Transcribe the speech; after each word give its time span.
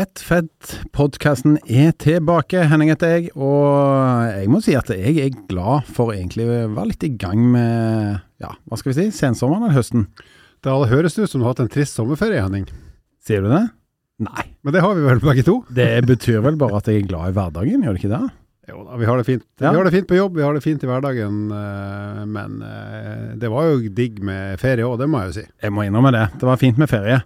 Ett 0.00 0.20
fett, 0.24 0.68
podkasten 0.96 1.58
er 1.68 1.90
tilbake. 2.00 2.62
Henning 2.70 2.88
heter 2.88 3.10
jeg, 3.18 3.32
og 3.36 4.30
jeg 4.30 4.48
må 4.48 4.60
si 4.64 4.72
at 4.78 4.88
jeg 4.94 5.18
er 5.20 5.34
glad 5.50 5.90
for 5.92 6.14
egentlig 6.14 6.46
å 6.46 6.70
være 6.72 6.92
litt 6.92 7.04
i 7.04 7.10
gang 7.20 7.42
med, 7.52 8.22
ja, 8.40 8.54
hva 8.70 8.78
skal 8.80 8.94
vi 8.94 8.96
si, 8.96 9.18
sensommeren 9.18 9.66
eller 9.66 9.76
høsten. 9.76 10.06
Det 10.64 10.72
høres 10.92 11.18
ut 11.18 11.26
som 11.28 11.42
du 11.42 11.44
har 11.44 11.52
hatt 11.52 11.60
en 11.66 11.72
trist 11.74 11.98
sommerferie, 11.98 12.40
Henning. 12.40 12.64
Sier 13.26 13.44
du 13.44 13.50
det? 13.52 13.60
Nei. 14.24 14.46
Men 14.64 14.76
det 14.76 14.84
har 14.86 14.96
vi 14.96 15.04
vel 15.04 15.20
begge 15.26 15.44
to? 15.44 15.58
Det 15.68 15.90
betyr 16.08 16.40
vel 16.48 16.56
bare 16.60 16.80
at 16.80 16.88
jeg 16.88 17.02
er 17.02 17.10
glad 17.10 17.34
i 17.34 17.36
hverdagen, 17.36 17.84
gjør 17.84 17.98
det 17.98 18.00
ikke 18.00 18.14
det? 18.14 18.22
Jo 18.68 18.82
da, 18.84 18.96
vi 19.00 19.06
har 19.08 19.16
det 19.18 19.24
fint. 19.26 19.42
Ja. 19.58 19.70
Vi 19.72 19.78
har 19.78 19.86
det 19.88 19.92
fint 19.94 20.06
på 20.06 20.18
jobb, 20.18 20.36
vi 20.36 20.42
har 20.44 20.54
det 20.54 20.60
fint 20.62 20.82
i 20.84 20.86
hverdagen. 20.86 21.38
eh, 21.50 22.20
Men 22.28 22.58
eh, 22.62 23.30
det 23.40 23.48
var 23.50 23.70
jo 23.70 23.88
digg 23.88 24.20
med 24.22 24.60
ferie 24.60 24.84
òg, 24.86 24.98
det 25.00 25.08
må 25.10 25.22
jeg 25.22 25.30
jo 25.30 25.36
si. 25.40 25.46
Jeg 25.64 25.72
må 25.74 25.86
innrømme 25.86 26.12
det. 26.14 26.26
Det 26.38 26.46
var 26.46 26.60
fint 26.60 26.78
med 26.78 26.90
ferie. 26.92 27.22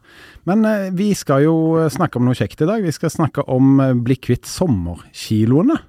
Men 0.48 0.64
eh, 0.64 0.90
vi 0.94 1.10
skal 1.18 1.42
jo 1.44 1.56
snakke 1.90 2.16
om 2.20 2.24
noe 2.28 2.38
kjekt 2.38 2.62
i 2.62 2.68
dag. 2.70 2.84
Vi 2.86 2.94
skal 2.94 3.12
snakke 3.12 3.44
om 3.50 3.82
bli 4.06 4.16
kvitt 4.16 4.46
sommerkiloene. 4.48 5.80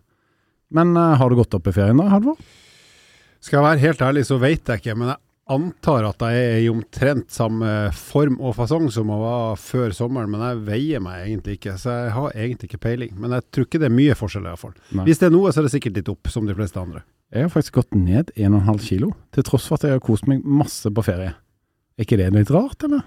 Men 0.75 0.95
har 0.97 1.29
du 1.29 1.37
gått 1.37 1.53
opp 1.53 1.67
i 1.69 1.75
ferien 1.75 2.01
da, 2.01 2.09
Halvor? 2.09 2.35
Skal 3.39 3.59
jeg 3.59 3.65
være 3.67 3.83
helt 3.85 4.01
ærlig, 4.01 4.23
så 4.25 4.39
vet 4.41 4.65
jeg 4.67 4.81
ikke. 4.81 4.95
Men 4.97 5.13
jeg 5.13 5.21
antar 5.51 6.07
at 6.07 6.23
jeg 6.25 6.45
er 6.45 6.59
i 6.63 6.69
omtrent 6.71 7.33
samme 7.33 7.71
form 7.93 8.39
og 8.41 8.55
fasong 8.57 8.87
som 8.93 9.11
jeg 9.13 9.21
var 9.21 9.59
før 9.61 9.93
sommeren. 9.95 10.31
Men 10.33 10.43
jeg 10.45 10.63
veier 10.69 11.03
meg 11.03 11.25
egentlig 11.27 11.59
ikke, 11.59 11.75
så 11.81 11.93
jeg 11.93 12.13
har 12.17 12.37
egentlig 12.37 12.69
ikke 12.69 12.81
peiling. 12.87 13.13
Men 13.21 13.35
jeg 13.37 13.45
tror 13.53 13.67
ikke 13.67 13.81
det 13.83 13.89
er 13.89 13.97
mye 13.97 14.17
forskjell, 14.17 14.47
iallfall. 14.49 14.75
Hvis 15.05 15.21
det 15.21 15.29
er 15.29 15.35
noe, 15.35 15.53
så 15.53 15.61
er 15.61 15.67
det 15.67 15.75
sikkert 15.75 15.99
litt 16.01 16.11
opp, 16.15 16.31
som 16.33 16.49
de 16.49 16.57
fleste 16.57 16.81
andre. 16.81 17.05
Jeg 17.33 17.47
har 17.47 17.53
faktisk 17.53 17.81
gått 17.81 17.97
ned 17.97 18.31
1,5 18.37 18.81
kilo, 18.85 19.11
til 19.35 19.45
tross 19.45 19.67
for 19.69 19.77
at 19.77 19.87
jeg 19.87 19.97
har 19.97 20.03
kost 20.03 20.29
meg 20.29 20.45
masse 20.45 20.89
på 20.89 21.05
ferie. 21.05 21.33
Er 21.95 22.07
ikke 22.07 22.19
det 22.19 22.31
litt 22.35 22.53
rart, 22.53 22.81
eller? 22.85 23.05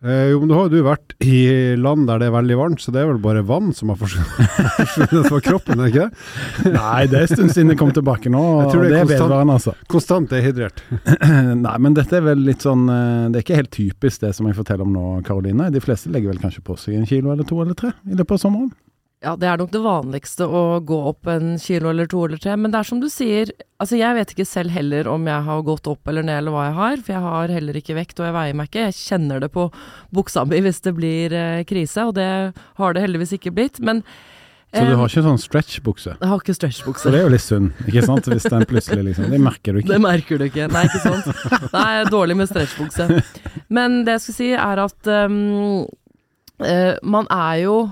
Eh, 0.00 0.30
jo, 0.30 0.38
men 0.40 0.48
du 0.48 0.54
har 0.56 0.70
jo 0.72 0.80
vært 0.86 1.12
i 1.20 1.76
land 1.76 2.06
der 2.08 2.22
det 2.22 2.30
er 2.30 2.32
veldig 2.32 2.56
varmt, 2.56 2.80
så 2.80 2.88
det 2.94 3.02
er 3.02 3.10
vel 3.10 3.18
bare 3.20 3.42
vann 3.44 3.66
som 3.76 3.90
har 3.92 3.98
forsvunnet 4.00 5.26
fra 5.28 5.40
kroppen, 5.44 5.76
er 5.76 5.90
det 5.90 5.90
ikke 5.92 6.06
det? 6.06 6.72
Nei, 6.72 7.02
det 7.12 7.18
er 7.18 7.26
en 7.26 7.32
stund 7.34 7.52
siden 7.52 7.74
jeg 7.74 7.80
kom 7.82 7.92
tilbake 7.92 8.32
nå, 8.32 8.40
Jeg 8.40 8.70
og 8.70 8.72
tror 8.72 8.86
det 8.86 8.88
det 8.88 8.96
er 8.96 9.02
er 9.02 9.04
konstant. 9.04 9.26
vedvarende, 9.26 9.58
altså. 9.60 9.74
Konstant 9.92 10.32
dehydrert. 10.32 10.80
Nei, 11.66 11.76
men 11.84 11.98
dette 12.00 12.16
er 12.16 12.24
vel 12.30 12.46
litt 12.48 12.64
sånn 12.64 12.86
eh, 12.88 13.26
Det 13.28 13.42
er 13.42 13.44
ikke 13.44 13.60
helt 13.60 13.74
typisk 13.76 14.24
det 14.24 14.32
som 14.38 14.48
jeg 14.48 14.56
forteller 14.56 14.88
om 14.88 14.94
nå, 14.96 15.04
Karoline. 15.28 15.68
De 15.74 15.84
fleste 15.84 16.08
legger 16.14 16.32
vel 16.32 16.40
kanskje 16.46 16.64
på 16.64 16.78
seg 16.80 16.96
en 16.96 17.04
kilo 17.10 17.34
eller 17.36 17.44
to 17.44 17.60
eller 17.60 17.76
tre 17.76 17.92
i 18.08 18.16
løpet 18.16 18.38
av 18.38 18.44
sommeren. 18.48 18.72
Ja, 19.20 19.34
det 19.36 19.50
er 19.50 19.58
nok 19.60 19.68
det 19.68 19.82
vanligste 19.84 20.46
å 20.48 20.78
gå 20.80 20.96
opp 21.10 21.28
en 21.28 21.58
kilo 21.60 21.90
eller 21.90 22.08
to 22.08 22.22
eller 22.24 22.40
tre, 22.40 22.54
men 22.56 22.72
det 22.72 22.78
er 22.78 22.86
som 22.88 23.02
du 23.02 23.08
sier, 23.12 23.50
altså 23.76 23.98
jeg 23.98 24.16
vet 24.16 24.32
ikke 24.32 24.46
selv 24.48 24.72
heller 24.72 25.10
om 25.12 25.28
jeg 25.28 25.44
har 25.44 25.66
gått 25.66 25.90
opp 25.92 26.08
eller 26.08 26.24
ned 26.24 26.40
eller 26.40 26.56
hva 26.56 26.62
jeg 26.64 26.76
har, 26.78 27.02
for 27.04 27.12
jeg 27.12 27.24
har 27.26 27.52
heller 27.52 27.78
ikke 27.82 27.98
vekt 27.98 28.22
og 28.22 28.30
jeg 28.30 28.36
veier 28.38 28.56
meg 28.56 28.72
ikke. 28.72 28.86
Jeg 28.88 28.96
kjenner 28.96 29.44
det 29.44 29.52
på 29.52 29.66
buksa 30.16 30.46
mi 30.48 30.62
hvis 30.64 30.80
det 30.88 30.96
blir 30.96 31.36
eh, 31.36 31.60
krise, 31.68 32.08
og 32.08 32.16
det 32.16 32.30
har 32.80 32.96
det 32.96 33.04
heldigvis 33.04 33.36
ikke 33.36 33.52
blitt, 33.60 33.84
men 33.84 34.00
Så 34.72 34.86
du 34.88 34.94
eh, 34.94 34.96
har 35.02 35.12
ikke 35.12 35.28
sånn 35.28 35.44
stretchbukse? 35.44 36.16
Jeg 36.16 36.32
har 36.32 36.44
ikke 36.46 36.58
stretchbukse. 36.62 37.04
For 37.04 37.12
det 37.12 37.20
er 37.20 37.28
jo 37.28 37.36
litt 37.36 37.48
synd, 37.50 37.86
ikke 37.92 38.08
sant? 38.08 38.32
Hvis 38.32 38.48
den 38.48 38.68
plutselig 38.72 39.08
liksom 39.12 39.32
Det 39.36 39.44
merker 39.52 39.76
du 39.76 39.84
ikke. 39.84 39.92
Det 39.98 40.04
merker 40.08 40.40
du 40.40 40.48
ikke. 40.48 40.72
Nei, 40.72 40.88
ikke 40.88 41.04
sant. 41.04 41.72
Nei, 41.76 41.88
er 42.00 42.14
dårlig 42.16 42.40
med 42.40 42.48
stretchbukse. 42.48 43.12
Men 43.68 44.06
det 44.08 44.16
jeg 44.16 44.30
skal 44.30 44.42
si 44.42 44.54
er 44.56 44.86
at 44.88 45.16
um, 45.28 45.82
eh, 46.64 46.94
man 47.04 47.28
er 47.28 47.66
jo 47.68 47.82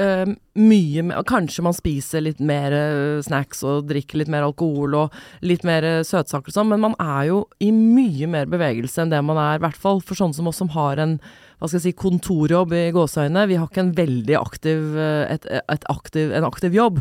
eh, 0.00 0.26
mye 0.56 1.04
mer 1.06 1.24
Kanskje 1.28 1.64
man 1.66 1.76
spiser 1.76 2.24
litt 2.24 2.40
mer 2.40 2.74
uh, 2.74 3.22
snacks 3.24 3.62
og 3.66 3.88
drikker 3.90 4.20
litt 4.20 4.30
mer 4.32 4.46
alkohol 4.46 4.94
og 4.98 5.16
litt 5.46 5.64
mer 5.66 5.84
uh, 5.84 6.04
søtsaker 6.06 6.52
og 6.52 6.56
sånn, 6.56 6.70
men 6.72 6.84
man 6.84 6.96
er 7.02 7.30
jo 7.30 7.40
i 7.62 7.72
mye 7.74 8.28
mer 8.30 8.50
bevegelse 8.50 9.02
enn 9.02 9.14
det 9.14 9.22
man 9.24 9.40
er, 9.40 9.58
i 9.58 9.64
hvert 9.64 9.80
fall 9.80 10.02
for 10.04 10.18
sånne 10.18 10.38
som 10.38 10.50
oss 10.50 10.62
som 10.62 10.72
har 10.76 11.02
en 11.02 11.18
hva 11.56 11.70
skal 11.70 11.78
jeg 11.78 11.86
si, 11.86 11.96
kontorjobb 11.96 12.74
i 12.76 12.90
gåseøyne. 12.92 13.46
Vi 13.48 13.56
har 13.56 13.70
ikke 13.70 13.80
en 13.86 13.94
veldig 13.96 14.34
aktiv, 14.36 14.90
et, 15.00 15.46
et 15.48 15.86
aktiv, 15.88 16.34
en 16.36 16.44
aktiv 16.44 16.76
jobb. 16.76 17.00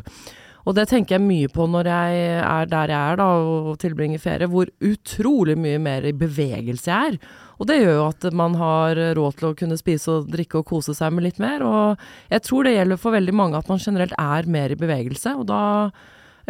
Og 0.66 0.74
det 0.74 0.88
tenker 0.90 1.18
jeg 1.18 1.26
mye 1.26 1.50
på 1.54 1.68
når 1.70 1.90
jeg 1.92 2.22
er 2.42 2.70
der 2.72 2.94
jeg 2.94 3.12
er 3.14 3.20
da, 3.20 3.28
og 3.38 3.76
tilbringer 3.82 4.22
ferie, 4.22 4.50
hvor 4.50 4.72
utrolig 4.82 5.58
mye 5.62 5.82
mer 5.82 6.08
i 6.10 6.16
bevegelse 6.16 6.90
jeg 6.90 7.12
er. 7.12 7.20
Og 7.60 7.70
det 7.70 7.80
gjør 7.82 8.00
jo 8.00 8.08
at 8.10 8.28
man 8.36 8.58
har 8.60 9.00
råd 9.18 9.40
til 9.40 9.52
å 9.52 9.56
kunne 9.58 9.80
spise 9.80 10.20
og 10.20 10.34
drikke 10.34 10.62
og 10.62 10.68
kose 10.74 10.96
seg 10.98 11.14
med 11.16 11.28
litt 11.30 11.40
mer. 11.42 11.64
Og 11.66 12.04
jeg 12.34 12.44
tror 12.48 12.68
det 12.68 12.76
gjelder 12.76 13.00
for 13.02 13.16
veldig 13.16 13.36
mange 13.36 13.62
at 13.62 13.72
man 13.72 13.82
generelt 13.82 14.16
er 14.20 14.52
mer 14.52 14.74
i 14.74 14.80
bevegelse, 14.80 15.36
og 15.40 15.48
da 15.50 15.62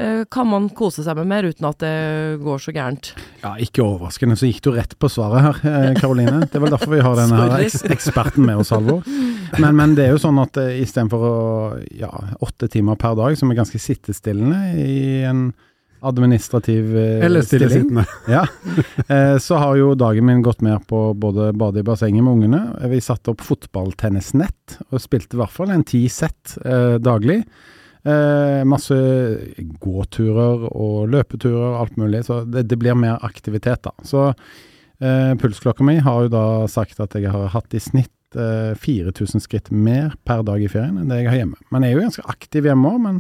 eh, 0.01 0.23
kan 0.31 0.49
man 0.49 0.69
kose 0.75 1.05
seg 1.05 1.19
med 1.19 1.29
mer 1.29 1.47
uten 1.49 1.67
at 1.69 1.79
det 1.83 1.93
går 2.43 2.63
så 2.63 2.73
gærent. 2.75 3.11
Ja, 3.43 3.55
Ikke 3.61 3.85
overraskende, 3.85 4.38
så 4.39 4.49
gikk 4.49 4.63
du 4.66 4.71
rett 4.75 4.97
på 4.99 5.11
svaret 5.11 5.45
her, 5.45 5.61
eh, 5.71 5.91
Karoline. 5.99 6.47
Det 6.47 6.57
er 6.57 6.66
vel 6.66 6.73
derfor 6.73 6.95
vi 6.95 7.03
har 7.05 7.19
denne 7.19 7.45
her 7.45 7.67
eksperten 7.95 8.47
med 8.47 8.63
oss, 8.63 8.73
Halvor. 8.75 9.05
Men, 9.59 9.77
men 9.77 9.93
det 9.97 10.07
er 10.07 10.16
jo 10.16 10.23
sånn 10.25 10.41
at 10.41 10.57
uh, 10.59 10.73
istedenfor 10.73 11.85
ja, 11.95 12.09
åtte 12.43 12.67
timer 12.72 12.97
per 12.99 13.13
dag, 13.19 13.37
som 13.39 13.51
er 13.51 13.61
ganske 13.61 13.79
sittestillende 13.79 14.73
i 14.81 14.97
en 15.29 15.47
administrativ 16.00 16.97
eh, 16.97 17.25
Eller 17.25 17.41
stilling, 17.45 18.01
ja, 18.28 18.47
eh, 19.07 19.38
så 19.38 19.56
har 19.61 19.78
jo 19.79 19.94
dagen 19.95 20.25
min 20.25 20.44
gått 20.45 20.61
mer 20.66 20.81
på 20.88 21.13
både 21.13 21.51
bade 21.53 21.79
i 21.81 21.88
bassenget 21.88 22.23
med 22.23 22.33
ungene. 22.33 22.89
Vi 22.91 23.01
satte 23.01 23.33
opp 23.33 23.41
fotballtennisnett 23.45 24.78
og 24.89 25.01
spilte 25.01 25.38
i 25.38 25.41
hvert 25.41 25.55
fall 25.55 25.73
en 25.73 25.85
ti 25.88 26.05
sett 26.11 26.57
eh, 26.66 26.97
daglig. 27.01 27.41
Eh, 28.05 28.61
masse 28.69 28.95
gåturer 29.81 30.67
og 30.69 31.07
løpeturer, 31.09 31.72
og 31.72 31.79
alt 31.79 31.95
mulig. 31.97 32.22
Så 32.28 32.44
det, 32.45 32.67
det 32.69 32.78
blir 32.81 32.97
mer 32.97 33.17
aktivitet, 33.25 33.81
da. 33.88 33.95
Så 34.05 34.28
eh, 34.29 35.31
pulsklokka 35.41 35.85
mi 35.88 35.97
har 36.05 36.28
jo 36.28 36.35
da 36.35 36.45
sagt 36.69 37.01
at 37.01 37.17
jeg 37.17 37.34
har 37.34 37.50
hatt 37.55 37.73
i 37.73 37.81
snitt 37.81 38.38
eh, 38.38 38.78
4000 38.78 39.41
skritt 39.41 39.72
mer 39.73 40.13
per 40.28 40.45
dag 40.45 40.61
i 40.61 40.69
ferien 40.69 41.00
enn 41.01 41.09
det 41.09 41.23
jeg 41.23 41.31
har 41.31 41.41
hjemme. 41.41 41.59
Men 41.73 41.85
jeg 41.85 41.95
er 41.95 41.97
jo 41.97 42.05
ganske 42.05 42.29
aktiv 42.35 42.69
hjemme 42.69 42.94
òg, 42.94 43.01
men 43.07 43.19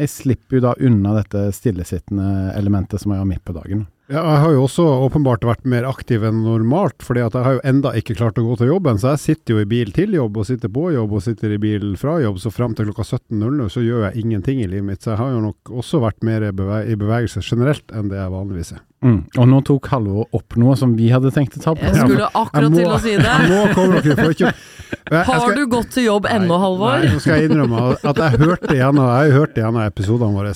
jeg 0.00 0.08
slipper 0.08 0.58
jo 0.58 0.64
da 0.64 0.72
unna 0.80 1.16
dette 1.18 1.48
stillesittende 1.56 2.52
elementet 2.56 3.02
som 3.02 3.12
jeg 3.12 3.22
har 3.22 3.28
midt 3.28 3.44
på 3.44 3.56
dagen. 3.56 3.86
Jeg 4.12 4.20
har 4.42 4.50
jo 4.52 4.64
også 4.66 4.84
åpenbart 5.06 5.44
vært 5.48 5.62
mer 5.72 5.86
aktiv 5.88 6.20
enn 6.28 6.42
normalt, 6.44 6.98
fordi 7.00 7.22
at 7.24 7.32
jeg 7.38 7.46
har 7.46 7.54
jo 7.56 7.62
enda 7.70 7.92
ikke 7.96 8.16
klart 8.18 8.36
å 8.36 8.44
gå 8.44 8.58
til 8.60 8.68
jobben. 8.68 8.98
Så 9.00 9.14
jeg 9.14 9.22
sitter 9.22 9.54
jo 9.54 9.62
i 9.62 9.68
bil 9.70 9.92
til 9.96 10.12
jobb, 10.18 10.36
og 10.36 10.44
sitter 10.48 10.68
på 10.68 10.90
jobb, 10.92 11.14
og 11.16 11.22
sitter 11.24 11.54
i 11.54 11.60
bil 11.62 11.94
fra 11.96 12.18
jobb. 12.20 12.36
Så 12.42 12.52
frem 12.52 12.74
til 12.76 12.90
klokka 12.90 13.06
17.00 13.08 13.70
så 13.72 13.80
gjør 13.86 14.04
jeg 14.10 14.20
ingenting 14.26 14.60
i 14.60 14.68
livet 14.68 14.84
mitt. 14.90 15.00
Så 15.06 15.14
jeg 15.14 15.20
har 15.22 15.32
jo 15.32 15.40
nok 15.46 15.72
også 15.80 16.02
vært 16.04 16.20
mer 16.28 16.44
beve 16.52 16.82
i 16.92 16.98
bevegelse 17.00 17.40
generelt 17.46 17.94
enn 17.96 18.12
det 18.12 18.20
jeg 18.20 18.34
vanligvis 18.36 18.74
er. 18.76 18.82
Mm. 19.02 19.18
Og 19.40 19.48
nå 19.50 19.60
tok 19.66 19.88
Halvor 19.90 20.28
opp 20.36 20.54
noe 20.60 20.76
som 20.78 20.92
vi 20.94 21.08
hadde 21.10 21.32
tenkt 21.34 21.56
å 21.58 21.62
ta 21.64 21.72
på. 21.74 21.82
Jeg 21.88 22.04
skulle 22.04 22.28
akkurat 22.28 22.68
Jeg 22.68 22.70
må- 22.70 22.78
til 22.78 22.92
å 22.92 23.00
si 23.02 23.16
det. 23.16 23.32
Jeg 23.42 23.50
må 23.50 23.62
komme 23.74 24.02
dere 24.04 24.16
for 24.20 24.36
ikke 24.36 24.52
Jeg- 24.52 25.24
Har 25.26 25.40
skal- 25.40 25.56
du 25.56 25.66
gått 25.72 25.90
til 25.96 26.04
jobb 26.04 26.28
ennå, 26.30 26.58
Halvor? 26.62 26.98
Nei, 27.00 27.08
nå 27.16 27.20
skal 27.24 27.40
jeg 27.40 27.50
innrømme 27.50 27.96
at 27.96 28.16
jeg 28.22 28.38
hørte 28.44 28.76
gjennom, 28.76 29.02
jeg 29.08 29.16
har 29.16 29.26
jo 29.26 29.38
hørt 29.40 29.56
gjennom 29.58 29.80
episodene 29.88 30.36
våre. 30.36 30.52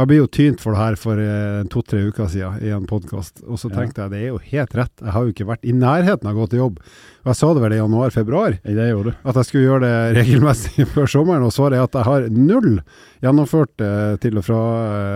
Og 0.00 0.06
jeg 0.06 0.08
ble 0.14 0.16
jo 0.22 0.28
tynt 0.32 0.62
for 0.62 0.72
det 0.72 0.80
her 0.80 0.94
for 0.96 1.18
eh, 1.20 1.58
to-tre 1.68 1.98
uker 2.08 2.28
siden 2.32 2.62
i 2.64 2.70
en 2.72 2.86
podkast. 2.88 3.42
Og 3.44 3.58
så 3.60 3.68
Ja. 3.68 3.74
tenkte 3.82 4.00
jeg 4.06 4.10
det 4.14 4.20
er 4.22 4.28
jo 4.30 4.38
helt 4.38 4.72
rett, 4.78 4.92
jeg 4.96 5.12
har 5.12 5.26
jo 5.26 5.32
ikke 5.34 5.44
vært 5.50 5.66
i 5.68 5.74
nærheten 5.76 6.24
av 6.24 6.32
å 6.32 6.40
gå 6.40 6.46
til 6.48 6.58
jobb. 6.62 6.78
Og 7.20 7.26
jeg 7.28 7.36
sa 7.36 7.50
det 7.52 7.60
vel 7.60 7.72
i 7.74 7.80
januar-februar, 7.82 8.56
Det 8.64 8.86
gjorde 8.88 9.10
du. 9.12 9.16
at 9.28 9.34
jeg 9.36 9.44
skulle 9.44 9.66
gjøre 9.68 9.84
det 9.84 10.16
regelmessig 10.24 10.86
før 10.88 11.04
sommeren. 11.04 11.44
Og 11.44 11.52
svaret 11.52 11.76
er 11.76 11.82
at 11.84 11.92
jeg 11.92 12.04
har 12.08 12.28
null 12.32 12.80
gjennomført 13.22 13.76
eh, 13.84 14.16
til 14.24 14.38
og 14.40 14.44
fra 14.48 14.62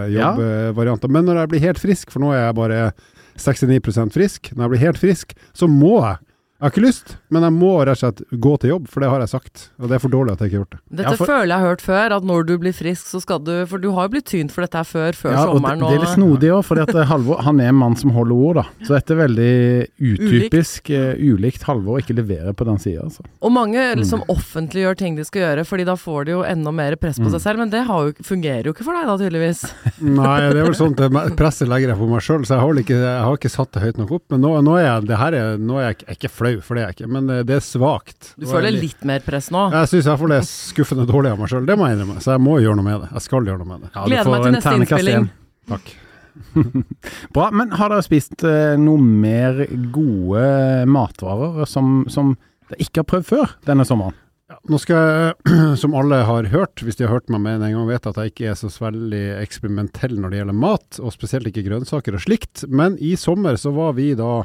eh, 0.04 0.12
Ja. 0.12 0.34
Men 1.08 1.24
når 1.24 1.34
jeg 1.40 1.48
blir 1.48 1.60
helt 1.64 1.78
frisk, 1.80 2.10
for 2.12 2.20
nå 2.20 2.34
er 2.34 2.44
jeg 2.52 2.54
bare 2.60 2.92
69% 3.40 4.12
frisk, 4.12 4.52
når 4.54 4.64
jeg 4.68 4.70
blir 4.74 4.84
helt 4.84 4.98
frisk, 5.00 5.32
så 5.56 5.66
må 5.66 5.96
jeg. 6.04 6.18
Jeg 6.54 6.70
har 6.70 6.70
ikke 6.70 6.86
lyst, 6.86 7.16
men 7.34 7.42
jeg 7.42 7.52
må 7.52 7.70
rett 7.84 7.98
og 7.98 7.98
slett 7.98 8.20
gå 8.40 8.52
til 8.62 8.70
jobb, 8.70 8.84
for 8.88 9.00
det 9.02 9.08
har 9.10 9.20
jeg 9.20 9.28
sagt. 9.34 9.64
Og 9.82 9.88
det 9.90 9.96
er 9.96 9.98
for 10.04 10.08
dårlig 10.14 10.32
at 10.32 10.38
jeg 10.40 10.48
ikke 10.48 10.54
har 10.56 10.62
gjort 10.64 10.70
det. 10.70 10.78
Dette 10.96 11.10
Ja, 11.10 11.16
for- 11.18 11.26
føler 11.26 11.50
jeg 11.50 11.58
har 11.60 11.68
hørt 11.68 11.82
før, 11.82 12.12
at 12.16 12.22
når 12.24 12.46
du 12.46 12.52
blir 12.58 12.72
frisk, 12.72 13.04
så 13.10 13.20
skal 13.20 13.38
du 13.44 13.66
For 13.66 13.78
du 13.78 13.90
har 13.92 14.06
jo 14.08 14.12
blitt 14.14 14.24
tynt 14.30 14.50
for 14.54 14.62
dette 14.62 14.78
her 14.78 14.84
før, 14.86 15.12
før 15.18 15.32
Ja, 15.34 15.42
og 15.44 15.60
det, 15.60 15.62
sommeren. 15.62 15.78
det 15.82 15.96
er 15.98 16.04
litt 16.04 16.14
snodig 16.16 16.48
òg, 16.54 16.64
for 16.64 17.04
Halvor 17.04 17.42
han 17.42 17.60
er 17.60 17.68
en 17.68 17.74
mann 17.74 17.96
som 17.96 18.10
holder 18.10 18.32
ord, 18.34 18.54
da. 18.54 18.64
Så 18.86 18.94
dette 18.94 19.10
er 19.12 19.26
veldig 19.26 19.88
utypisk, 20.00 20.90
eh, 20.90 21.14
ulikt 21.18 21.62
Halvor 21.66 21.98
ikke 22.00 22.14
levere 22.16 22.54
på 22.54 22.64
den 22.64 22.78
sida, 22.78 23.02
altså. 23.02 23.20
Og 23.42 23.52
mange 23.52 23.74
Mm. 23.76 23.98
liksom 24.00 24.22
offentliggjør 24.28 24.96
ting 24.96 25.16
de 25.16 25.24
skal 25.24 25.42
gjøre, 25.42 25.66
fordi 25.66 25.84
da 25.84 25.94
får 25.96 26.24
de 26.26 26.30
jo 26.32 26.42
enda 26.42 26.70
mer 26.72 26.96
press 26.96 27.18
på 27.18 27.26
Mm. 27.26 27.30
seg 27.32 27.40
selv. 27.40 27.58
Men 27.58 27.70
det 27.70 27.84
har 27.86 28.04
jo, 28.06 28.12
fungerer 28.22 28.64
jo 28.64 28.72
ikke 28.72 28.84
for 28.84 28.94
deg 28.94 29.06
da, 29.06 29.16
tydeligvis. 29.18 29.64
Nei, 30.00 30.40
det 30.50 30.56
er 30.56 30.64
vel 30.64 30.74
sånn 30.74 30.94
at 30.98 31.36
presset 31.36 31.68
legger 31.68 31.88
jeg 31.88 31.98
på 31.98 32.08
meg 32.08 32.20
sjøl, 32.22 32.40
så 32.46 32.54
jeg 32.56 32.60
har, 32.60 32.74
ikke, 32.74 33.00
jeg 33.00 33.22
har 33.24 33.36
ikke 33.36 33.50
satt 33.50 33.72
det 33.72 33.82
høyt 33.82 33.98
nok 33.98 34.12
opp. 34.12 34.22
Men 34.30 34.40
nå, 34.40 34.62
nå 34.62 34.78
er 34.78 34.84
jeg, 35.00 35.06
det 35.08 35.18
her 35.18 35.34
er, 35.34 35.58
nå 35.58 35.78
er 35.78 35.88
jeg 35.92 35.96
ikke- 35.98 36.04
jeg 36.04 36.16
er 36.16 36.18
ikke 36.28 36.30
flau, 36.34 36.43
for 36.64 36.76
det 36.76 36.84
er 36.84 36.90
jeg 36.90 36.98
ikke. 36.98 37.10
Men 37.16 37.30
eh, 37.32 37.42
det 37.46 37.58
er 37.58 37.64
svakt. 37.64 38.32
Du 38.36 38.46
er 38.46 38.52
føler 38.52 38.74
litt, 38.76 38.86
litt 38.88 39.04
mer 39.08 39.24
press 39.26 39.50
nå. 39.54 39.66
Jeg 39.74 39.92
syns 39.92 40.08
iallfall 40.10 40.34
det 40.34 40.40
er 40.42 40.48
skuffende 40.48 41.06
dårlig 41.10 41.34
av 41.34 41.42
meg 41.42 41.52
sjøl, 41.52 41.68
det 41.68 41.76
må 41.80 41.88
jeg 41.88 41.98
innrømme. 41.98 42.24
Så 42.24 42.34
jeg 42.34 42.44
må 42.44 42.56
gjøre 42.62 42.78
noe 42.80 42.88
med 42.88 43.04
det. 43.04 43.12
Jeg 43.16 43.26
skal 43.26 43.50
gjøre 43.50 43.62
noe 43.62 43.70
med 43.70 43.86
det. 43.86 43.92
Ja, 43.94 44.08
Gleder 44.08 44.32
meg 44.34 44.46
til 44.46 44.56
neste 44.58 44.74
innspilling. 44.80 45.30
Takk. 45.70 45.94
Bra. 47.34 47.48
Men 47.54 47.76
har 47.78 47.94
dere 47.94 48.06
spist 48.06 48.44
eh, 48.48 48.74
noe 48.80 49.00
mer 49.00 49.64
gode 49.94 50.44
matvarer 50.90 51.64
som, 51.70 52.02
som 52.10 52.34
dere 52.70 52.84
ikke 52.84 53.02
har 53.04 53.10
prøvd 53.14 53.30
før 53.30 53.56
denne 53.68 53.86
sommeren? 53.88 54.20
Nå 54.68 54.78
skal 54.80 55.00
jeg, 55.00 55.54
som 55.82 55.94
alle 55.96 56.20
har 56.28 56.50
hørt, 56.52 56.82
hvis 56.84 56.98
de 56.98 57.06
har 57.06 57.14
hørt 57.16 57.30
meg 57.32 57.42
med 57.44 57.62
en 57.64 57.76
gang, 57.78 57.88
vet 57.88 58.08
at 58.08 58.18
jeg 58.20 58.32
ikke 58.32 58.50
er 58.52 58.58
så 58.60 58.70
veldig 58.70 59.24
eksperimentell 59.40 60.18
når 60.20 60.32
det 60.32 60.40
gjelder 60.40 60.58
mat, 60.64 61.00
og 61.00 61.14
spesielt 61.14 61.48
ikke 61.50 61.64
grønnsaker 61.66 62.16
og 62.16 62.24
slikt. 62.24 62.66
Men 62.68 62.98
i 63.00 63.14
sommer 63.20 63.58
så 63.60 63.72
var 63.74 63.96
vi 63.98 64.12
da 64.18 64.44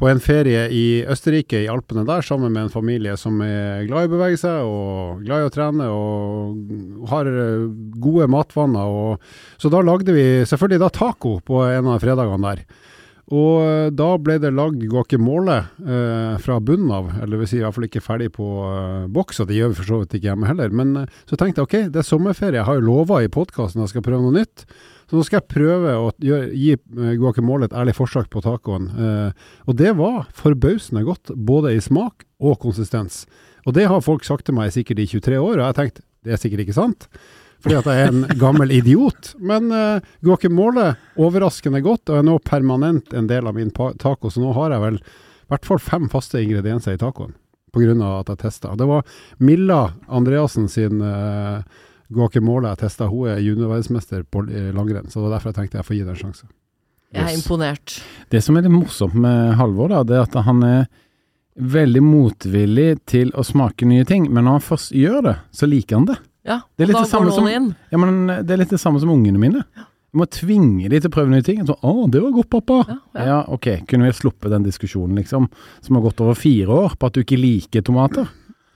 på 0.00 0.08
en 0.08 0.20
ferie 0.22 0.62
i 0.72 0.84
Østerrike, 1.12 1.58
i 1.60 1.68
Alpene 1.68 2.06
der, 2.08 2.24
sammen 2.24 2.54
med 2.54 2.66
en 2.66 2.72
familie 2.72 3.18
som 3.20 3.40
er 3.44 3.84
glad 3.88 4.06
i 4.06 4.08
å 4.08 4.12
bevege 4.14 4.38
seg 4.40 4.64
og 4.64 5.24
glad 5.26 5.42
i 5.42 5.48
å 5.48 5.52
trene 5.52 5.88
og 5.92 7.10
har 7.10 7.28
eh, 7.28 7.66
gode 8.00 8.30
matvaner. 8.32 8.88
Og, 8.88 9.34
så 9.60 9.68
da 9.72 9.82
lagde 9.84 10.14
vi 10.16 10.24
selvfølgelig 10.48 10.80
da 10.80 10.94
taco 10.96 11.34
på 11.44 11.60
en 11.66 11.90
av 11.92 12.00
fredagene 12.00 12.48
der. 12.48 12.64
Og 13.30 13.60
eh, 13.62 13.88
da 13.94 14.08
ble 14.18 14.38
det 14.42 14.50
lagd 14.56 14.82
guacamole 14.90 15.58
eh, 15.60 16.38
fra 16.42 16.56
bunnen 16.64 16.90
av, 16.96 17.12
eller 17.20 17.42
vil 17.42 17.50
si 17.50 17.60
i 17.60 17.62
hvert 17.62 17.76
fall 17.76 17.86
ikke 17.90 18.02
ferdig 18.02 18.30
på 18.34 18.48
eh, 18.66 19.04
boks, 19.12 19.42
og 19.42 19.50
det 19.50 19.60
gjør 19.60 19.74
vi 19.74 19.78
for 19.82 19.90
så 19.90 20.00
vidt 20.00 20.16
ikke 20.16 20.32
hjemme 20.32 20.48
heller. 20.48 20.72
Men 20.80 20.96
eh, 21.02 21.20
så 21.28 21.38
tenkte 21.38 21.60
jeg 21.60 21.68
ok, 21.68 21.76
det 21.92 22.02
er 22.02 22.08
sommerferie, 22.08 22.58
jeg 22.58 22.68
har 22.70 22.80
jo 22.80 22.88
lova 22.88 23.20
i 23.22 23.30
podkasten 23.30 23.84
at 23.84 23.90
jeg 23.90 23.98
skal 23.98 24.08
prøve 24.08 24.24
noe 24.24 24.40
nytt. 24.40 24.64
Så 25.10 25.18
nå 25.18 25.24
skal 25.26 25.40
jeg 25.40 25.50
prøve 25.50 25.92
å 25.98 26.10
gi 26.22 26.76
eh, 26.76 27.14
guacamole 27.18 27.66
et 27.66 27.74
ærlig 27.74 27.96
forsøk 27.98 28.28
på 28.30 28.44
tacoen. 28.44 28.86
Eh, 28.94 29.48
og 29.66 29.74
det 29.80 29.96
var 29.98 30.28
forbausende 30.38 31.02
godt, 31.02 31.32
både 31.34 31.72
i 31.74 31.80
smak 31.82 32.28
og 32.38 32.60
konsistens. 32.62 33.24
Og 33.66 33.74
det 33.74 33.88
har 33.90 34.04
folk 34.06 34.22
sagt 34.22 34.46
til 34.46 34.54
meg 34.54 34.70
sikkert 34.70 35.02
i 35.02 35.08
23 35.10 35.40
år, 35.40 35.56
og 35.56 35.62
jeg 35.64 35.66
har 35.66 35.78
tenkt 35.80 35.98
det 36.22 36.36
er 36.36 36.40
sikkert 36.40 36.66
ikke 36.66 36.76
sant 36.76 37.08
fordi 37.60 37.76
at 37.76 37.88
jeg 37.90 38.02
er 38.06 38.08
en 38.08 38.38
gammel 38.40 38.70
idiot. 38.72 39.34
Men 39.36 39.66
uh, 39.68 40.00
guacamole 40.24 40.94
overraskende 41.20 41.82
godt, 41.84 42.08
og 42.08 42.16
er 42.16 42.24
nå 42.24 42.38
permanent 42.40 43.12
en 43.12 43.28
del 43.28 43.50
av 43.50 43.58
min 43.58 43.68
taco. 43.74 44.30
Så 44.32 44.40
nå 44.40 44.54
har 44.56 44.72
jeg 44.72 44.80
vel 44.80 44.96
i 44.96 45.52
hvert 45.52 45.68
fall 45.68 45.82
fem 45.82 46.06
faste 46.08 46.40
ingredienser 46.40 46.96
i 46.96 47.00
tacoen, 47.02 47.34
pga. 47.74 47.92
at 48.16 48.32
jeg 48.32 48.42
testa. 48.46 48.72
Det 48.80 48.88
var 48.88 49.04
Milla 49.44 49.82
Andreassen 50.08 50.70
sin 50.72 51.04
uh, 51.04 51.60
guacamole 52.14 52.72
jeg 52.72 52.82
testa. 52.84 53.08
Hun 53.10 53.30
er 53.32 53.42
juniorverdensmester 53.44 54.24
på 54.30 54.44
langrenn, 54.76 55.10
så 55.10 55.20
det 55.20 55.26
var 55.28 55.36
derfor 55.36 55.52
jeg 55.52 55.60
tenkte 55.60 55.80
jeg 55.80 55.88
får 55.88 55.96
gi 55.98 56.02
det 56.06 56.14
en 56.14 56.22
sjanse. 56.24 56.50
Jeg 57.10 57.26
er 57.26 57.34
imponert. 57.34 58.00
Det 58.30 58.42
som 58.44 58.56
er 58.56 58.66
litt 58.66 58.74
morsomt 58.74 59.16
med 59.18 59.54
Halvor, 59.58 59.90
da, 59.90 60.02
det 60.06 60.18
er 60.18 60.26
at 60.28 60.36
han 60.46 60.62
er 60.66 60.82
veldig 61.60 62.02
motvillig 62.06 62.90
til 63.10 63.32
å 63.34 63.44
smake 63.44 63.88
nye 63.88 64.06
ting, 64.06 64.28
men 64.30 64.46
når 64.46 64.60
han 64.60 64.66
først 64.68 64.94
gjør 64.96 65.22
det, 65.26 65.36
så 65.54 65.68
liker 65.68 65.98
han 65.98 66.10
det. 66.12 66.18
Ja, 66.46 66.62
og 66.64 66.86
da 66.88 67.02
går 67.04 67.26
noen 67.26 67.36
som, 67.36 67.48
inn. 67.50 67.70
Ja, 67.92 68.00
men 68.00 68.20
det 68.46 68.54
er 68.54 68.62
litt 68.62 68.72
det 68.72 68.80
samme 68.80 69.02
som 69.02 69.10
ungene 69.12 69.40
mine. 69.42 69.64
Jeg 70.10 70.18
må 70.18 70.26
tvinge 70.32 70.88
de 70.90 70.98
til 70.98 71.10
å 71.10 71.14
prøve 71.14 71.30
nye 71.30 71.44
ting. 71.46 71.60
Så, 71.66 71.76
'Å, 71.76 72.08
det 72.10 72.22
var 72.22 72.32
godt, 72.34 72.50
pappa'. 72.50 72.80
Ja, 72.88 72.96
ja. 73.14 73.26
ja, 73.28 73.40
ok. 73.46 73.68
Kunne 73.86 74.08
vi 74.08 74.16
sluppet 74.18 74.50
den 74.50 74.66
diskusjonen, 74.66 75.18
liksom, 75.20 75.46
som 75.80 75.98
har 75.98 76.02
gått 76.02 76.22
over 76.24 76.34
fire 76.34 76.66
år, 76.86 76.96
på 76.98 77.06
at 77.06 77.14
du 77.14 77.22
ikke 77.22 77.38
liker 77.38 77.84
tomater? 77.86 78.30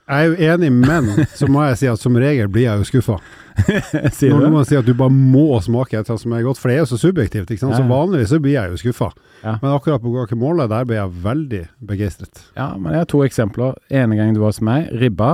Jeg 0.05 0.21
er 0.21 0.27
jo 0.29 0.51
enig, 0.53 0.69
men 0.69 1.07
så 1.33 1.47
må 1.49 1.63
jeg 1.65 1.79
si 1.79 1.87
at 1.89 2.01
som 2.01 2.17
regel 2.21 2.49
blir 2.51 2.67
jeg 2.67 2.81
jo 2.81 2.85
skuffa. 2.91 3.15
Når 3.65 4.43
du 4.43 4.51
må 4.53 4.61
sier 4.67 4.83
at 4.83 4.87
du 4.87 4.93
bare 4.97 5.13
må 5.13 5.57
smake 5.63 5.97
et 5.97 6.11
som 6.11 6.35
er 6.35 6.43
godt, 6.45 6.59
for 6.61 6.69
det 6.69 6.75
er 6.75 6.83
jo 6.83 6.89
så 6.91 6.99
subjektivt. 7.01 7.49
ikke 7.49 7.63
sant? 7.63 7.77
Så 7.79 7.87
vanligvis 7.89 8.33
så 8.35 8.39
blir 8.43 8.53
jeg 8.57 8.73
jo 8.73 8.81
skuffa. 8.83 9.09
Ja. 9.41 9.55
Men 9.63 9.71
akkurat 9.71 10.03
på 10.03 10.11
guacamole, 10.13 10.67
der 10.69 10.85
ble 10.85 10.99
jeg 10.99 11.15
veldig 11.25 11.63
begeistret. 11.89 12.43
Ja, 12.57 12.73
men 12.77 12.93
jeg 12.93 13.05
har 13.05 13.09
to 13.09 13.23
eksempler. 13.25 13.79
Ene 13.89 14.19
gang 14.19 14.35
du 14.35 14.43
var 14.43 14.53
hos 14.53 14.61
meg, 14.61 14.91
ribba 15.01 15.31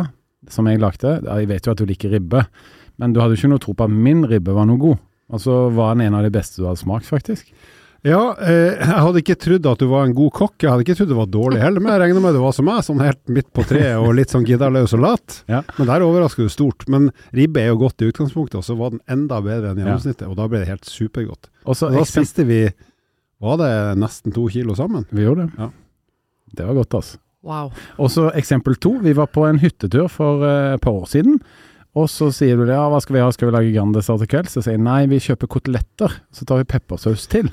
som 0.51 0.69
jeg 0.71 0.79
lagde. 0.81 1.17
Jeg 1.25 1.51
vet 1.51 1.67
jo 1.67 1.75
at 1.75 1.81
du 1.81 1.89
liker 1.89 2.13
ribbe, 2.15 2.45
men 3.01 3.13
du 3.13 3.19
hadde 3.21 3.35
jo 3.35 3.41
ikke 3.41 3.51
noe 3.51 3.63
tro 3.63 3.75
på 3.75 3.89
at 3.89 3.93
min 4.07 4.23
ribbe 4.29 4.55
var 4.55 4.69
noe 4.69 4.79
god. 4.81 5.03
Og 5.31 5.43
så 5.43 5.57
var 5.75 5.95
den 5.95 6.07
en 6.07 6.17
av 6.19 6.25
de 6.27 6.31
beste 6.33 6.61
du 6.61 6.67
hadde 6.67 6.81
smakt, 6.81 7.07
faktisk. 7.07 7.51
Ja, 8.01 8.35
eh, 8.41 8.79
jeg 8.79 9.01
hadde 9.05 9.21
ikke 9.21 9.37
trodd 9.37 9.67
at 9.69 9.81
du 9.83 9.85
var 9.91 10.07
en 10.07 10.15
god 10.17 10.31
kokk, 10.33 10.55
jeg 10.63 10.71
hadde 10.71 10.85
ikke 10.87 10.95
trodd 10.97 11.11
du 11.11 11.17
var 11.19 11.27
dårlig 11.29 11.59
heller, 11.61 11.83
men 11.83 11.93
jeg 11.93 12.01
regner 12.01 12.23
med 12.23 12.33
du 12.33 12.39
var 12.41 12.55
som 12.57 12.65
meg, 12.65 12.79
sånn 12.85 13.03
helt 13.03 13.21
midt 13.29 13.51
på 13.53 13.65
treet 13.69 13.99
og 14.01 14.15
litt 14.17 14.33
sånn 14.33 14.47
giddaløs 14.47 14.95
og 14.97 15.03
lat. 15.03 15.35
Ja. 15.51 15.59
Men 15.77 15.89
der 15.91 16.05
overrasker 16.07 16.47
du 16.47 16.53
stort. 16.53 16.87
Men 16.89 17.11
ribbe 17.37 17.61
er 17.61 17.69
jo 17.69 17.77
godt 17.83 18.01
i 18.01 18.09
utgangspunktet, 18.09 18.57
og 18.57 18.65
så 18.65 18.77
var 18.79 18.95
den 18.95 19.03
enda 19.11 19.37
bedre 19.45 19.73
enn 19.73 19.83
gjennomsnittet, 19.83 20.25
ja. 20.25 20.31
og 20.33 20.39
da 20.39 20.49
ble 20.49 20.63
det 20.63 20.71
helt 20.71 20.89
supergodt. 20.89 21.51
Og 21.69 21.77
så 21.77 21.91
da 21.93 22.05
spiste 22.09 22.47
vi, 22.49 22.63
var 23.41 23.61
det 23.61 23.73
nesten 24.01 24.33
to 24.33 24.47
kilo 24.49 24.73
sammen? 24.77 25.05
Vi 25.13 25.27
gjorde 25.27 25.45
det. 25.45 25.61
Ja. 25.61 25.69
Det 26.57 26.71
var 26.71 26.81
godt, 26.81 26.97
altså. 27.03 27.21
Wow. 27.45 27.69
Og 28.01 28.09
så 28.13 28.29
eksempel 28.37 28.77
to. 28.81 28.95
Vi 29.01 29.13
var 29.17 29.29
på 29.33 29.45
en 29.47 29.61
hyttetur 29.61 30.09
for 30.13 30.41
uh, 30.45 30.73
et 30.75 30.81
par 30.81 30.93
år 30.93 31.07
siden. 31.09 31.37
Og 31.97 32.07
så 32.09 32.29
sier 32.33 32.57
du 32.57 32.69
ja, 32.69 32.83
hva 32.89 33.01
skal 33.03 33.17
vi 33.17 33.23
ha, 33.23 33.31
skal 33.33 33.49
vi 33.49 33.55
lage 33.55 33.73
Grandisser 33.75 34.19
til 34.21 34.29
kveld? 34.31 34.49
Så 34.51 34.63
sier 34.63 34.77
jeg 34.77 34.83
nei, 34.85 35.03
vi 35.11 35.19
kjøper 35.21 35.49
koteletter. 35.51 36.21
Så 36.31 36.47
tar 36.47 36.61
vi 36.61 36.69
peppersaus 36.69 37.25
til. 37.31 37.49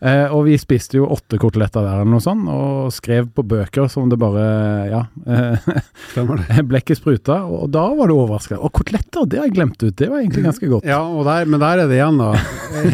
Eh, 0.00 0.32
og 0.32 0.46
vi 0.46 0.54
spiste 0.56 0.96
jo 0.96 1.04
åtte 1.12 1.36
koteletter 1.40 1.84
der 1.84 2.00
eller 2.00 2.08
noe 2.08 2.24
sånt, 2.24 2.46
og 2.48 2.88
skrev 2.96 3.26
på 3.36 3.44
bøker 3.44 3.90
som 3.92 4.08
det 4.08 4.16
bare 4.20 4.44
Ja. 4.88 5.02
Eh. 5.26 5.68
Blekket 6.70 7.02
spruta, 7.02 7.42
og 7.44 7.68
da 7.74 7.84
var 7.98 8.08
du 8.08 8.14
overraska. 8.16 8.56
Og 8.56 8.72
koteletter, 8.80 9.28
det 9.28 9.42
har 9.42 9.50
jeg 9.50 9.58
glemt 9.58 9.76
ut. 9.82 9.92
Det 9.96 10.08
var 10.08 10.22
egentlig 10.22 10.46
ganske 10.48 10.70
godt. 10.72 10.88
Ja, 10.88 11.02
der, 11.28 11.44
men 11.44 11.60
der 11.60 11.84
er 11.84 11.90
det 11.90 12.00
igjen, 12.00 12.22
da. 12.22 12.32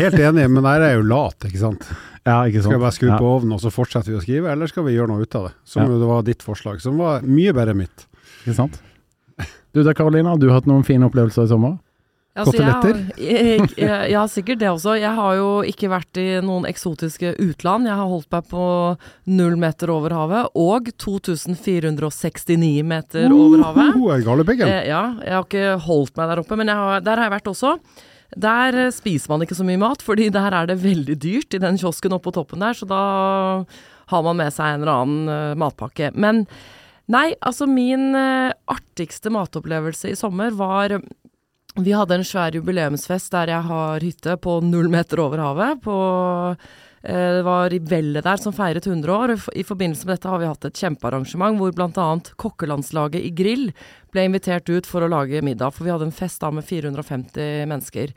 Helt 0.02 0.18
enig, 0.18 0.48
men 0.50 0.66
der 0.66 0.82
er 0.82 0.94
jeg 0.94 1.00
jo 1.00 1.08
lat, 1.12 1.46
ikke 1.46 1.62
sant. 1.62 1.88
Ja, 2.26 2.40
ikke 2.42 2.58
sant? 2.58 2.72
Skal 2.72 2.80
vi 2.80 2.82
bare 2.88 2.96
skru 2.96 3.08
ja. 3.12 3.20
på 3.22 3.30
ovnen 3.36 3.54
og 3.54 3.62
så 3.62 3.70
fortsetter 3.70 4.10
vi 4.10 4.18
å 4.18 4.24
skrive, 4.24 4.50
eller 4.50 4.70
skal 4.70 4.88
vi 4.88 4.96
gjøre 4.96 5.12
noe 5.12 5.22
ut 5.22 5.38
av 5.38 5.46
det? 5.46 5.54
Som 5.68 5.84
ja. 5.84 5.92
jo 5.92 6.02
det 6.02 6.10
var 6.10 6.26
ditt 6.26 6.42
forslag, 6.42 6.82
som 6.82 6.98
var 6.98 7.22
mye 7.22 7.54
bedre 7.54 7.76
enn 7.76 7.84
mitt. 7.84 8.06
Ikke 8.42 8.58
sant. 8.58 8.80
Du 9.76 9.84
da, 9.84 9.94
Karolina, 9.94 10.32
har 10.32 10.40
du 10.42 10.48
hatt 10.50 10.66
noen 10.66 10.82
fine 10.88 11.06
opplevelser 11.06 11.46
i 11.46 11.50
sommer? 11.52 11.76
Altså, 12.36 12.52
Koteletter? 12.52 12.98
Jeg, 13.16 13.44
jeg, 13.46 13.68
jeg, 13.80 14.08
ja, 14.12 14.24
sikkert 14.28 14.60
det 14.60 14.68
også. 14.70 14.96
Jeg 15.00 15.12
har 15.16 15.36
jo 15.38 15.48
ikke 15.66 15.90
vært 15.92 16.20
i 16.20 16.26
noen 16.44 16.66
eksotiske 16.68 17.32
utland. 17.42 17.88
Jeg 17.88 17.96
har 17.96 18.10
holdt 18.10 18.28
meg 18.34 18.50
på 18.50 18.66
null 19.38 19.56
meter 19.60 19.92
over 19.94 20.14
havet 20.16 20.50
og 20.52 20.90
2469 21.00 22.84
meter 22.86 23.32
over 23.32 23.64
havet. 23.64 23.96
Uh, 23.96 24.68
eh, 24.68 24.84
ja, 24.90 25.04
jeg 25.24 25.38
har 25.38 25.48
ikke 25.48 25.72
holdt 25.86 26.20
meg 26.20 26.30
der 26.32 26.44
oppe, 26.44 26.60
men 26.60 26.72
har, 26.72 27.00
der 27.04 27.16
har 27.16 27.30
jeg 27.30 27.36
vært 27.38 27.50
også. 27.54 27.74
Der 28.34 28.76
eh, 28.86 28.94
spiser 28.94 29.32
man 29.32 29.44
ikke 29.44 29.56
så 29.56 29.66
mye 29.66 29.80
mat, 29.80 30.02
fordi 30.04 30.30
der 30.34 30.54
er 30.54 30.68
det 30.68 30.80
veldig 30.82 31.16
dyrt 31.22 31.56
i 31.56 31.62
den 31.62 31.78
kiosken 31.80 32.16
oppe 32.16 32.28
på 32.28 32.36
toppen 32.40 32.64
der, 32.64 32.76
så 32.76 32.88
da 32.90 33.02
har 34.10 34.24
man 34.26 34.38
med 34.38 34.54
seg 34.54 34.74
en 34.74 34.82
eller 34.82 34.92
annen 34.92 35.30
uh, 35.30 35.58
matpakke. 35.58 36.12
Men 36.14 36.44
nei, 37.10 37.30
altså 37.40 37.66
min 37.70 38.12
uh, 38.14 38.54
artigste 38.70 39.32
matopplevelse 39.34 40.12
i 40.12 40.18
sommer 40.18 40.54
var 40.58 40.98
Vi 41.76 41.92
hadde 41.92 42.16
en 42.16 42.24
svær 42.24 42.54
jubileumsfest 42.56 43.34
der 43.34 43.50
jeg 43.52 43.68
har 43.68 44.00
hytte 44.00 44.36
på 44.40 44.60
null 44.64 44.88
meter 44.88 45.20
over 45.20 45.42
havet. 45.44 45.82
på 45.84 45.96
det 47.06 47.42
var 47.46 47.70
Vellet 47.70 48.24
der 48.24 48.40
som 48.40 48.54
feiret 48.56 48.86
100 48.86 49.12
år. 49.12 49.34
I 49.54 49.62
forbindelse 49.62 50.06
med 50.06 50.16
dette 50.16 50.30
har 50.32 50.40
vi 50.42 50.48
hatt 50.48 50.64
et 50.64 50.80
kjempearrangement 50.80 51.60
hvor 51.60 51.74
bl.a. 51.76 52.06
kokkelandslaget 52.40 53.22
i 53.22 53.30
Grill 53.30 53.68
ble 54.10 54.24
invitert 54.26 54.66
ut 54.72 54.88
for 54.88 55.04
å 55.04 55.10
lage 55.12 55.44
middag. 55.44 55.76
For 55.76 55.86
vi 55.86 55.92
hadde 55.92 56.08
en 56.08 56.16
fest 56.16 56.40
da 56.42 56.50
med 56.50 56.66
450 56.66 57.68
mennesker. 57.70 58.16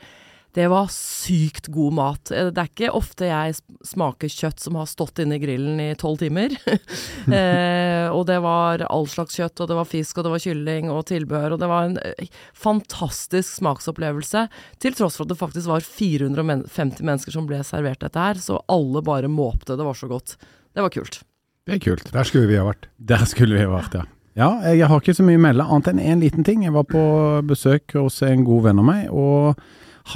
Det 0.54 0.66
var 0.68 0.88
sykt 0.90 1.68
god 1.70 1.94
mat. 1.94 2.32
Eh, 2.34 2.50
det 2.50 2.64
er 2.64 2.70
ikke 2.72 2.92
ofte 2.98 3.28
jeg 3.30 3.58
smaker 3.86 4.32
kjøtt 4.34 4.64
som 4.64 4.80
har 4.80 4.90
stått 4.90 5.22
inne 5.22 5.38
i 5.38 5.44
grillen 5.44 5.78
i 5.84 5.92
tolv 6.00 6.22
timer. 6.24 6.56
eh, 7.40 8.10
og 8.10 8.26
det 8.30 8.40
var 8.42 8.84
all 8.90 9.06
slags 9.10 9.38
kjøtt, 9.38 9.62
og 9.62 9.70
det 9.70 9.78
var 9.78 9.90
fisk, 9.90 10.18
og 10.18 10.26
det 10.26 10.34
var 10.34 10.44
kylling 10.44 10.90
og 10.94 11.06
tilbehør. 11.12 11.56
Og 11.56 11.62
det 11.62 11.70
var 11.70 11.90
en 11.90 11.98
eh, 12.02 12.30
fantastisk 12.58 13.60
smaksopplevelse, 13.62 14.48
til 14.82 14.98
tross 14.98 15.20
for 15.20 15.28
at 15.28 15.36
det 15.36 15.42
faktisk 15.42 15.70
var 15.70 15.86
450 15.86 17.04
mennesker 17.06 17.36
som 17.36 17.50
ble 17.50 17.62
servert 17.68 18.02
dette 18.02 18.30
her. 18.30 18.42
Så 18.42 18.62
alle 18.72 19.06
bare 19.06 19.30
måpte. 19.30 19.78
Det 19.78 19.86
var 19.86 19.98
så 19.98 20.10
godt. 20.10 20.40
Det 20.74 20.86
var 20.86 20.94
kult. 20.94 21.22
Det 21.70 21.78
er 21.78 21.84
kult. 21.84 22.10
Der 22.16 22.26
skulle 22.26 22.50
vi 22.50 22.58
ha 22.58 22.66
vært. 22.66 22.90
Der 22.98 23.30
skulle 23.30 23.54
vi 23.54 23.68
ha 23.68 23.70
vært, 23.70 24.02
ja. 24.02 24.08
Ja, 24.40 24.54
jeg 24.72 24.88
har 24.88 25.02
ikke 25.02 25.14
så 25.18 25.24
mye 25.26 25.40
å 25.40 25.42
melde, 25.42 25.66
annet 25.66 25.90
enn 25.92 26.00
én 26.00 26.14
en 26.14 26.22
liten 26.24 26.46
ting. 26.48 26.62
Jeg 26.64 26.72
var 26.72 26.86
på 26.88 27.02
besøk 27.50 27.96
hos 27.98 28.22
en 28.24 28.46
god 28.48 28.70
venn 28.70 28.80
av 28.80 28.86
meg, 28.88 29.10
og 29.12 29.60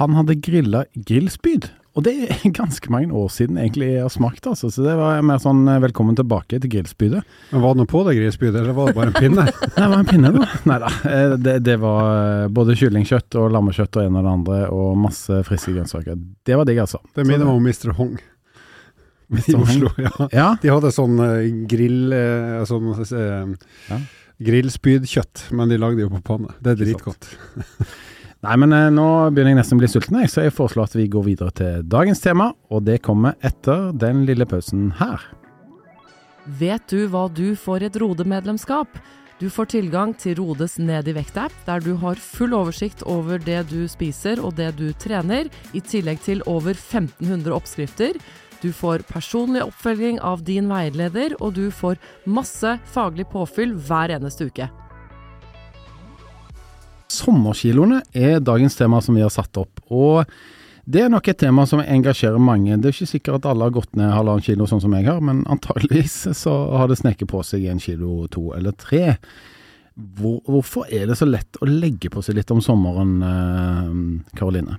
han 0.00 0.14
hadde 0.18 0.40
grilla 0.42 0.84
grillspyd. 0.94 1.70
Og 1.94 2.02
det 2.02 2.14
er 2.26 2.42
ganske 2.60 2.90
mange 2.92 3.14
år 3.14 3.28
siden 3.32 3.58
egentlig 3.60 3.92
jeg 3.92 4.02
har 4.02 4.12
smakt, 4.12 4.46
altså. 4.50 4.70
Så 4.72 4.82
det 4.86 4.96
var 4.98 5.22
mer 5.26 5.40
sånn 5.42 5.62
eh, 5.70 5.80
velkommen 5.84 6.18
tilbake 6.18 6.58
til 6.58 6.72
grillspydet. 6.72 7.22
Men 7.52 7.64
Var 7.64 7.74
det 7.74 7.82
noe 7.82 7.90
på 7.90 8.02
det 8.08 8.16
grillspydet, 8.18 8.60
eller 8.62 8.76
var 8.76 8.90
det 8.90 8.96
bare 8.98 9.12
en 9.12 9.18
pinne? 9.18 9.46
det 9.76 9.88
var 9.92 9.96
en 10.00 10.10
pinne, 10.10 10.32
da. 10.34 10.48
Nei 10.70 10.78
da. 10.82 10.92
Eh, 11.10 11.36
det, 11.38 11.56
det, 11.66 11.78
var 11.82 12.10
eh, 12.10 12.46
både 12.54 12.76
kyllingkjøtt 12.80 13.38
og 13.40 13.54
lammekjøtt 13.54 14.00
og 14.00 14.08
en 14.08 14.18
og 14.18 14.26
det 14.26 14.34
andre, 14.34 14.60
og 14.74 14.98
masse 15.04 15.42
friske 15.46 15.74
grønnsaker. 15.76 16.18
Det 16.46 16.58
var 16.58 16.68
digg, 16.68 16.82
altså. 16.82 17.02
Det 17.14 17.26
minner 17.28 17.46
meg 17.46 17.60
om 17.60 17.70
Mr. 17.70 17.94
Hong. 18.00 18.16
I 19.34 19.54
Oslo, 19.56 19.88
ja. 19.98 20.12
ja. 20.34 20.48
De 20.62 20.70
hadde 20.70 20.92
sånn 20.94 21.16
grill... 21.70 22.12
Sånn, 22.68 22.90
ja. 23.88 24.02
Grillspydkjøtt, 24.44 25.46
men 25.54 25.70
de 25.70 25.78
lagde 25.78 26.02
jo 26.02 26.10
på 26.10 26.20
panne. 26.26 26.56
Det 26.58 26.74
er 26.74 26.82
dritgodt. 26.82 27.30
Nei, 28.44 28.58
men 28.60 28.74
eh, 28.76 28.90
nå 28.92 29.06
begynner 29.32 29.54
jeg 29.54 29.60
nesten 29.62 29.78
å 29.78 29.80
bli 29.80 29.88
sulten, 29.88 30.20
så 30.28 30.44
jeg 30.44 30.52
foreslår 30.52 30.90
at 30.90 30.96
vi 30.98 31.06
går 31.08 31.24
videre 31.30 31.54
til 31.56 31.86
dagens 31.88 32.20
tema, 32.20 32.50
og 32.68 32.84
det 32.84 32.98
kommer 33.06 33.38
etter 33.40 33.88
den 33.96 34.26
lille 34.28 34.44
pausen 34.48 34.90
her. 34.98 35.22
Vet 36.60 36.84
du 36.92 37.06
hva 37.08 37.24
du 37.32 37.54
får 37.56 37.86
i 37.86 37.88
et 37.88 37.96
Rode-medlemskap? 38.02 39.00
Du 39.40 39.48
får 39.50 39.70
tilgang 39.72 40.12
til 40.20 40.36
Rodes 40.42 40.76
Ned 40.76 41.08
i 41.08 41.16
vekt-app, 41.16 41.56
der 41.64 41.80
du 41.80 41.94
har 42.04 42.20
full 42.20 42.52
oversikt 42.54 43.00
over 43.08 43.40
det 43.40 43.64
du 43.72 43.88
spiser 43.88 44.42
og 44.44 44.58
det 44.60 44.74
du 44.76 44.90
trener, 45.00 45.48
i 45.72 45.80
tillegg 45.80 46.20
til 46.28 46.44
over 46.44 46.76
1500 46.76 47.48
oppskrifter. 47.56 48.20
Du 48.60 48.70
får 48.76 49.08
personlig 49.08 49.64
oppfølging 49.64 50.20
av 50.20 50.44
din 50.44 50.68
veileder, 50.68 51.34
og 51.40 51.56
du 51.56 51.70
får 51.72 51.96
masse 52.28 52.76
faglig 52.92 53.26
påfyll 53.32 53.72
hver 53.88 54.12
eneste 54.20 54.52
uke. 54.52 54.68
Sommerkiloene 57.14 58.02
er 58.12 58.42
dagens 58.44 58.76
tema 58.78 59.00
som 59.04 59.16
vi 59.16 59.24
har 59.24 59.32
satt 59.32 59.62
opp. 59.62 59.80
og 59.88 60.24
det 60.84 61.00
er 61.00 61.08
nok 61.08 61.28
et 61.32 61.38
tema 61.40 61.64
som 61.64 61.80
engasjerer 61.80 62.36
mange. 62.36 62.76
Det 62.76 62.90
er 62.90 62.92
ikke 62.92 63.08
sikkert 63.08 63.38
at 63.38 63.46
alle 63.48 63.64
har 63.64 63.72
gått 63.72 63.94
ned 63.96 64.10
halvannen 64.12 64.44
kilo 64.44 64.66
sånn 64.68 64.82
som 64.84 64.92
jeg 64.92 65.06
har, 65.08 65.22
men 65.24 65.40
antageligvis 65.48 66.18
så 66.36 66.52
har 66.76 66.90
det 66.90 66.98
sneket 67.00 67.30
på 67.30 67.40
seg 67.46 67.64
en 67.72 67.80
kilo, 67.80 68.26
to 68.28 68.50
eller 68.56 68.76
tre. 68.76 69.14
Hvor, 69.94 70.42
hvorfor 70.44 70.90
er 70.92 71.06
det 71.08 71.16
så 71.16 71.28
lett 71.28 71.56
å 71.62 71.70
legge 71.70 72.10
på 72.12 72.20
seg 72.24 72.36
litt 72.36 72.52
om 72.52 72.60
sommeren, 72.64 73.16
Karoline? 74.36 74.76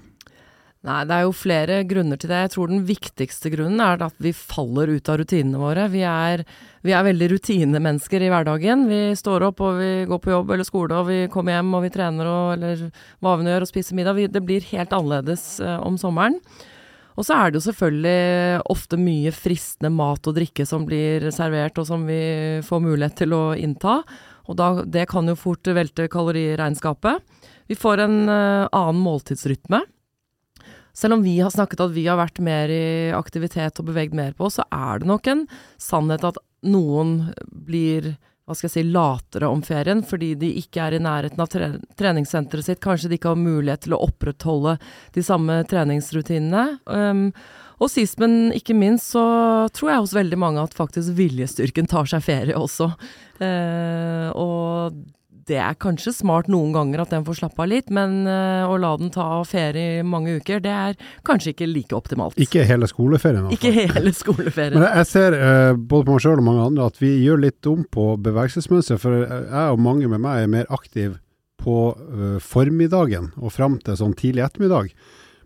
Eh, 0.85 0.91
Nei, 0.91 1.05
det 1.09 1.15
er 1.15 1.25
jo 1.25 1.33
flere 1.33 1.79
grunner 1.87 2.17
til 2.17 2.29
det. 2.29 2.43
Jeg 2.45 2.53
tror 2.55 2.69
den 2.69 2.85
viktigste 2.85 3.51
grunnen 3.53 3.81
er 3.81 4.03
at 4.05 4.15
vi 4.21 4.33
faller 4.33 4.91
ut 4.93 5.09
av 5.09 5.17
rutinene 5.19 5.57
våre. 5.59 5.87
Vi 5.89 6.03
er, 6.05 6.45
vi 6.85 6.93
er 6.93 7.07
veldig 7.07 7.29
rutinemennesker 7.33 8.21
i 8.21 8.29
hverdagen. 8.29 8.85
Vi 8.89 9.15
står 9.17 9.49
opp 9.49 9.63
og 9.65 9.79
vi 9.79 10.05
går 10.09 10.21
på 10.21 10.31
jobb 10.33 10.53
eller 10.53 10.67
skole 10.67 10.99
og 10.99 11.09
vi 11.09 11.25
kommer 11.33 11.57
hjem 11.57 11.73
og 11.73 11.83
vi 11.85 11.91
trener 11.93 12.29
og 12.29 12.53
eller 12.55 12.85
hva 13.19 13.35
vi 13.35 13.45
nå 13.47 13.53
gjør 13.55 13.65
og 13.65 13.71
spiser 13.71 13.97
middag. 13.97 14.17
Vi, 14.19 14.29
det 14.29 14.45
blir 14.45 14.69
helt 14.71 14.93
annerledes 14.93 15.59
eh, 15.59 15.79
om 15.81 15.97
sommeren. 15.97 16.39
Og 17.15 17.23
så 17.23 17.37
er 17.37 17.49
det 17.49 17.61
jo 17.61 17.69
selvfølgelig 17.69 18.63
ofte 18.73 18.97
mye 18.99 19.31
fristende 19.31 19.91
mat 19.95 20.27
og 20.27 20.35
drikke 20.35 20.65
som 20.67 20.83
blir 20.83 21.29
servert 21.31 21.79
og 21.79 21.87
som 21.87 22.03
vi 22.03 22.59
får 22.67 22.81
mulighet 22.83 23.15
til 23.21 23.33
å 23.33 23.43
innta. 23.55 24.01
Og 24.51 24.57
da, 24.59 24.67
det 24.83 25.07
kan 25.09 25.31
jo 25.31 25.37
fort 25.39 25.65
velte 25.73 26.09
kaloriregnskapet. 26.11 27.23
Vi 27.71 27.77
får 27.79 28.03
en 28.03 28.17
uh, 28.27 28.67
annen 28.67 28.99
måltidsrytme. 29.01 29.79
Selv 30.95 31.17
om 31.17 31.25
vi 31.25 31.37
har 31.41 31.51
snakket 31.53 31.83
at 31.83 31.95
vi 31.95 32.05
har 32.07 32.19
vært 32.19 32.39
mer 32.43 32.71
i 32.71 33.11
aktivitet 33.15 33.81
og 33.81 33.89
beveget 33.89 34.15
mer 34.15 34.35
på 34.37 34.47
oss, 34.47 34.61
så 34.61 34.67
er 34.71 35.01
det 35.01 35.09
nok 35.11 35.27
en 35.31 35.43
sannhet 35.81 36.23
at 36.27 36.39
noen 36.65 37.17
blir 37.45 38.15
hva 38.45 38.53
skal 38.53 38.67
jeg 38.67 38.73
si, 38.75 38.89
latere 38.93 39.47
om 39.49 39.61
ferien 39.65 40.03
fordi 40.05 40.35
de 40.37 40.51
ikke 40.61 40.83
er 40.83 40.95
i 40.95 41.01
nærheten 41.01 41.41
av 41.41 41.49
tre 41.49 41.71
treningssenteret 41.97 42.67
sitt. 42.67 42.81
Kanskje 42.83 43.09
de 43.09 43.17
ikke 43.17 43.31
har 43.33 43.41
mulighet 43.41 43.87
til 43.87 43.95
å 43.97 44.03
opprettholde 44.05 44.75
de 45.15 45.23
samme 45.25 45.63
treningsrutinene. 45.69 46.77
Um, 46.85 47.31
og 47.81 47.89
sist, 47.91 48.19
men 48.21 48.53
ikke 48.55 48.77
minst, 48.77 49.09
så 49.15 49.25
tror 49.73 49.91
jeg 49.91 50.03
hos 50.05 50.13
veldig 50.15 50.39
mange 50.39 50.61
at 50.61 50.77
faktisk 50.77 51.17
viljestyrken 51.17 51.89
tar 51.89 52.05
seg 52.11 52.21
ferie 52.23 52.59
også. 52.59 52.91
Uh, 53.41 54.29
og 54.37 55.01
det 55.49 55.57
er 55.61 55.77
kanskje 55.77 56.13
smart 56.15 56.47
noen 56.49 56.71
ganger 56.73 57.03
at 57.03 57.11
den 57.13 57.25
får 57.25 57.39
slappe 57.39 57.61
av 57.61 57.69
litt, 57.69 57.91
men 57.93 58.23
uh, 58.25 58.65
å 58.65 58.77
la 58.81 58.95
den 58.97 59.11
ta 59.13 59.27
ferie 59.47 59.99
i 59.99 60.05
mange 60.05 60.39
uker, 60.39 60.61
det 60.63 60.73
er 60.73 60.97
kanskje 61.27 61.53
ikke 61.53 61.69
like 61.69 61.97
optimalt. 61.97 62.39
Ikke 62.41 62.65
hele 62.65 62.89
skoleferien. 62.89 63.45
Altså. 63.45 63.59
Ikke 63.59 63.85
hele 63.93 64.13
skoleferien. 64.15 64.79
Men 64.79 64.89
jeg 65.01 65.09
ser 65.11 65.37
uh, 65.37 65.73
både 65.77 66.07
på 66.07 66.15
meg 66.15 66.25
sjøl 66.25 66.41
og 66.41 66.47
mange 66.49 66.65
andre 66.71 66.89
at 66.89 67.01
vi 67.01 67.11
gjør 67.21 67.43
litt 67.45 67.69
om 67.69 67.85
på 67.85 68.07
bevegelsesmønsteret, 68.25 69.01
for 69.01 69.21
jeg 69.21 69.75
og 69.75 69.85
mange 69.85 70.09
med 70.09 70.23
meg 70.25 70.43
er 70.43 70.51
mer 70.57 70.73
aktiv 70.73 71.19
på 71.61 71.75
formiddagen 72.43 73.31
og 73.39 73.49
fram 73.55 73.79
til 73.81 73.95
sånn 73.97 74.13
tidlig 74.17 74.43
ettermiddag. 74.45 74.91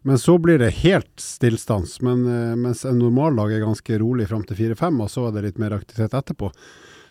Men 0.03 0.19
så 0.19 0.33
blir 0.41 0.57
det 0.59 0.73
helt 0.81 1.21
stillstans, 1.21 1.99
men, 2.03 2.25
mens 2.59 2.81
en 2.87 2.99
normal 2.99 3.37
dag 3.39 3.53
er 3.55 3.63
ganske 3.63 3.99
rolig 4.01 4.27
fram 4.27 4.43
til 4.47 4.57
fire-fem, 4.57 4.99
og 4.99 5.11
så 5.13 5.29
er 5.29 5.37
det 5.37 5.45
litt 5.45 5.61
mer 5.61 5.77
aktivitet 5.77 6.17
etterpå. 6.19 6.49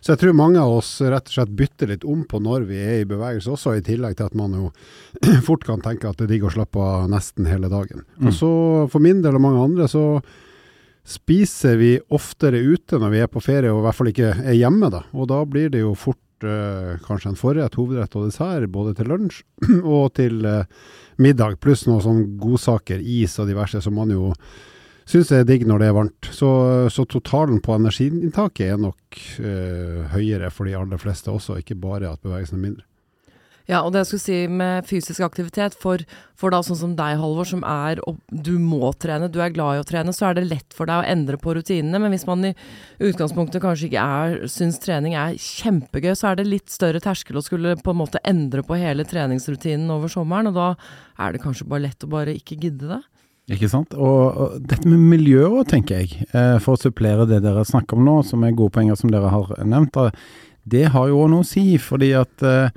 Så 0.09 0.15
jeg 0.15 0.23
tror 0.23 0.37
mange 0.39 0.57
av 0.57 0.71
oss 0.73 0.89
rett 1.05 1.27
og 1.29 1.35
slett 1.35 1.51
bytter 1.53 1.91
litt 1.91 2.05
om 2.09 2.23
på 2.25 2.39
når 2.41 2.63
vi 2.65 2.79
er 2.81 3.03
i 3.03 3.09
bevegelse 3.09 3.51
også, 3.53 3.75
i 3.77 3.83
tillegg 3.85 4.15
til 4.17 4.31
at 4.31 4.37
man 4.41 4.55
jo 4.57 4.71
fort 5.45 5.67
kan 5.69 5.83
tenke 5.85 6.09
at 6.09 6.17
det 6.23 6.31
digger 6.31 6.49
å 6.49 6.55
slappe 6.55 6.81
av 6.81 7.11
nesten 7.13 7.45
hele 7.45 7.69
dagen. 7.69 8.07
Mm. 8.17 8.31
Og 8.31 8.37
så 8.39 8.53
For 8.89 9.05
min 9.05 9.21
del 9.21 9.37
og 9.37 9.43
mange 9.45 9.67
andre 9.67 9.85
så 9.93 10.07
spiser 11.05 11.77
vi 11.77 11.91
oftere 12.09 12.57
ute 12.57 12.97
når 12.97 13.13
vi 13.13 13.21
er 13.21 13.29
på 13.29 13.43
ferie, 13.45 13.69
og 13.69 13.83
i 13.83 13.85
hvert 13.85 13.99
fall 13.99 14.11
ikke 14.15 14.33
er 14.33 14.57
hjemme. 14.57 14.89
da. 14.97 15.03
Og 15.13 15.29
da 15.29 15.43
blir 15.45 15.69
det 15.77 15.85
jo 15.85 15.93
fort 15.93 16.49
eh, 16.49 16.97
kanskje 17.05 17.35
en 17.35 17.41
forrett, 17.43 17.77
hovedrett 17.77 18.17
og 18.17 18.31
dessert, 18.31 18.65
både 18.73 18.97
til 18.97 19.13
lunsj 19.13 19.43
og 19.99 20.15
til 20.17 20.41
eh, 20.49 20.65
middag, 21.21 21.61
pluss 21.61 21.85
noen 21.85 22.01
sånne 22.07 22.27
godsaker, 22.41 23.05
is 23.05 23.37
og 23.37 23.53
diverse, 23.53 23.85
som 23.85 24.01
man 24.01 24.17
jo 24.17 24.33
syns 25.09 25.33
det 25.33 25.41
er 25.41 25.49
digg 25.49 25.65
når 25.69 25.83
det 25.83 25.89
er 25.89 25.97
varmt. 25.97 26.31
Så, 26.35 26.51
så 26.93 27.07
totalen 27.09 27.63
på 27.65 27.77
energiinntaket 27.79 28.75
er 28.75 28.83
nok 28.83 29.23
øh, 29.41 30.05
høyere 30.15 30.53
for 30.55 30.69
de 30.69 30.77
aller 30.79 31.01
fleste 31.01 31.33
også, 31.33 31.61
ikke 31.63 31.79
bare 31.81 32.13
at 32.13 32.23
bevegelsen 32.25 32.61
er 32.61 32.67
mindre. 32.67 32.89
Ja, 33.69 33.83
og 33.85 33.93
det 33.93 34.01
jeg 34.01 34.09
skulle 34.09 34.23
si 34.23 34.37
med 34.49 34.87
fysisk 34.89 35.21
aktivitet, 35.27 35.75
for, 35.77 36.01
for 36.41 36.55
da 36.55 36.63
sånn 36.65 36.79
som 36.81 36.93
deg, 36.97 37.19
Halvor, 37.21 37.45
som 37.51 37.61
er 37.69 38.01
og 38.09 38.17
du 38.33 38.55
må 38.57 38.95
trene, 38.97 39.29
du 39.29 39.43
er 39.45 39.53
glad 39.53 39.77
i 39.77 39.83
å 39.83 39.85
trene, 39.85 40.15
så 40.17 40.31
er 40.31 40.39
det 40.39 40.47
lett 40.49 40.73
for 40.73 40.89
deg 40.89 41.03
å 41.03 41.11
endre 41.13 41.37
på 41.37 41.53
rutinene. 41.59 42.01
Men 42.01 42.15
hvis 42.17 42.25
man 42.25 42.49
i 42.49 42.55
utgangspunktet 43.11 43.61
kanskje 43.61 43.91
ikke 43.91 44.07
er, 44.23 44.39
syns 44.49 44.81
trening 44.81 45.19
er 45.21 45.37
kjempegøy, 45.37 46.15
så 46.17 46.31
er 46.31 46.41
det 46.41 46.49
litt 46.49 46.73
større 46.73 47.03
terskel 47.05 47.37
å 47.37 47.45
skulle 47.45 47.77
på 47.77 47.93
en 47.93 48.01
måte 48.01 48.25
endre 48.25 48.65
på 48.65 48.81
hele 48.81 49.05
treningsrutinen 49.05 49.93
over 49.93 50.17
sommeren, 50.17 50.49
og 50.49 50.57
da 50.57 50.71
er 51.21 51.37
det 51.37 51.45
kanskje 51.45 51.69
bare 51.69 51.91
lett 51.91 52.09
å 52.09 52.13
bare 52.17 52.41
ikke 52.41 52.57
gidde 52.65 52.89
det. 52.97 53.03
Ikke 53.49 53.71
sant. 53.73 53.95
Og, 53.97 54.21
og 54.29 54.61
dette 54.69 54.89
med 54.91 55.01
miljø 55.15 55.47
òg, 55.49 55.63
tenker 55.71 56.03
jeg, 56.03 56.27
eh, 56.37 56.59
for 56.61 56.77
å 56.77 56.81
supplere 56.81 57.25
det 57.29 57.41
dere 57.47 57.65
snakker 57.65 57.97
om 57.97 58.05
nå, 58.05 58.21
som 58.29 58.45
er 58.45 58.57
gode 58.57 58.75
poenger 58.77 58.99
som 59.01 59.13
dere 59.13 59.33
har 59.33 59.55
nevnt, 59.65 59.97
det 60.69 60.91
har 60.93 61.09
jo 61.09 61.23
òg 61.23 61.31
noe 61.33 61.47
å 61.47 61.49
si. 61.49 61.65
Fordi 61.81 62.11
at 62.19 62.45
eh, 62.45 62.69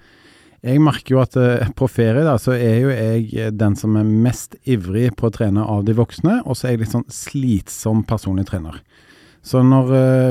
jeg 0.64 0.84
merker 0.84 1.18
jo 1.18 1.24
at 1.26 1.36
eh, 1.40 1.74
på 1.76 1.90
ferie 1.92 2.24
da, 2.24 2.38
så 2.40 2.56
er 2.56 2.78
jo 2.86 2.94
jeg 2.94 3.52
den 3.60 3.76
som 3.80 3.98
er 4.00 4.08
mest 4.08 4.56
ivrig 4.64 5.10
på 5.20 5.28
å 5.28 5.34
trene 5.36 5.66
av 5.68 5.84
de 5.88 5.98
voksne, 5.98 6.40
og 6.46 6.56
så 6.56 6.70
er 6.70 6.78
jeg 6.78 6.86
litt 6.86 6.96
sånn 6.96 7.10
slitsom 7.12 8.06
personlig 8.08 8.48
trener. 8.48 8.80
Så 9.44 9.64
når 9.66 9.88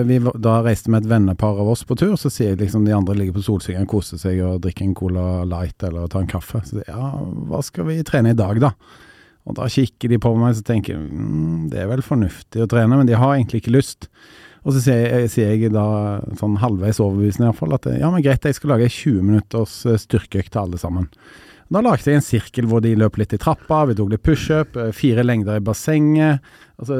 vi 0.07 0.21
da 0.39 0.61
reiste 0.63 0.87
med 0.95 1.03
et 1.03 1.11
vennepar 1.11 1.59
av 1.59 1.73
oss 1.73 1.81
på 1.83 1.97
tur, 1.99 2.13
så 2.15 2.31
sier 2.31 2.53
jeg 2.53 2.61
liksom 2.61 2.85
de 2.87 2.95
andre 2.95 3.17
ligger 3.19 3.35
på 3.35 3.43
solsiden, 3.43 3.89
koser 3.91 4.21
seg 4.23 4.39
og 4.47 4.61
drikker 4.63 4.87
en 4.87 4.95
Cola 4.95 5.25
Light 5.51 5.83
eller 5.83 6.07
tar 6.07 6.23
en 6.23 6.31
kaffe. 6.31 6.63
Så 6.63 6.79
sier 6.79 6.87
ja, 6.87 7.11
hva 7.51 7.59
skal 7.67 7.91
vi 7.91 7.99
trene 8.07 8.31
i 8.31 8.39
dag, 8.39 8.63
da? 8.63 8.71
Og 9.49 9.57
da 9.57 9.67
kikker 9.73 10.13
de 10.13 10.19
på 10.21 10.33
meg 10.37 10.59
og 10.59 10.67
tenker 10.67 10.99
mm, 11.01 11.71
det 11.73 11.83
er 11.83 11.91
vel 11.91 12.05
fornuftig 12.05 12.65
å 12.65 12.69
trene, 12.71 12.99
men 12.99 13.09
de 13.09 13.19
har 13.19 13.35
egentlig 13.37 13.63
ikke 13.63 13.77
lyst. 13.79 14.11
Og 14.61 14.75
så 14.77 14.83
sier 14.85 15.07
jeg, 15.07 15.31
sier 15.33 15.55
jeg 15.55 15.73
da 15.73 15.87
sånn 16.37 16.59
halvveis 16.61 17.01
overbevisende 17.01 17.49
iallfall 17.49 17.79
at 17.79 17.89
ja, 17.95 18.11
men 18.13 18.25
greit, 18.25 18.45
jeg 18.45 18.59
skal 18.59 18.75
lage 18.75 18.91
20 18.93 19.25
minutters 19.25 19.79
eh, 19.89 20.01
styrkeøkt 20.01 20.53
til 20.53 20.63
alle 20.67 20.81
sammen. 20.81 21.09
Da 21.71 21.79
lagde 21.87 22.11
jeg 22.11 22.19
en 22.19 22.25
sirkel 22.25 22.67
hvor 22.67 22.83
de 22.83 22.97
løp 22.99 23.21
litt 23.21 23.35
i 23.37 23.39
trappa, 23.39 23.85
vi 23.87 23.95
tok 23.95 24.09
litt 24.11 24.25
pushup, 24.27 24.75
eh, 24.75 24.91
fire 24.97 25.23
lengder 25.23 25.61
i 25.61 25.63
bassenget. 25.63 26.43
Altså, 26.81 26.97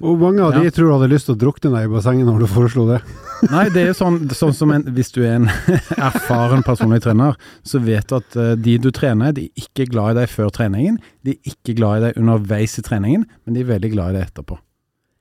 Hvor 0.00 0.16
mange 0.16 0.40
av 0.40 0.54
ja. 0.54 0.62
de 0.64 0.72
tror 0.72 0.88
du 0.88 0.94
hadde 0.94 1.10
lyst 1.12 1.28
til 1.28 1.34
å 1.34 1.40
drukne 1.42 1.72
deg 1.74 1.88
i 1.88 1.92
bassenget 1.92 2.28
når 2.30 2.44
du 2.44 2.48
foreslo 2.48 2.86
det? 2.88 3.02
Nei, 3.52 3.66
det 3.74 3.82
er 3.82 3.90
jo 3.90 3.98
sånn, 3.98 4.18
sånn 4.32 4.56
som 4.56 4.72
en, 4.72 4.86
hvis 4.96 5.12
du 5.12 5.20
er 5.26 5.36
en 5.42 5.50
erfaren 6.08 6.64
personlig 6.64 7.02
trener, 7.04 7.36
så 7.66 7.82
vet 7.84 8.08
du 8.08 8.16
at 8.16 8.38
uh, 8.40 8.52
de 8.56 8.78
du 8.80 8.88
trener, 8.94 9.34
de 9.36 9.50
er 9.50 9.66
ikke 9.66 9.90
glad 9.92 10.14
i 10.14 10.22
deg 10.22 10.32
før 10.32 10.54
treningen. 10.54 11.00
De 11.26 11.36
er 11.36 11.52
ikke 11.52 11.76
glad 11.76 11.98
i 11.98 12.06
deg 12.06 12.22
underveis 12.22 12.78
i 12.80 12.86
treningen, 12.86 13.28
men 13.44 13.58
de 13.58 13.60
er 13.66 13.74
veldig 13.74 13.92
glad 13.92 14.14
i 14.14 14.22
deg 14.22 14.30
etterpå. 14.30 14.56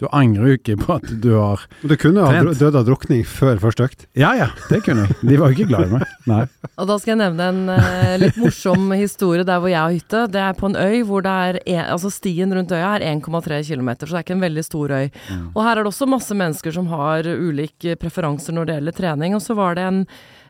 Du 0.03 0.09
angrer 0.11 0.49
jo 0.49 0.55
ikke 0.57 0.73
på 0.81 0.97
at 0.97 1.05
du 1.23 1.29
har 1.37 1.61
trent. 1.63 1.87
Du 1.87 1.95
kunne 1.99 2.25
ha 2.27 2.41
dødd 2.43 2.75
av 2.75 2.83
drukning 2.89 3.21
før 3.27 3.61
første 3.61 3.85
økt? 3.87 4.01
Ja 4.19 4.33
ja, 4.35 4.49
det 4.67 4.81
kunne 4.83 5.05
jeg. 5.05 5.15
De 5.29 5.37
var 5.39 5.51
jo 5.51 5.55
ikke 5.55 5.69
glad 5.69 5.87
i 5.87 5.93
meg. 5.93 6.03
Nei. 6.27 6.41
Og 6.75 6.89
da 6.89 6.97
skal 6.99 7.13
jeg 7.13 7.19
nevne 7.21 7.47
en 7.53 7.61
uh, 7.71 8.15
litt 8.19 8.39
morsom 8.41 8.91
historie 8.99 9.47
der 9.47 9.61
hvor 9.63 9.71
jeg 9.71 9.79
har 9.79 9.95
hytte. 9.95 10.25
Det 10.33 10.41
er 10.43 10.59
på 10.59 10.67
en 10.67 10.75
øy 10.75 11.05
hvor 11.07 11.23
det 11.23 11.37
er 11.47 11.61
en, 11.61 11.81
altså 11.95 12.11
stien 12.11 12.51
rundt 12.51 12.75
øya 12.75 12.97
er 12.97 13.07
1,3 13.13 13.61
km, 13.69 13.93
så 14.01 14.09
det 14.09 14.19
er 14.19 14.25
ikke 14.25 14.35
en 14.35 14.43
veldig 14.43 14.65
stor 14.67 14.95
øy. 14.97 15.07
Mm. 15.07 15.47
Og 15.53 15.63
her 15.63 15.71
er 15.71 15.81
det 15.85 15.93
også 15.93 16.09
masse 16.11 16.39
mennesker 16.43 16.75
som 16.75 16.91
har 16.91 17.31
ulike 17.31 17.95
preferanser 18.01 18.57
når 18.57 18.67
det 18.67 18.79
gjelder 18.79 18.99
trening. 18.99 19.37
Og 19.39 19.45
så 19.45 19.55
var 19.55 19.79
det 19.79 19.87
en 19.87 20.03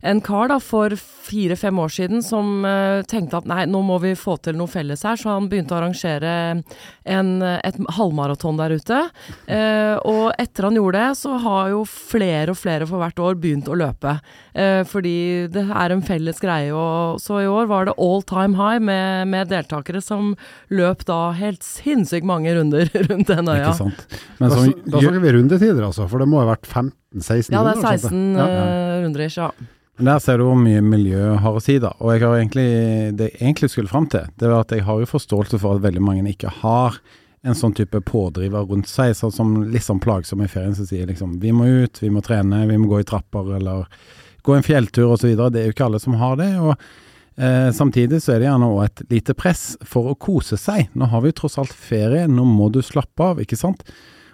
en 0.03 0.19
kar 0.23 0.49
da, 0.51 0.59
for 0.59 0.93
fire-fem 1.23 1.77
år 1.79 1.91
siden 1.95 2.23
som 2.25 2.65
uh, 2.67 2.99
tenkte 3.07 3.39
at 3.39 3.47
nei, 3.47 3.63
nå 3.71 3.79
må 3.87 3.99
vi 4.03 4.11
få 4.19 4.35
til 4.43 4.57
noe 4.59 4.67
felles 4.71 5.05
her, 5.07 5.15
så 5.19 5.31
han 5.31 5.47
begynte 5.51 5.75
å 5.75 5.79
arrangere 5.79 6.33
en, 7.07 7.29
et 7.41 7.79
halvmaraton 7.95 8.59
der 8.59 8.75
ute. 8.75 8.99
Uh, 9.47 9.95
og 10.03 10.25
etter 10.41 10.67
han 10.67 10.79
gjorde 10.79 10.99
det, 10.99 11.19
så 11.21 11.37
har 11.45 11.71
jo 11.71 11.83
flere 11.87 12.51
og 12.51 12.59
flere 12.59 12.87
for 12.89 12.99
hvert 12.99 13.21
år 13.23 13.39
begynt 13.39 13.71
å 13.71 13.77
løpe. 13.79 14.17
Uh, 14.51 14.83
fordi 14.89 15.15
det 15.53 15.63
er 15.71 15.95
en 15.95 16.03
felles 16.03 16.41
greie. 16.43 16.73
Og 16.75 17.21
så 17.23 17.39
i 17.45 17.49
år 17.49 17.71
var 17.71 17.87
det 17.87 17.95
all 17.95 18.25
time 18.27 18.59
high 18.59 18.83
med, 18.83 19.31
med 19.31 19.53
deltakere 19.53 20.03
som 20.03 20.33
løp 20.73 21.07
da 21.07 21.21
helt 21.37 21.63
sinnssykt 21.63 22.27
mange 22.27 22.51
runder 22.57 22.91
rundt 23.09 23.31
den 23.31 23.47
øya. 23.47 23.71
Ikke 23.71 23.79
sant. 23.85 24.19
Men 24.41 24.51
så, 24.51 24.67
da 24.83 24.99
snakker 24.99 25.23
vi 25.23 25.37
rundetider, 25.37 25.81
altså. 25.87 26.09
For 26.11 26.19
det 26.19 26.27
må 26.27 26.43
ha 26.43 26.51
vært 26.51 26.67
50 26.67 27.02
1600? 27.13 27.53
Ja, 27.53 27.63
det 27.63 27.73
er 27.77 29.07
1600 29.07 29.25
ish, 29.29 29.39
ja. 29.41 29.49
Der 30.01 30.21
ser 30.23 30.39
du 30.41 30.47
hvor 30.47 30.57
mye 30.57 30.81
miljø 30.81 31.35
har 31.37 31.53
å 31.53 31.61
si, 31.61 31.75
da. 31.81 31.91
Og 32.01 32.15
jeg 32.15 32.23
har 32.23 32.39
egentlig, 32.39 32.69
det 33.17 33.27
jeg 33.29 33.41
egentlig 33.43 33.69
skulle 33.69 33.91
fram 33.91 34.07
til, 34.09 34.25
det 34.41 34.49
var 34.49 34.65
at 34.65 34.73
jeg 34.73 34.87
har 34.87 35.03
jo 35.03 35.09
forståelse 35.11 35.59
for 35.61 35.77
at 35.77 35.83
veldig 35.85 36.01
mange 36.01 36.25
ikke 36.33 36.49
har 36.63 36.97
en 37.43 37.57
sånn 37.57 37.75
type 37.75 37.99
pådriver 38.07 38.65
rundt 38.69 38.89
seg, 38.89 39.13
sånn 39.17 39.33
som 39.35 39.53
litt 39.69 39.85
sånn 39.85 40.01
plagsom 40.01 40.41
i 40.41 40.49
ferien 40.49 40.75
som 40.77 40.87
sier 40.87 41.09
liksom 41.09 41.37
vi 41.43 41.51
må 41.53 41.67
ut, 41.83 41.99
vi 42.01 42.09
må 42.13 42.23
trene, 42.23 42.63
vi 42.69 42.77
må 42.79 42.87
gå 42.89 43.01
i 43.03 43.07
trapper 43.07 43.57
eller 43.59 43.89
gå 44.43 44.55
en 44.55 44.65
fjelltur 44.65 45.11
osv. 45.13 45.35
Det 45.35 45.61
er 45.61 45.67
jo 45.67 45.75
ikke 45.75 45.89
alle 45.89 46.01
som 46.01 46.15
har 46.19 46.39
det. 46.39 46.49
og 46.57 46.73
eh, 47.35 47.69
Samtidig 47.75 48.21
så 48.23 48.33
er 48.33 48.41
det 48.41 48.49
gjerne 48.49 48.71
òg 48.71 48.81
et 48.87 49.05
lite 49.11 49.35
press 49.37 49.73
for 49.87 50.09
å 50.09 50.17
kose 50.17 50.57
seg. 50.59 50.89
Nå 50.95 51.11
har 51.11 51.23
vi 51.23 51.33
jo 51.33 51.39
tross 51.43 51.59
alt 51.61 51.75
ferie, 51.75 52.25
nå 52.31 52.47
må 52.47 52.71
du 52.73 52.81
slappe 52.83 53.29
av, 53.33 53.43
ikke 53.43 53.59
sant. 53.59 53.85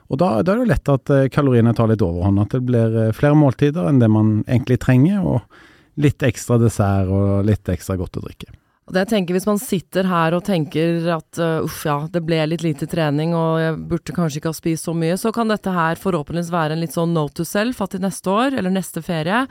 Og 0.09 0.17
da, 0.17 0.29
da 0.41 0.55
er 0.55 0.63
det 0.63 0.71
lett 0.71 0.89
at 0.89 1.11
eh, 1.13 1.27
kaloriene 1.33 1.73
tar 1.77 1.91
litt 1.91 2.03
overhånd, 2.05 2.41
at 2.41 2.55
det 2.55 2.63
blir 2.65 2.95
eh, 2.97 3.11
flere 3.15 3.37
måltider 3.37 3.89
enn 3.89 4.01
det 4.01 4.09
man 4.11 4.39
egentlig 4.47 4.79
trenger, 4.81 5.21
og 5.21 5.99
litt 6.01 6.23
ekstra 6.25 6.57
dessert 6.61 7.11
og 7.11 7.45
litt 7.45 7.69
ekstra 7.69 7.97
godt 7.99 8.17
å 8.17 8.25
drikke. 8.25 8.49
Og 8.89 8.95
det 8.95 9.03
jeg 9.03 9.11
tenker 9.11 9.35
Hvis 9.37 9.45
man 9.45 9.59
sitter 9.61 10.07
her 10.09 10.33
og 10.33 10.45
tenker 10.47 11.05
at 11.13 11.37
uh, 11.37 11.61
uff 11.61 11.83
ja, 11.85 11.99
det 12.09 12.23
ble 12.25 12.39
litt 12.49 12.63
lite 12.65 12.87
trening 12.89 13.35
og 13.37 13.59
jeg 13.61 13.75
burde 13.91 14.15
kanskje 14.15 14.39
ikke 14.41 14.49
ha 14.49 14.57
spist 14.57 14.87
så 14.87 14.95
mye, 14.97 15.17
så 15.21 15.29
kan 15.35 15.51
dette 15.51 15.73
her 15.75 15.99
forhåpentligvis 16.01 16.49
være 16.49 16.73
en 16.73 16.81
litt 16.81 16.95
sånn 16.97 17.13
note 17.13 17.37
to 17.37 17.45
self 17.45 17.83
at 17.85 17.93
til 17.93 18.01
neste 18.01 18.33
år 18.33 18.57
eller 18.57 18.73
neste 18.73 19.03
ferie 19.05 19.43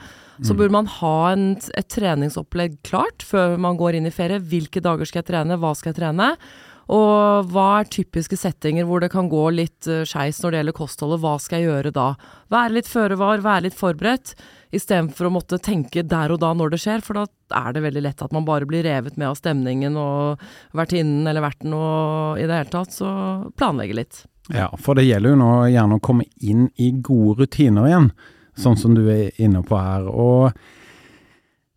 så 0.43 0.55
burde 0.55 0.75
man 0.75 0.91
ha 0.91 1.15
en, 1.31 1.45
et 1.75 1.87
treningsopplegg 1.91 2.77
klart 2.87 3.23
før 3.27 3.55
man 3.59 3.79
går 3.79 3.97
inn 3.97 4.07
i 4.07 4.13
ferie. 4.13 4.39
Hvilke 4.39 4.83
dager 4.83 5.07
skal 5.07 5.21
jeg 5.21 5.29
trene, 5.31 5.57
hva 5.59 5.71
skal 5.75 5.93
jeg 5.93 6.01
trene? 6.01 6.29
Og 6.89 7.49
hva 7.53 7.65
er 7.79 7.89
typiske 7.93 8.37
settinger 8.39 8.87
hvor 8.89 9.03
det 9.03 9.11
kan 9.13 9.27
gå 9.29 9.43
litt 9.53 9.85
uh, 9.89 10.01
skeis 10.09 10.39
når 10.41 10.51
det 10.51 10.61
gjelder 10.61 10.77
kostholdet, 10.79 11.21
hva 11.21 11.35
skal 11.41 11.61
jeg 11.61 11.69
gjøre 11.69 11.91
da? 11.93 12.07
Være 12.49 12.73
litt 12.79 12.89
føre 12.89 13.17
var, 13.19 13.43
være 13.45 13.67
litt 13.67 13.77
forberedt, 13.77 14.33
istedenfor 14.73 15.29
å 15.29 15.33
måtte 15.33 15.61
tenke 15.61 16.01
der 16.05 16.33
og 16.33 16.41
da 16.41 16.49
når 16.57 16.73
det 16.73 16.81
skjer, 16.81 17.03
for 17.05 17.19
da 17.19 17.27
er 17.59 17.77
det 17.77 17.85
veldig 17.85 18.03
lett 18.07 18.25
at 18.25 18.33
man 18.33 18.47
bare 18.47 18.65
blir 18.69 18.85
revet 18.85 19.19
med 19.21 19.29
av 19.29 19.37
stemningen 19.37 19.97
og 20.01 20.41
vertinnen 20.77 21.29
eller 21.29 21.45
verten 21.45 21.77
og 21.77 22.41
i 22.41 22.49
det 22.49 22.57
hele 22.57 22.73
tatt, 22.73 22.97
så 22.97 23.13
planlegge 23.57 23.97
litt. 24.01 24.23
Ja, 24.49 24.71
for 24.81 24.97
det 24.97 25.05
gjelder 25.05 25.35
jo 25.35 25.39
nå 25.43 25.53
gjerne 25.69 25.99
å 25.99 26.03
komme 26.03 26.25
inn 26.41 26.67
i 26.81 26.89
gode 27.05 27.43
rutiner 27.43 27.85
igjen, 27.89 28.11
sånn 28.57 28.77
som 28.81 28.97
du 28.97 29.03
er 29.13 29.29
inne 29.37 29.61
på 29.65 29.77
her. 29.77 30.09
Og 30.09 30.49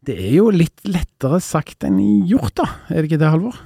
det 0.08 0.16
er 0.16 0.32
jo 0.38 0.48
litt 0.50 0.80
lettere 0.88 1.40
sagt 1.44 1.84
enn 1.84 2.00
gjort, 2.26 2.56
da. 2.58 2.68
Er 2.88 3.02
det 3.02 3.12
ikke 3.12 3.20
det, 3.20 3.32
Halvor? 3.36 3.60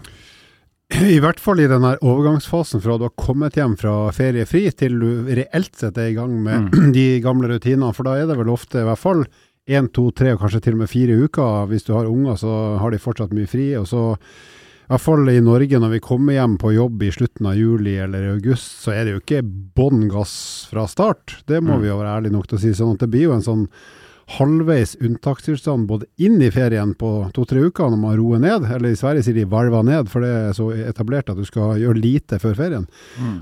I 1.17 1.19
hvert 1.23 1.41
fall 1.43 1.61
i 1.61 1.67
den 1.71 1.83
overgangsfasen 1.83 2.81
fra 2.85 2.97
du 3.01 3.07
har 3.09 3.15
kommet 3.19 3.57
hjem 3.59 3.75
fra 3.81 3.95
feriefri 4.15 4.69
til 4.79 4.99
du 5.03 5.09
reelt 5.35 5.75
sett 5.77 5.99
er 5.99 6.13
i 6.13 6.17
gang 6.19 6.37
med 6.45 6.71
Mm. 6.73 6.93
de 6.97 7.07
gamle 7.25 7.51
rutinene. 7.51 7.93
For 7.97 8.07
da 8.07 8.15
er 8.21 8.27
det 8.31 8.37
vel 8.39 8.53
ofte 8.55 8.83
i 8.83 8.87
hvert 8.87 9.03
fall 9.03 9.25
én, 9.67 9.89
to, 9.91 10.11
tre 10.15 10.37
og 10.37 10.41
kanskje 10.45 10.61
til 10.63 10.77
og 10.77 10.85
med 10.85 10.93
fire 10.93 11.17
uker. 11.27 11.67
Hvis 11.73 11.85
du 11.89 11.93
har 11.97 12.07
unger, 12.07 12.37
så 12.39 12.53
har 12.79 12.95
de 12.95 13.01
fortsatt 13.03 13.35
mye 13.35 13.51
fri. 13.51 13.73
Og 13.81 13.89
så, 13.91 14.05
i 14.15 14.89
hvert 14.93 15.03
fall 15.03 15.27
i 15.33 15.41
Norge, 15.43 15.81
når 15.83 15.97
vi 15.97 16.03
kommer 16.07 16.37
hjem 16.39 16.55
på 16.63 16.71
jobb 16.77 17.03
i 17.03 17.11
slutten 17.11 17.49
av 17.51 17.59
juli 17.59 17.97
eller 17.99 18.29
august, 18.37 18.77
så 18.85 18.95
er 18.95 19.05
det 19.09 19.17
jo 19.17 19.23
ikke 19.25 19.43
bånn 19.75 20.07
gass 20.13 20.37
fra 20.71 20.87
start. 20.87 21.41
Det 21.51 21.59
må 21.67 21.75
Mm. 21.75 21.83
vi 21.83 21.89
jo 21.91 21.99
være 21.99 22.15
ærlige 22.21 22.37
nok 22.39 22.47
til 22.47 22.59
å 22.59 22.63
si. 22.63 22.71
Sånn 22.79 22.95
at 22.95 23.03
det 23.03 23.11
blir 23.11 23.27
jo 23.27 23.35
en 23.35 23.43
sånn 23.43 23.67
halvveis 24.27 24.97
unntakstilstand 24.99 25.87
både 25.87 26.09
inn 26.19 26.41
i 26.43 26.51
ferien 26.51 26.97
på 26.99 27.11
to-tre 27.35 27.63
uker 27.69 27.93
når 27.93 28.01
man 28.03 28.17
roer 28.19 28.41
ned, 28.43 28.65
eller 28.75 28.91
i 28.91 28.99
Sverige 28.99 29.23
sier 29.23 29.37
de 29.39 29.45
'valva 29.47 29.85
ned, 29.87 30.11
for 30.11 30.25
det 30.25 30.31
er 30.35 30.57
så 30.57 30.73
etablert 30.75 31.31
at 31.31 31.39
du 31.39 31.45
skal 31.47 31.79
gjøre 31.79 32.03
lite 32.03 32.41
før 32.43 32.57
ferien. 32.59 32.89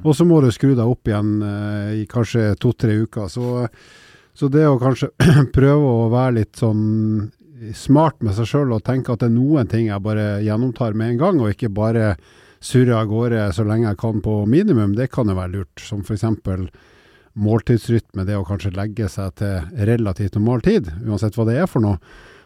Og 0.05 0.12
så 0.17 0.29
må 0.29 0.43
du 0.45 0.50
skru 0.53 0.75
deg 0.75 0.85
opp 0.85 1.09
igjen 1.09 1.41
eh, 1.43 2.03
i 2.03 2.07
kanskje 2.07 2.53
to-tre 2.61 2.99
uker. 3.07 3.29
Så, 3.33 3.67
så 4.35 4.49
det 4.53 4.67
å 4.69 4.79
kanskje 4.79 5.09
prøve 5.57 5.97
å 6.05 6.11
være 6.12 6.37
litt 6.43 6.61
sånn 6.61 7.33
smart 7.73 8.21
med 8.21 8.35
seg 8.37 8.50
sjøl 8.50 8.76
og 8.76 8.85
tenke 8.85 9.14
at 9.14 9.23
det 9.23 9.31
er 9.31 9.38
noen 9.38 9.69
ting 9.71 9.88
jeg 9.88 10.05
bare 10.05 10.43
gjennomtar 10.45 10.93
med 10.93 11.14
en 11.14 11.23
gang, 11.23 11.41
og 11.41 11.55
ikke 11.55 11.73
bare 11.73 12.17
surre 12.64 12.97
av 12.99 13.09
gårde 13.09 13.53
så 13.57 13.64
lenge 13.64 13.88
jeg 13.88 14.00
kan 14.00 14.21
på 14.25 14.43
minimum, 14.49 14.95
det 14.97 15.11
kan 15.12 15.29
jo 15.29 15.37
være 15.37 15.53
lurt. 15.53 15.81
Som 15.81 16.05
f.eks. 16.05 16.25
måltidsrytme, 17.35 18.25
det 18.26 18.37
å 18.38 18.47
kanskje 18.47 18.75
legge 18.76 19.09
seg 19.11 19.35
til 19.41 19.85
relativt 19.88 20.37
normal 20.38 20.62
tid, 20.64 20.91
uansett 21.03 21.37
hva 21.38 21.47
det 21.49 21.59
er 21.62 21.71
for 21.71 21.85
noe. 21.85 21.99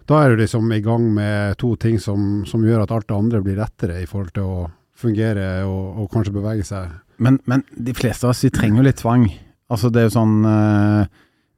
Da 0.08 0.22
er 0.24 0.32
du 0.32 0.40
liksom 0.40 0.70
i 0.72 0.80
gang 0.80 1.04
med 1.12 1.58
to 1.60 1.74
ting 1.76 1.98
som, 2.00 2.46
som 2.48 2.64
gjør 2.64 2.86
at 2.86 2.94
alt 2.96 3.08
det 3.10 3.18
andre 3.18 3.42
blir 3.44 3.58
lettere 3.60 3.98
i 4.00 4.08
forhold 4.08 4.32
til 4.38 4.46
å 4.48 4.62
fungere 4.98 5.66
og, 5.68 6.00
og 6.00 6.08
kanskje 6.14 6.34
bevege 6.38 6.64
seg. 6.64 6.96
Men, 7.20 7.36
men 7.50 7.64
de 7.76 7.92
fleste 7.96 8.26
av 8.26 8.32
oss 8.32 8.40
vi 8.46 8.52
trenger 8.54 8.80
jo 8.80 8.88
litt 8.88 9.00
tvang. 9.02 9.28
Altså 9.68 9.90
Det 9.92 10.00
er 10.00 10.06
jo 10.08 10.14
sånn 10.14 10.36
eh, 10.48 11.08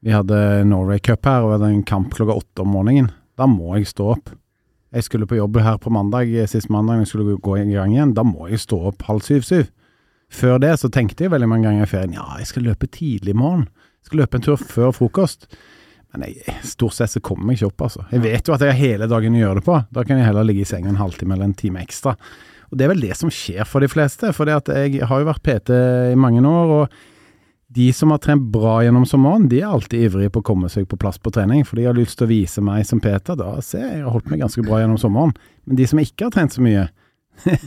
Vi 0.03 0.15
hadde 0.15 0.39
Norway 0.67 0.99
Cup 1.05 1.29
her, 1.29 1.45
og 1.45 1.53
vi 1.53 1.57
hadde 1.59 1.73
en 1.77 1.87
kamp 1.87 2.15
klokka 2.17 2.41
åtte 2.41 2.65
om 2.65 2.73
morgenen. 2.75 3.13
Da 3.39 3.47
må 3.47 3.77
jeg 3.79 3.89
stå 3.93 4.09
opp. 4.17 4.33
Jeg 4.91 5.07
skulle 5.07 5.29
på 5.31 5.39
jobb 5.39 5.61
her 5.63 5.79
på 5.79 5.93
mandag, 5.95 6.33
eh, 6.35 6.49
sist 6.51 6.73
mandag, 6.73 7.05
jeg 7.05 7.13
skulle 7.13 7.39
gå 7.39 7.61
i 7.61 7.69
gang 7.71 7.95
igjen. 7.95 8.17
Da 8.17 8.27
må 8.27 8.51
jeg 8.51 8.65
stå 8.65 8.81
opp 8.91 9.07
halv 9.07 9.23
syv-syv. 9.23 9.71
Før 10.31 10.61
det 10.63 10.77
så 10.79 10.91
tenkte 10.93 11.27
jeg 11.27 11.35
veldig 11.35 11.49
mange 11.51 11.67
ganger 11.67 11.87
i 11.87 11.91
ferien 11.91 12.15
ja, 12.15 12.27
jeg 12.39 12.51
skal 12.53 12.69
løpe 12.71 12.87
tidlig 12.87 13.35
i 13.35 13.39
morgen. 13.39 13.67
Jeg 14.01 14.11
skal 14.11 14.23
løpe 14.23 14.39
en 14.39 14.47
tur 14.47 14.61
før 14.61 14.95
frokost. 14.95 15.49
Men 16.15 16.27
jeg, 16.27 16.55
stort 16.67 16.97
sett 16.97 17.13
så 17.13 17.23
kommer 17.23 17.53
jeg 17.53 17.61
ikke 17.61 17.71
opp, 17.71 17.85
altså. 17.87 18.05
Jeg 18.11 18.25
vet 18.25 18.49
jo 18.49 18.55
at 18.55 18.65
jeg 18.65 18.73
har 18.73 18.81
hele 18.81 19.11
dagen 19.11 19.37
å 19.37 19.43
gjøre 19.43 19.61
det 19.61 19.67
på. 19.67 19.77
Da 19.95 20.07
kan 20.07 20.19
jeg 20.19 20.27
heller 20.27 20.47
ligge 20.47 20.65
i 20.65 20.71
senga 20.71 20.91
en 20.91 20.99
halvtime 20.99 21.37
eller 21.37 21.51
en 21.51 21.59
time 21.59 21.83
ekstra. 21.83 22.17
Og 22.71 22.79
det 22.79 22.87
er 22.87 22.93
vel 22.93 23.05
det 23.05 23.17
som 23.19 23.31
skjer 23.35 23.67
for 23.67 23.83
de 23.83 23.91
fleste. 23.91 24.33
For 24.35 24.51
jeg 24.51 25.03
har 25.07 25.23
jo 25.23 25.29
vært 25.29 25.45
PT 25.47 25.75
i 26.15 26.19
mange 26.19 26.43
år, 26.47 26.75
og 26.81 27.75
de 27.75 27.93
som 27.95 28.11
har 28.11 28.19
trent 28.23 28.49
bra 28.51 28.81
gjennom 28.83 29.05
sommeren, 29.07 29.47
de 29.51 29.61
er 29.61 29.71
alltid 29.71 30.09
ivrige 30.09 30.33
på 30.35 30.43
å 30.43 30.47
komme 30.49 30.71
seg 30.73 30.89
på 30.91 30.99
plass 30.99 31.21
på 31.23 31.31
trening, 31.35 31.63
for 31.67 31.79
de 31.79 31.87
har 31.87 31.95
lyst 31.95 32.19
til 32.19 32.27
å 32.27 32.33
vise 32.33 32.63
meg 32.67 32.83
som 32.89 33.03
PT. 33.03 33.37
Da 33.39 33.53
ser 33.63 33.85
jeg 33.85 34.01
jeg 34.01 34.07
har 34.07 34.15
holdt 34.17 34.31
meg 34.33 34.43
ganske 34.43 34.65
bra 34.67 34.81
gjennom 34.83 34.99
sommeren. 34.99 35.37
Men 35.67 35.79
de 35.79 35.87
som 35.87 36.03
ikke 36.03 36.27
har 36.27 36.35
trent 36.35 36.57
så 36.57 36.65
mye, 36.67 36.89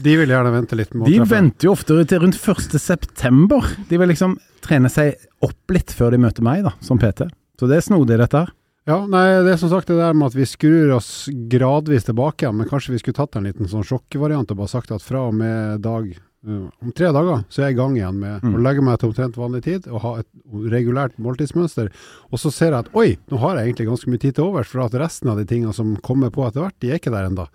De 0.04 0.16
vil 0.20 0.30
gjerne 0.30 0.52
vente 0.54 0.76
litt 0.78 0.92
de 0.94 1.20
venter 1.28 1.68
jo 1.68 1.72
ofte 1.74 1.96
til 2.08 2.20
rundt 2.22 2.36
1. 2.38 2.76
september. 2.80 3.64
De 3.88 3.98
vil 4.00 4.10
liksom 4.12 4.36
trene 4.64 4.90
seg 4.92 5.16
opp 5.44 5.74
litt 5.74 5.92
før 5.92 6.14
de 6.14 6.20
møter 6.22 6.44
meg, 6.46 6.62
da, 6.66 6.72
som 6.84 6.98
PT. 7.00 7.26
Så 7.60 7.68
det 7.70 7.78
er 7.80 7.86
snodig, 7.86 8.18
dette 8.20 8.44
her. 8.44 8.52
Ja, 8.84 8.98
nei, 9.08 9.24
det 9.46 9.54
er 9.54 9.60
som 9.62 9.70
sagt 9.72 9.88
det 9.88 9.96
der 9.96 10.12
med 10.12 10.28
at 10.28 10.34
vi 10.36 10.44
skrur 10.48 10.90
oss 10.98 11.10
gradvis 11.48 12.04
tilbake 12.04 12.44
igjen, 12.44 12.58
men 12.60 12.68
kanskje 12.68 12.92
vi 12.92 12.98
skulle 13.00 13.16
tatt 13.16 13.38
en 13.38 13.46
liten 13.48 13.68
sånn 13.70 13.86
sjokkvariant 13.88 14.50
og 14.52 14.58
bare 14.60 14.72
sagt 14.74 14.92
at 14.92 15.04
fra 15.04 15.22
og 15.30 15.38
med 15.38 15.80
dag 15.86 16.10
uh, 16.44 16.66
om 16.84 16.90
tre 16.92 17.08
dager 17.16 17.46
så 17.48 17.62
er 17.62 17.70
jeg 17.70 17.78
i 17.78 17.80
gang 17.80 17.94
igjen 17.96 18.18
med 18.20 18.44
Mm. 18.44 18.58
å 18.58 18.60
legge 18.66 18.84
meg 18.84 18.98
til 19.00 19.08
omtrent 19.08 19.38
vanlig 19.40 19.62
tid 19.64 19.86
og 19.88 20.02
ha 20.04 20.12
et 20.20 20.28
regulært 20.74 21.16
måltidsmønster. 21.16 21.88
Og 22.28 22.42
så 22.42 22.52
ser 22.52 22.74
jeg 22.74 22.82
at 22.84 22.90
oi, 22.92 23.14
nå 23.32 23.40
har 23.40 23.56
jeg 23.56 23.70
egentlig 23.70 23.88
ganske 23.88 24.12
mye 24.12 24.20
tid 24.26 24.36
til 24.36 24.50
overs, 24.50 24.68
for 24.68 24.84
at 24.84 24.98
resten 25.00 25.32
av 25.32 25.40
de 25.40 25.46
tingene 25.48 25.72
som 25.72 25.94
kommer 26.04 26.28
på 26.34 26.44
etter 26.44 26.60
hvert, 26.66 26.76
de 26.84 26.92
er 26.92 27.00
ikke 27.00 27.14
der 27.14 27.30
ennå. 27.30 27.48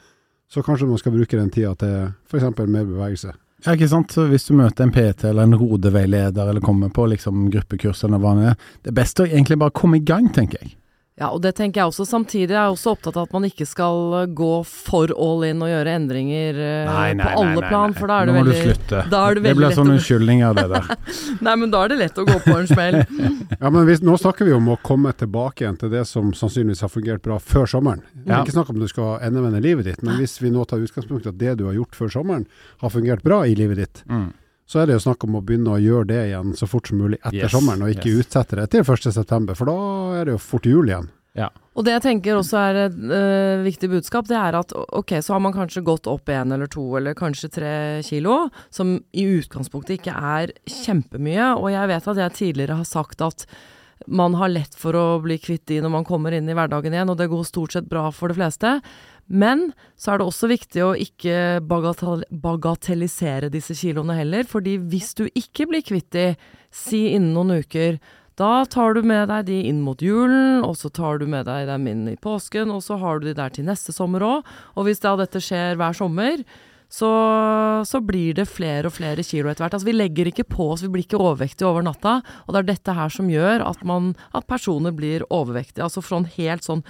Så 0.49 0.63
kanskje 0.65 0.87
man 0.89 0.97
skal 0.97 1.13
bruke 1.13 1.37
den 1.37 1.51
tida 1.53 1.75
til 1.77 1.95
f.eks. 2.29 2.49
mer 2.65 2.87
bevegelse. 2.87 3.35
Ja, 3.65 3.75
ikke 3.75 3.89
sant. 3.91 4.13
Så 4.15 4.25
hvis 4.31 4.47
du 4.47 4.55
møter 4.57 4.85
en 4.85 4.93
PT 4.95 5.27
eller 5.29 5.45
en 5.45 5.57
rodeveileder 5.59 6.49
eller 6.49 6.63
kommer 6.63 6.89
på 6.95 7.05
liksom 7.11 7.49
gruppekurs 7.53 8.05
eller 8.07 8.21
hva 8.23 8.33
det 8.37 8.45
er, 8.53 8.67
det 8.83 8.93
er 8.93 8.99
best 9.01 9.19
å 9.19 9.27
egentlig 9.27 9.59
bare 9.59 9.75
komme 9.75 9.99
i 9.99 10.05
gang, 10.05 10.29
tenker 10.33 10.63
jeg. 10.63 10.78
Ja, 11.19 11.27
og 11.35 11.41
det 11.43 11.51
tenker 11.57 11.81
jeg 11.81 11.91
også. 11.91 12.05
Samtidig 12.07 12.53
er 12.55 12.61
jeg 12.63 12.73
også 12.77 12.93
opptatt 12.95 13.17
av 13.19 13.25
at 13.27 13.33
man 13.35 13.43
ikke 13.43 13.65
skal 13.67 14.13
eh, 14.21 14.27
gå 14.39 14.51
for 14.65 15.11
all 15.19 15.43
in 15.43 15.59
og 15.65 15.67
gjøre 15.67 15.95
endringer 15.99 16.59
eh, 16.63 16.91
på 17.19 17.33
alle 17.41 17.63
plan, 17.67 17.93
for 17.97 18.07
da 18.07 18.21
er 18.21 18.29
det 18.29 18.33
Nå 18.33 18.37
må 18.37 18.43
veldig 18.45 18.55
du 18.55 18.69
slutte. 18.69 19.01
da 19.11 19.23
er 19.27 19.35
det 19.35 19.43
det 19.49 19.53
blir 19.59 19.75
sånn 19.75 19.91
unnskyldning 19.91 20.43
av 20.47 20.55
det 20.55 20.65
der. 20.71 20.87
Nei, 21.45 21.55
men 21.59 21.73
da 21.75 21.81
er 21.83 21.91
det 21.91 21.97
lett 22.05 22.21
å 22.23 22.25
gå 22.29 22.37
på 22.47 22.55
en 22.61 22.69
smell. 22.71 23.01
Ja, 23.59 23.67
men 23.73 23.83
hvis, 23.89 23.99
Nå 24.05 24.15
snakker 24.21 24.47
vi 24.47 24.53
om 24.55 24.69
å 24.71 24.77
komme 24.85 25.11
tilbake 25.19 25.65
igjen 25.65 25.75
til 25.81 25.91
det 25.91 26.05
som 26.07 26.29
sannsynligvis 26.37 26.85
har 26.85 26.91
fungert 26.93 27.21
bra 27.25 27.35
før 27.43 27.67
sommeren. 27.67 28.05
Det 28.13 28.29
er 28.31 28.37
Ja. 28.37 28.43
ikke 28.45 28.55
snakk 28.55 28.69
om 28.71 28.79
du 28.79 28.87
skal 28.87 29.17
endevende 29.25 29.59
livet 29.61 29.89
ditt, 29.89 30.03
men 30.05 30.15
hvis 30.21 30.37
vi 30.39 30.51
nå 30.55 30.63
tar 30.69 30.79
utgangspunkt 30.79 31.25
i 31.27 31.33
at 31.33 31.37
det 31.41 31.57
du 31.59 31.65
har 31.67 31.75
gjort 31.75 31.97
før 31.99 32.13
sommeren, 32.15 32.45
har 32.79 32.93
fungert 32.93 33.23
bra 33.27 33.41
i 33.43 33.55
livet 33.59 33.81
ditt, 33.83 34.03
Mm. 34.07 34.29
Så 34.69 34.81
er 34.81 34.89
det 34.89 34.99
jo 34.99 35.05
snakk 35.07 35.23
om 35.25 35.39
å 35.39 35.43
begynne 35.45 35.73
å 35.73 35.81
gjøre 35.81 36.11
det 36.11 36.19
igjen 36.27 36.51
så 36.57 36.67
fort 36.69 36.89
som 36.91 36.99
mulig 37.01 37.17
etter 37.23 37.41
Yes, 37.41 37.53
sommeren, 37.55 37.87
og 37.87 37.93
ikke 37.95 38.11
yes. 38.11 38.27
utsette 38.27 38.59
det 38.59 38.67
til 38.75 38.85
1.9., 38.85 39.55
for 39.57 39.71
da 39.71 39.79
er 40.19 40.29
det 40.29 40.35
jo 40.35 40.43
fort 40.43 40.69
jul 40.69 40.91
igjen. 40.91 41.09
Og 41.79 41.85
det 41.87 41.93
jeg 41.93 42.03
tenker 42.03 42.35
også 42.35 42.57
er 42.59 42.77
et 42.81 42.95
uh, 42.99 43.61
viktig 43.63 43.87
budskap, 43.93 44.27
det 44.27 44.35
er 44.35 44.57
at 44.59 44.73
ok, 44.75 45.13
så 45.23 45.35
har 45.35 45.43
man 45.45 45.55
kanskje 45.55 45.85
gått 45.87 46.09
opp 46.11 46.27
én 46.33 46.51
eller 46.51 46.67
to 46.67 46.83
eller 46.99 47.15
kanskje 47.15 47.51
tre 47.55 47.73
kilo, 48.03 48.49
som 48.73 48.97
i 49.15 49.23
utgangspunktet 49.39 49.95
ikke 49.95 50.15
er 50.15 50.51
kjempemye. 50.67 51.53
Og 51.55 51.69
jeg 51.71 51.91
vet 51.93 52.09
at 52.11 52.19
jeg 52.25 52.35
tidligere 52.35 52.81
har 52.81 52.89
sagt 52.89 53.23
at 53.23 53.47
man 54.07 54.35
har 54.39 54.51
lett 54.51 54.75
for 54.79 54.95
å 54.95 55.05
bli 55.23 55.37
kvitt 55.39 55.69
de 55.71 55.79
når 55.83 55.93
man 55.93 56.07
kommer 56.07 56.35
inn 56.35 56.51
i 56.51 56.57
hverdagen 56.57 56.95
igjen, 56.95 57.13
og 57.13 57.19
det 57.19 57.29
går 57.31 57.47
stort 57.47 57.77
sett 57.77 57.87
bra 57.87 58.09
for 58.15 58.31
de 58.31 58.39
fleste. 58.41 58.75
Men 59.29 59.69
så 59.93 60.13
er 60.13 60.19
det 60.19 60.25
også 60.25 60.49
viktig 60.49 60.81
å 60.81 60.93
ikke 60.97 61.59
bagatellisere 61.61 63.51
disse 63.53 63.77
kiloene 63.77 64.17
heller, 64.17 64.47
fordi 64.49 64.79
hvis 64.89 65.13
du 65.17 65.27
ikke 65.29 65.69
blir 65.69 65.85
kvitt 65.85 66.09
de, 66.15 66.31
si 66.73 67.11
innen 67.13 67.35
noen 67.37 67.61
uker, 67.61 67.99
da 68.39 68.63
tar 68.71 68.95
du 68.95 69.03
med 69.03 69.27
deg 69.29 69.49
de 69.49 69.59
inn 69.67 69.81
mot 69.83 69.99
julen, 70.01 70.63
og 70.63 70.77
så 70.79 70.89
tar 70.89 71.19
du 71.19 71.27
med 71.29 71.45
deg 71.49 71.67
dem 71.67 71.85
inn 71.91 72.07
i 72.07 72.17
påsken, 72.17 72.71
og 72.71 72.81
så 72.85 72.97
har 73.01 73.19
du 73.19 73.27
de 73.27 73.35
der 73.37 73.53
til 73.53 73.67
neste 73.67 73.93
sommer 73.93 74.23
òg. 74.23 74.49
Og 74.79 74.87
hvis 74.87 75.03
da 75.03 75.17
dette 75.19 75.41
skjer 75.43 75.77
hver 75.77 75.97
sommer, 75.97 76.41
så, 76.89 77.11
så 77.85 77.99
blir 78.01 78.39
det 78.39 78.47
flere 78.49 78.89
og 78.89 78.95
flere 78.95 79.25
kilo 79.27 79.51
etter 79.51 79.65
hvert. 79.65 79.75
Altså 79.77 79.91
Vi 79.91 79.97
legger 79.97 80.31
ikke 80.31 80.47
på 80.47 80.71
oss, 80.73 80.81
vi 80.81 80.89
blir 80.93 81.05
ikke 81.05 81.19
overvektige 81.19 81.67
over 81.69 81.85
natta. 81.85 82.19
Og 82.47 82.55
det 82.55 82.63
er 82.63 82.69
dette 82.71 82.95
her 82.97 83.13
som 83.13 83.29
gjør 83.29 83.67
at, 83.67 83.83
man, 83.85 84.15
at 84.33 84.47
personer 84.49 84.95
blir 84.95 85.27
overvektige. 85.29 85.85
Altså 85.85 86.01
fra 86.01 86.23
en 86.23 86.31
helt 86.39 86.65
sånn 86.65 86.81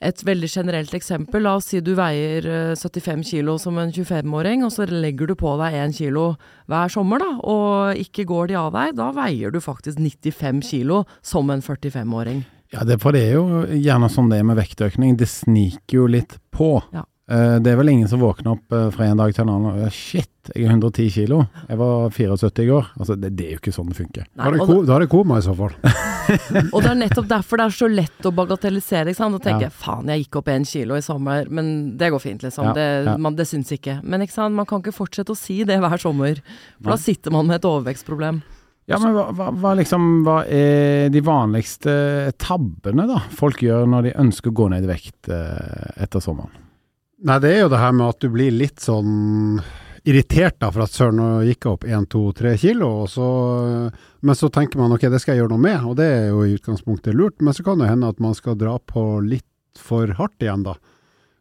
et 0.00 0.22
veldig 0.24 0.48
generelt 0.48 0.94
eksempel. 0.96 1.44
La 1.44 1.56
oss 1.58 1.70
si 1.70 1.82
du 1.84 1.92
veier 1.98 2.46
eh, 2.48 2.72
75 2.78 3.24
kilo 3.30 3.56
som 3.60 3.78
en 3.80 3.92
25-åring, 3.92 4.64
og 4.64 4.72
så 4.74 4.88
legger 4.88 5.30
du 5.30 5.36
på 5.38 5.52
deg 5.60 5.76
1 5.82 5.96
kilo 5.98 6.24
hver 6.70 6.92
sommer, 6.92 7.20
da, 7.20 7.34
og 7.44 8.00
ikke 8.00 8.26
går 8.28 8.50
de 8.50 8.58
av 8.60 8.72
deg. 8.76 8.96
Da 9.00 9.10
veier 9.16 9.52
du 9.52 9.60
faktisk 9.62 10.00
95 10.00 10.64
kilo 10.70 11.04
som 11.20 11.52
en 11.52 11.64
45-åring. 11.64 12.42
Ja, 12.70 12.84
det, 12.86 13.00
for 13.02 13.14
det 13.14 13.24
er 13.26 13.38
jo 13.40 13.64
gjerne 13.74 14.08
sånn 14.12 14.30
det 14.30 14.40
er 14.40 14.46
med 14.46 14.60
vektøkning. 14.60 15.16
Det 15.18 15.28
sniker 15.28 16.04
jo 16.04 16.10
litt 16.10 16.36
på. 16.54 16.76
Ja. 16.94 17.04
Eh, 17.30 17.56
det 17.62 17.70
er 17.70 17.76
vel 17.78 17.92
ingen 17.92 18.08
som 18.10 18.18
våkner 18.18 18.56
opp 18.56 18.72
eh, 18.74 18.88
fra 18.90 19.06
en 19.06 19.20
dag 19.20 19.30
til 19.36 19.44
en 19.44 19.52
annen 19.52 19.84
og 19.86 19.92
Shit, 19.94 20.50
jeg 20.50 20.64
er 20.66 20.72
110 20.72 21.04
kilo. 21.14 21.44
Jeg 21.68 21.78
var 21.78 22.08
74 22.10 22.64
i 22.64 22.66
går. 22.66 22.88
Altså, 22.98 23.14
det, 23.22 23.30
det 23.38 23.44
er 23.46 23.52
jo 23.54 23.60
ikke 23.60 23.74
sånn 23.76 23.90
det 23.92 23.98
funker. 24.00 24.24
Da 24.34 24.48
er 24.48 24.56
det 24.56 24.64
ko- 24.66 24.80
da 24.88 24.96
er 24.96 25.04
det 25.04 25.10
koma 25.12 25.36
i 25.38 25.44
så 25.46 25.54
fall. 25.54 25.76
og 26.74 26.78
det 26.82 26.90
er 26.90 26.98
nettopp 27.04 27.28
derfor 27.30 27.60
det 27.60 27.66
er 27.68 27.76
så 27.76 27.88
lett 27.92 28.26
å 28.26 28.32
bagatellisere. 28.34 29.12
Ikke 29.12 29.20
sant? 29.20 29.36
Og 29.38 29.44
tenke 29.44 29.68
Ja. 29.68 29.74
faen, 29.84 30.10
jeg 30.10 30.24
gikk 30.24 30.40
opp 30.40 30.48
en 30.50 30.64
kilo 30.66 30.96
i 30.98 31.04
sommer, 31.06 31.46
men 31.54 31.70
det 32.00 32.08
går 32.10 32.22
fint, 32.24 32.42
liksom. 32.48 32.70
Ja, 32.70 32.72
det, 32.74 32.86
ja. 33.06 33.14
Man, 33.16 33.36
det 33.38 33.46
syns 33.50 33.70
ikke. 33.76 34.00
Men 34.02 34.24
ikke 34.26 34.34
sant? 34.34 34.56
man 34.58 34.66
kan 34.66 34.82
ikke 34.82 34.96
fortsette 34.96 35.30
å 35.30 35.38
si 35.38 35.60
det 35.68 35.78
hver 35.78 36.02
sommer. 36.02 36.40
For 36.80 36.90
Nei. 36.90 36.96
da 36.96 36.98
sitter 37.04 37.30
man 37.36 37.46
med 37.46 37.60
et 37.60 37.68
overvekstproblem. 37.70 38.40
Ja, 38.90 38.98
men 38.98 39.12
hva, 39.14 39.28
hva, 39.38 39.52
hva, 39.54 39.76
liksom, 39.78 40.08
hva 40.26 40.40
er 40.50 41.12
de 41.14 41.20
vanligste 41.22 41.92
tabbene 42.42 43.04
da 43.06 43.20
folk 43.38 43.60
gjør 43.62 43.86
når 43.86 44.08
de 44.08 44.14
ønsker 44.18 44.50
å 44.50 44.56
gå 44.64 44.66
ned 44.72 44.88
i 44.88 44.90
vekt 44.90 45.30
eh, 45.30 46.02
etter 46.02 46.18
sommeren? 46.24 46.50
Nei, 47.20 47.36
det 47.42 47.50
er 47.52 47.62
jo 47.66 47.70
det 47.72 47.80
her 47.82 47.92
med 47.92 48.08
at 48.14 48.20
du 48.22 48.30
blir 48.32 48.54
litt 48.54 48.80
sånn 48.80 49.60
irritert 50.08 50.56
da, 50.62 50.70
for 50.72 50.86
at 50.86 50.94
søren, 50.96 51.18
nå 51.20 51.26
gikk 51.44 51.66
jeg 51.66 51.74
opp 51.76 51.82
1, 51.84 52.06
2, 52.14 52.20
3 52.38 52.52
kilo, 52.62 52.88
og 53.02 53.10
så, 53.12 53.26
men 54.24 54.38
så 54.38 54.48
tenker 54.48 54.80
man 54.80 54.94
ok, 54.96 55.04
det 55.12 55.20
skal 55.20 55.34
jeg 55.36 55.42
gjøre 55.42 55.52
noe 55.52 55.64
med, 55.66 55.82
og 55.90 55.98
det 55.98 56.06
er 56.08 56.30
jo 56.30 56.46
i 56.48 56.54
utgangspunktet 56.56 57.16
lurt, 57.18 57.36
men 57.44 57.52
så 57.56 57.66
kan 57.66 57.82
det 57.82 57.90
hende 57.90 58.08
at 58.08 58.22
man 58.24 58.32
skal 58.38 58.56
dra 58.56 58.78
på 58.80 59.04
litt 59.26 59.44
for 59.76 60.08
hardt 60.16 60.40
igjen 60.40 60.64
da. 60.64 60.78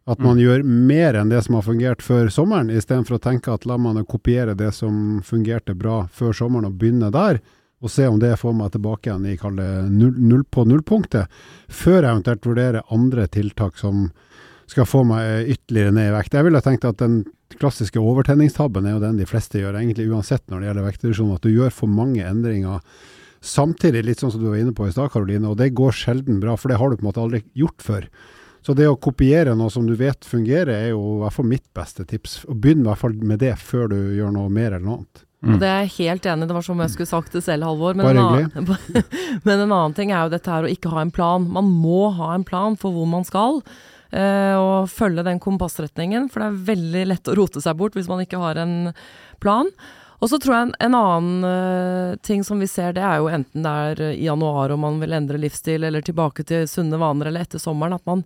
At 0.10 0.20
man 0.20 0.36
Mm. 0.38 0.42
gjør 0.42 0.64
mer 0.66 1.14
enn 1.16 1.30
det 1.30 1.44
som 1.46 1.56
har 1.56 1.64
fungert 1.64 2.02
før 2.02 2.28
sommeren, 2.34 2.70
istedenfor 2.74 3.16
å 3.16 3.22
tenke 3.24 3.54
at 3.54 3.66
la 3.66 3.78
meg 3.78 4.08
kopiere 4.08 4.56
det 4.58 4.74
som 4.74 5.22
fungerte 5.24 5.76
bra 5.78 6.08
før 6.12 6.34
sommeren 6.34 6.66
og 6.66 6.80
begynne 6.82 7.12
der, 7.14 7.40
og 7.82 7.90
se 7.94 8.08
om 8.10 8.20
det 8.20 8.36
får 8.40 8.56
meg 8.58 8.72
tilbake 8.74 9.08
igjen 9.08 9.26
i 9.30 9.38
kall 9.38 9.56
det 9.56 9.90
null, 9.92 10.16
null 10.18 10.44
på 10.44 10.66
nullpunktet, 10.68 11.30
før 11.70 12.02
jeg 12.02 12.12
eventuelt 12.12 12.44
vurderer 12.50 12.84
andre 12.92 13.28
tiltak 13.28 13.78
som 13.78 14.10
skal 14.70 14.88
få 14.88 15.04
meg 15.08 15.50
ytterligere 15.50 15.94
ned 15.96 16.12
i 16.12 16.16
vekt. 16.16 16.36
Jeg 16.38 16.46
ville 16.46 16.62
tenkt 16.66 16.88
at 16.88 17.00
den 17.02 17.22
klassiske 17.60 18.02
overtenningstabben 18.02 18.86
er 18.86 18.98
jo 18.98 19.04
den 19.04 19.20
de 19.20 19.28
fleste 19.30 19.62
gjør, 19.62 19.80
egentlig 19.80 20.10
uansett 20.12 20.46
når 20.48 20.62
det 20.62 20.70
gjelder 20.70 20.90
vektreduksjon, 20.90 21.32
at 21.36 21.46
du 21.46 21.54
gjør 21.54 21.74
for 21.74 21.92
mange 21.92 22.26
endringer 22.26 22.84
samtidig, 23.42 24.04
litt 24.06 24.22
sånn 24.22 24.34
som 24.34 24.44
du 24.44 24.50
var 24.52 24.60
inne 24.60 24.76
på 24.76 24.88
i 24.88 24.92
stad, 24.94 25.10
Karoline, 25.14 25.48
og 25.50 25.58
det 25.60 25.72
går 25.78 25.96
sjelden 25.96 26.42
bra, 26.44 26.58
for 26.60 26.72
det 26.72 26.80
har 26.80 26.92
du 26.92 27.00
på 27.00 27.06
en 27.06 27.10
måte 27.10 27.24
aldri 27.24 27.42
gjort 27.58 27.82
før. 27.86 28.10
Så 28.66 28.76
det 28.76 28.90
å 28.90 29.00
kopiere 29.00 29.56
noe 29.56 29.72
som 29.72 29.88
du 29.88 29.96
vet 29.98 30.28
fungerer, 30.28 30.74
er 30.76 30.92
jo 30.92 31.00
i 31.16 31.22
hvert 31.24 31.38
fall 31.38 31.48
mitt 31.48 31.66
beste 31.76 32.04
tips. 32.08 32.42
Og 32.50 32.60
Begynn 32.60 32.84
i 32.84 32.90
hvert 32.90 33.02
fall 33.02 33.16
med 33.16 33.40
det 33.42 33.54
før 33.62 33.88
du 33.94 33.98
gjør 34.18 34.34
noe 34.36 34.52
mer 34.52 34.74
eller 34.74 34.86
noe 34.86 34.98
annet. 35.00 35.24
Mm. 35.40 35.54
Og 35.54 35.62
det 35.62 35.68
er 35.70 35.78
jeg 35.86 35.94
helt 35.96 36.26
enig 36.28 36.44
i, 36.44 36.50
det 36.50 36.56
var 36.58 36.66
som 36.68 36.82
jeg 36.84 36.92
skulle 36.92 37.10
sagt 37.14 37.38
det 37.38 37.42
selv, 37.46 37.70
Halvor. 37.70 37.96
Men, 37.96 38.10
Bare 38.10 38.20
en 38.20 38.60
annen, 38.60 39.06
men 39.48 39.54
en 39.56 39.70
annen 39.72 39.96
ting 39.96 40.12
er 40.12 40.26
jo 40.26 40.34
dette 40.34 40.52
her 40.52 40.68
å 40.68 40.72
ikke 40.72 40.92
ha 40.92 41.06
en 41.06 41.16
plan. 41.16 41.48
Man 41.48 41.72
må 41.72 42.10
ha 42.18 42.34
en 42.36 42.44
plan 42.48 42.76
for 42.80 42.92
hvor 42.92 43.08
man 43.08 43.24
skal. 43.28 43.62
Eh, 44.12 44.56
og 44.58 44.90
følge 44.92 45.26
den 45.28 45.42
kompassretningen, 45.44 46.30
for 46.30 46.44
det 46.44 46.50
er 46.50 46.68
veldig 46.74 47.08
lett 47.12 47.32
å 47.32 47.38
rote 47.40 47.64
seg 47.64 47.80
bort 47.80 47.98
hvis 47.98 48.10
man 48.12 48.24
ikke 48.26 48.42
har 48.42 48.60
en 48.62 48.94
plan. 49.44 49.70
Og 50.20 50.28
så 50.28 50.40
tror 50.42 50.56
jeg 50.56 50.68
en, 50.68 50.74
en 50.84 50.98
annen 51.00 51.50
eh, 51.50 52.16
ting 52.28 52.44
som 52.44 52.60
vi 52.60 52.68
ser, 52.68 52.94
det 52.98 53.04
er 53.06 53.22
jo 53.22 53.30
enten 53.32 53.64
det 53.64 53.76
er 53.92 54.02
i 54.12 54.26
januar 54.28 54.74
og 54.74 54.82
man 54.84 55.00
vil 55.00 55.16
endre 55.16 55.40
livsstil, 55.40 55.86
eller 55.88 56.04
tilbake 56.04 56.44
til 56.48 56.68
sunne 56.68 57.00
vaner, 57.00 57.30
eller 57.30 57.48
etter 57.48 57.62
sommeren, 57.62 57.96
at 57.96 58.10
man, 58.10 58.26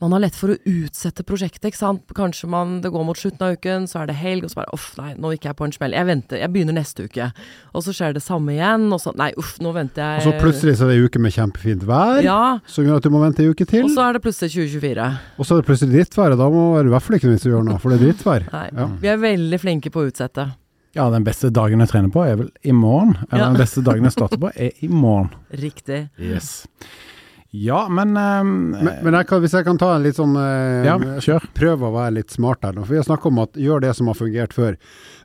man 0.00 0.12
har 0.14 0.20
lett 0.20 0.34
for 0.38 0.52
å 0.54 0.56
utsette 0.64 1.24
prosjektet. 1.26 1.64
ikke 1.72 1.78
sant? 1.80 2.02
Kanskje 2.14 2.48
man, 2.48 2.80
det 2.80 2.90
går 2.94 3.04
mot 3.04 3.16
slutten 3.18 3.42
av 3.42 3.56
uken, 3.58 3.86
så 3.90 4.02
er 4.02 4.06
det 4.06 4.14
helg, 4.20 4.44
og 4.44 4.50
så 4.52 4.60
bare 4.60 4.72
uff, 4.74 4.92
nei, 4.98 5.14
nå 5.18 5.32
gikk 5.34 5.44
jeg 5.48 5.56
på 5.58 5.64
en 5.66 5.72
smell. 5.74 5.92
Jeg 5.96 6.06
venter, 6.06 6.38
jeg 6.38 6.52
begynner 6.54 6.76
neste 6.78 7.06
uke. 7.08 7.32
Og 7.74 7.82
så 7.82 7.94
skjer 7.96 8.14
det 8.14 8.22
samme 8.22 8.54
igjen, 8.54 8.86
og 8.94 9.00
så 9.02 9.12
nei, 9.18 9.32
uff, 9.36 9.56
nå 9.64 9.72
venter 9.74 10.02
jeg 10.02 10.22
Og 10.22 10.28
så 10.32 10.38
plutselig 10.42 10.76
så 10.78 10.86
er 10.86 10.92
det 10.92 10.98
en 11.00 11.08
uke 11.10 11.18
med 11.24 11.32
kjempefint 11.34 11.82
vær, 11.88 12.22
Ja, 12.22 12.58
som 12.66 12.84
gjør 12.86 12.96
at 13.02 13.02
du 13.02 13.10
må 13.10 13.20
vente 13.24 13.42
en 13.42 13.50
uke 13.50 13.66
til. 13.66 13.84
og 13.84 13.90
så 13.90 14.06
er 14.08 14.12
det 14.18 14.22
plutselig 14.22 14.54
2024. 14.54 15.08
Og 15.38 15.44
så 15.46 15.54
er 15.56 15.60
det 15.62 15.66
plutselig 15.72 15.92
drittvær, 15.98 16.32
og 16.32 16.38
da 16.38 16.48
må 16.50 16.64
det 16.78 16.86
i 16.86 16.94
hvert 16.94 17.02
fall 17.08 17.16
ikke 17.18 17.28
noe 17.30 17.34
vits 17.38 17.46
i 17.46 17.50
å 17.50 17.54
gjøre 17.56 17.68
noe, 17.72 17.78
for 17.82 17.90
det 17.90 17.98
er 18.00 18.06
drittvær. 18.06 18.48
Nei, 18.52 18.68
Ja. 18.78 18.86
vi 19.02 19.08
er 19.08 19.16
veldig 19.18 19.60
flinke 19.60 19.90
på 19.90 20.04
å 20.06 20.10
utsette. 20.12 20.46
Ja, 20.96 21.10
den 21.10 21.22
beste 21.22 21.50
dagen 21.52 21.78
jeg 21.80 21.88
trener 21.90 22.08
på 22.10 22.22
er 22.26 22.36
vel 22.36 22.48
i 22.64 22.72
morgen. 22.72 23.18
Eller 23.30 23.44
Ja. 23.44 23.50
den 23.52 23.60
beste 23.60 23.82
dagen 23.84 24.02
jeg 24.04 24.12
starter 24.12 24.38
på 24.38 24.50
er 24.56 24.72
i 24.82 24.88
morgen. 24.88 25.30
Riktig. 25.52 26.08
Yes. 26.18 26.66
Ja, 27.50 27.86
men, 27.88 28.10
uh, 28.16 28.44
Men, 28.44 28.90
men 29.02 29.14
jeg 29.16 29.26
kan, 29.28 29.40
hvis 29.40 29.54
jeg 29.56 29.64
kan 29.64 29.78
ta 29.80 29.94
en 29.94 30.04
litt 30.04 30.18
sånn 30.18 30.34
uh, 30.36 30.84
Ja, 30.84 30.98
kjør. 31.24 31.46
Prøv 31.56 31.86
å 31.88 31.92
være 31.94 32.18
litt 32.18 32.34
smart 32.34 32.66
her. 32.66 32.76
For 32.82 32.92
vi 32.92 32.98
har 33.00 33.06
snakket 33.06 33.30
om 33.30 33.40
at 33.40 33.56
gjør 33.56 33.80
det 33.86 33.94
som 33.96 34.10
har 34.10 34.18
fungert 34.18 34.52
før. 34.56 34.76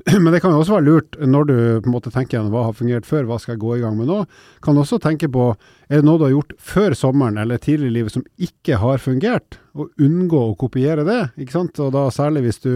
Men 0.23 0.29
det 0.31 0.39
kan 0.43 0.55
jo 0.55 0.61
også 0.61 0.77
være 0.77 0.87
lurt 0.87 1.17
når 1.19 1.49
du 1.49 1.55
på 1.83 1.91
en 1.91 1.95
måte 1.97 2.13
tenker 2.15 2.37
igjen 2.37 2.53
hva 2.53 2.69
har 2.69 2.77
fungert 2.77 3.09
før, 3.09 3.27
hva 3.27 3.39
skal 3.43 3.57
jeg 3.57 3.63
gå 3.65 3.75
i 3.75 3.83
gang 3.83 3.99
med 3.99 4.07
nå. 4.11 4.21
Kan 4.63 4.79
også 4.79 5.01
tenke 5.03 5.27
på 5.31 5.49
er 5.89 5.99
det 5.99 6.07
noe 6.07 6.21
du 6.21 6.27
har 6.29 6.35
gjort 6.37 6.55
før 6.63 6.95
sommeren 6.97 7.41
eller 7.43 7.59
tidlig 7.61 7.91
i 7.91 7.97
livet 7.99 8.15
som 8.15 8.23
ikke 8.39 8.79
har 8.79 9.03
fungert, 9.03 9.59
og 9.75 9.91
unngå 10.01 10.45
å 10.47 10.55
kopiere 10.59 11.03
det. 11.07 11.19
ikke 11.43 11.57
sant? 11.57 11.83
Og 11.83 11.91
da 11.93 12.07
særlig 12.13 12.47
hvis 12.47 12.63
du 12.63 12.73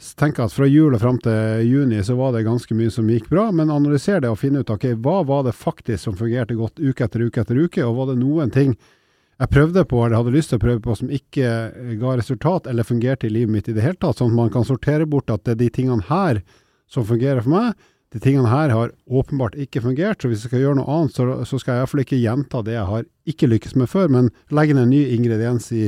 s- 0.00 0.14
tenker 0.18 0.46
at 0.48 0.52
fra 0.56 0.66
jul 0.66 0.94
og 0.96 1.00
fram 1.02 1.18
til 1.22 1.66
juni 1.68 2.00
så 2.06 2.16
var 2.18 2.32
det 2.34 2.46
ganske 2.46 2.74
mye 2.76 2.90
som 2.90 3.08
gikk 3.12 3.28
bra, 3.30 3.50
men 3.52 3.70
analyser 3.70 4.20
det 4.24 4.30
og 4.32 4.38
finne 4.40 4.62
ut 4.64 4.70
ok, 4.72 4.88
hva 5.04 5.20
var 5.28 5.44
det 5.46 5.54
faktisk 5.54 6.08
som 6.08 6.16
fungerte 6.18 6.56
godt 6.58 6.80
uke 6.80 7.04
etter 7.06 7.26
uke 7.28 7.44
etter 7.44 7.60
uke, 7.60 7.84
og 7.84 7.96
var 8.00 8.10
det 8.14 8.18
noen 8.22 8.50
ting 8.54 8.74
jeg 9.40 9.48
prøvde 9.54 9.86
på 9.88 10.02
eller 10.04 10.18
hadde 10.18 10.32
lyst 10.34 10.50
til 10.52 10.58
å 10.58 10.64
prøve 10.66 10.82
på 10.84 10.94
som 10.98 11.08
ikke 11.16 11.44
eh, 11.48 11.94
ga 12.00 12.16
resultat 12.18 12.66
eller 12.68 12.84
fungerte 12.84 13.24
i 13.28 13.32
livet 13.32 13.54
mitt 13.54 13.68
i 13.68 13.76
det 13.76 13.84
hele 13.86 13.96
tatt, 13.96 14.18
sånn 14.20 14.34
at 14.34 14.40
man 14.42 14.50
kan 14.52 14.66
sortere 14.68 15.06
bort 15.08 15.30
at 15.32 15.44
det 15.46 15.54
er 15.54 15.62
de 15.62 15.70
tingene 15.78 16.04
her 16.10 16.42
som 16.90 17.06
fungerer 17.08 17.40
for 17.40 17.54
meg. 17.54 17.86
De 18.12 18.18
tingene 18.20 18.50
her 18.50 18.72
har 18.74 18.90
åpenbart 19.08 19.54
ikke 19.54 19.80
fungert, 19.84 20.18
så 20.20 20.28
hvis 20.28 20.42
jeg 20.42 20.50
skal 20.50 20.60
gjøre 20.64 20.80
noe 20.80 20.90
annet, 20.92 21.14
så, 21.14 21.24
så 21.46 21.60
skal 21.62 21.76
jeg 21.76 21.84
iallfall 21.84 22.02
ikke 22.02 22.18
gjenta 22.20 22.60
det 22.66 22.74
jeg 22.74 22.88
har 22.90 23.04
ikke 23.32 23.48
lykkes 23.52 23.76
med 23.78 23.88
før, 23.92 24.08
men 24.10 24.28
legge 24.50 24.74
inn 24.74 24.80
en 24.82 24.90
ny 24.90 25.04
ingrediens 25.14 25.70
i, 25.72 25.84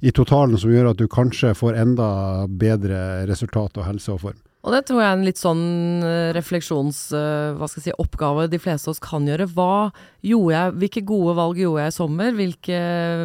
i 0.00 0.12
totalen 0.16 0.58
som 0.58 0.72
gjør 0.72 0.92
at 0.92 1.00
du 1.00 1.08
kanskje 1.10 1.54
får 1.56 1.78
enda 1.80 2.10
bedre 2.48 3.26
resultat 3.28 3.76
og 3.80 3.86
helse 3.86 4.14
og 4.14 4.24
form. 4.28 4.38
Og 4.60 4.74
det 4.74 4.82
tror 4.88 5.00
jeg 5.00 5.08
er 5.08 5.16
en 5.16 5.24
litt 5.24 5.40
sånn 5.40 5.62
eh, 6.04 6.30
refleksjons... 6.36 6.98
eh, 7.16 7.62
si, 7.72 7.92
de 7.92 8.60
fleste 8.60 8.90
av 8.90 8.92
oss 8.92 9.00
kan 9.00 9.24
gjøre. 9.24 9.46
Hva 9.56 9.88
gjorde 10.20 10.52
jeg, 10.52 10.74
hvilke 10.82 11.02
gode 11.08 11.36
valg 11.38 11.62
gjorde 11.62 11.86
jeg 11.86 11.94
i 11.94 11.96
sommer? 11.96 12.34
Hvilke 12.36 12.80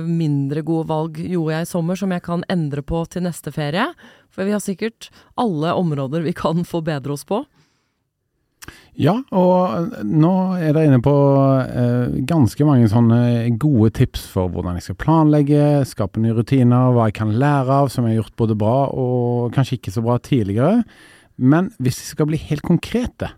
mindre 0.08 0.64
gode 0.64 0.88
valg 0.88 1.20
gjorde 1.20 1.58
jeg 1.58 1.68
i 1.68 1.72
sommer 1.74 2.00
som 2.00 2.16
jeg 2.16 2.24
kan 2.24 2.46
endre 2.48 2.86
på 2.88 3.04
til 3.12 3.28
neste 3.28 3.52
ferie? 3.52 3.90
For 4.32 4.48
vi 4.48 4.56
har 4.56 4.64
sikkert 4.64 5.10
alle 5.36 5.76
områder 5.76 6.24
vi 6.24 6.36
kan 6.36 6.64
forbedre 6.68 7.18
oss 7.18 7.28
på. 7.28 7.44
Ja, 8.96 9.18
og 9.36 9.96
nå 10.08 10.34
er 10.56 10.72
dere 10.72 10.86
inne 10.88 11.02
på 11.04 11.14
eh, 11.66 12.16
ganske 12.28 12.68
mange 12.68 12.88
sånne 12.92 13.20
gode 13.60 13.92
tips 13.98 14.24
for 14.32 14.52
hvordan 14.54 14.80
jeg 14.80 14.88
skal 14.88 15.00
planlegge, 15.04 15.66
skape 15.90 16.22
nye 16.24 16.36
rutiner, 16.38 16.94
hva 16.96 17.10
jeg 17.10 17.18
kan 17.20 17.34
lære 17.36 17.82
av 17.84 17.92
som 17.92 18.08
jeg 18.08 18.16
har 18.16 18.24
gjort 18.24 18.38
både 18.44 18.60
bra 18.60 18.78
og 18.96 19.52
kanskje 19.56 19.80
ikke 19.80 19.96
så 19.98 20.06
bra 20.06 20.16
tidligere. 20.24 20.86
Men 21.36 21.74
hvis 21.84 22.00
vi 22.00 22.14
skal 22.14 22.30
bli 22.32 22.40
helt 22.48 22.64
konkrete, 22.64 23.34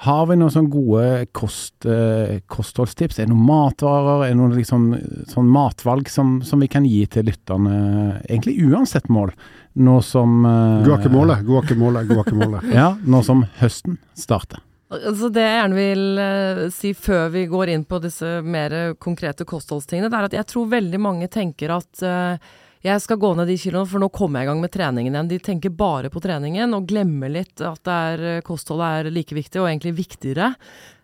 har 0.00 0.22
vi 0.30 0.36
noen 0.40 0.52
sånne 0.52 0.72
gode 0.72 1.26
kost, 1.36 1.84
eh, 1.84 2.38
kostholdstips? 2.48 3.18
Er 3.18 3.26
det 3.26 3.34
noen 3.34 3.44
matvarer, 3.50 4.24
er 4.24 4.32
det 4.32 4.38
noen 4.38 4.54
liksom, 4.56 4.86
sånn 5.28 5.50
matvalg 5.52 6.08
som, 6.08 6.38
som 6.46 6.62
vi 6.64 6.70
kan 6.72 6.86
gi 6.88 7.02
til 7.12 7.28
lytterne, 7.28 8.22
egentlig 8.24 8.56
uansett 8.64 9.10
mål, 9.12 9.34
nå 9.76 9.98
som 10.04 10.40
eh, 10.48 10.86
Guacamole, 10.88 11.36
guacamole, 11.44 12.06
guacamole. 12.08 12.64
Ja, 12.80 12.94
nå 13.04 13.20
som 13.26 13.44
høsten 13.60 14.00
starter. 14.16 14.64
Altså 14.90 15.28
det 15.30 15.44
jeg 15.44 15.58
gjerne 15.60 15.76
vil 15.78 16.22
eh, 16.24 16.64
si 16.74 16.94
før 16.96 17.28
vi 17.36 17.44
går 17.52 17.74
inn 17.76 17.84
på 17.86 18.00
disse 18.02 18.40
mer 18.40 18.96
konkrete 18.98 19.44
kostholdstingene, 19.44 20.08
det 20.08 20.16
er 20.16 20.30
at 20.30 20.40
jeg 20.40 20.48
tror 20.54 20.72
veldig 20.72 21.02
mange 21.02 21.28
tenker 21.30 21.76
at 21.76 22.02
eh, 22.02 22.50
jeg 22.84 23.02
skal 23.04 23.18
gå 23.20 23.34
ned 23.36 23.50
de 23.50 23.58
kiloene, 23.60 23.88
for 23.88 24.00
nå 24.00 24.08
kommer 24.14 24.40
jeg 24.40 24.48
i 24.48 24.50
gang 24.50 24.62
med 24.62 24.72
treningen 24.72 25.16
igjen. 25.16 25.32
De 25.32 25.40
tenker 25.50 25.74
bare 25.74 26.08
på 26.12 26.22
treningen 26.24 26.72
og 26.76 26.88
glemmer 26.88 27.32
litt 27.32 27.60
at 27.60 27.90
er, 27.92 28.24
eh, 28.36 28.40
kostholdet 28.46 28.88
er 29.04 29.12
like 29.12 29.36
viktig, 29.36 29.60
og 29.60 29.68
egentlig 29.68 29.98
viktigere. 29.98 30.54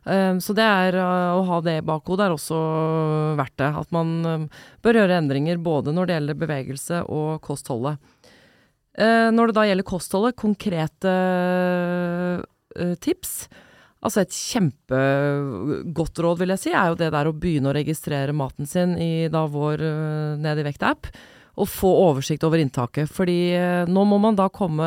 Eh, 0.07 0.39
så 0.39 0.55
det 0.55 0.65
er 0.65 0.97
eh, 1.01 1.35
å 1.35 1.43
ha 1.49 1.61
det 1.67 1.81
i 1.81 1.87
bakhodet 1.87 2.29
er 2.29 2.35
også 2.35 2.59
verdt 3.39 3.57
det. 3.63 3.71
At 3.83 3.95
man 3.95 4.13
eh, 4.23 4.65
bør 4.85 5.01
gjøre 5.03 5.19
endringer 5.21 5.63
både 5.63 5.95
når 5.95 6.09
det 6.09 6.19
gjelder 6.19 6.43
bevegelse 6.43 7.03
og 7.11 7.41
kostholdet. 7.45 8.03
Når 8.97 9.51
det 9.51 9.55
da 9.59 9.63
gjelder 9.69 9.85
kostholdet, 9.85 10.39
konkrete 10.41 11.11
tips. 13.05 13.33
Altså 14.01 14.23
et 14.23 14.33
kjempegodt 14.33 16.23
råd, 16.25 16.41
vil 16.41 16.55
jeg 16.55 16.63
si, 16.63 16.73
er 16.73 16.89
jo 16.89 16.97
det 16.97 17.11
der 17.13 17.29
å 17.29 17.35
begynne 17.37 17.69
å 17.69 17.75
registrere 17.77 18.33
maten 18.33 18.65
sin 18.65 18.95
i 18.97 19.29
da 19.29 19.43
vår 19.53 19.85
Ned 20.41 20.63
i 20.63 20.65
vekt-app. 20.65 21.11
Og 21.57 21.69
få 21.73 21.89
oversikt 21.89 22.45
over 22.45 22.61
inntaket. 22.61 23.09
Fordi 23.09 23.37
eh, 23.57 23.87
nå 23.89 24.03
må 24.05 24.19
man 24.21 24.37
da 24.37 24.51
komme 24.53 24.85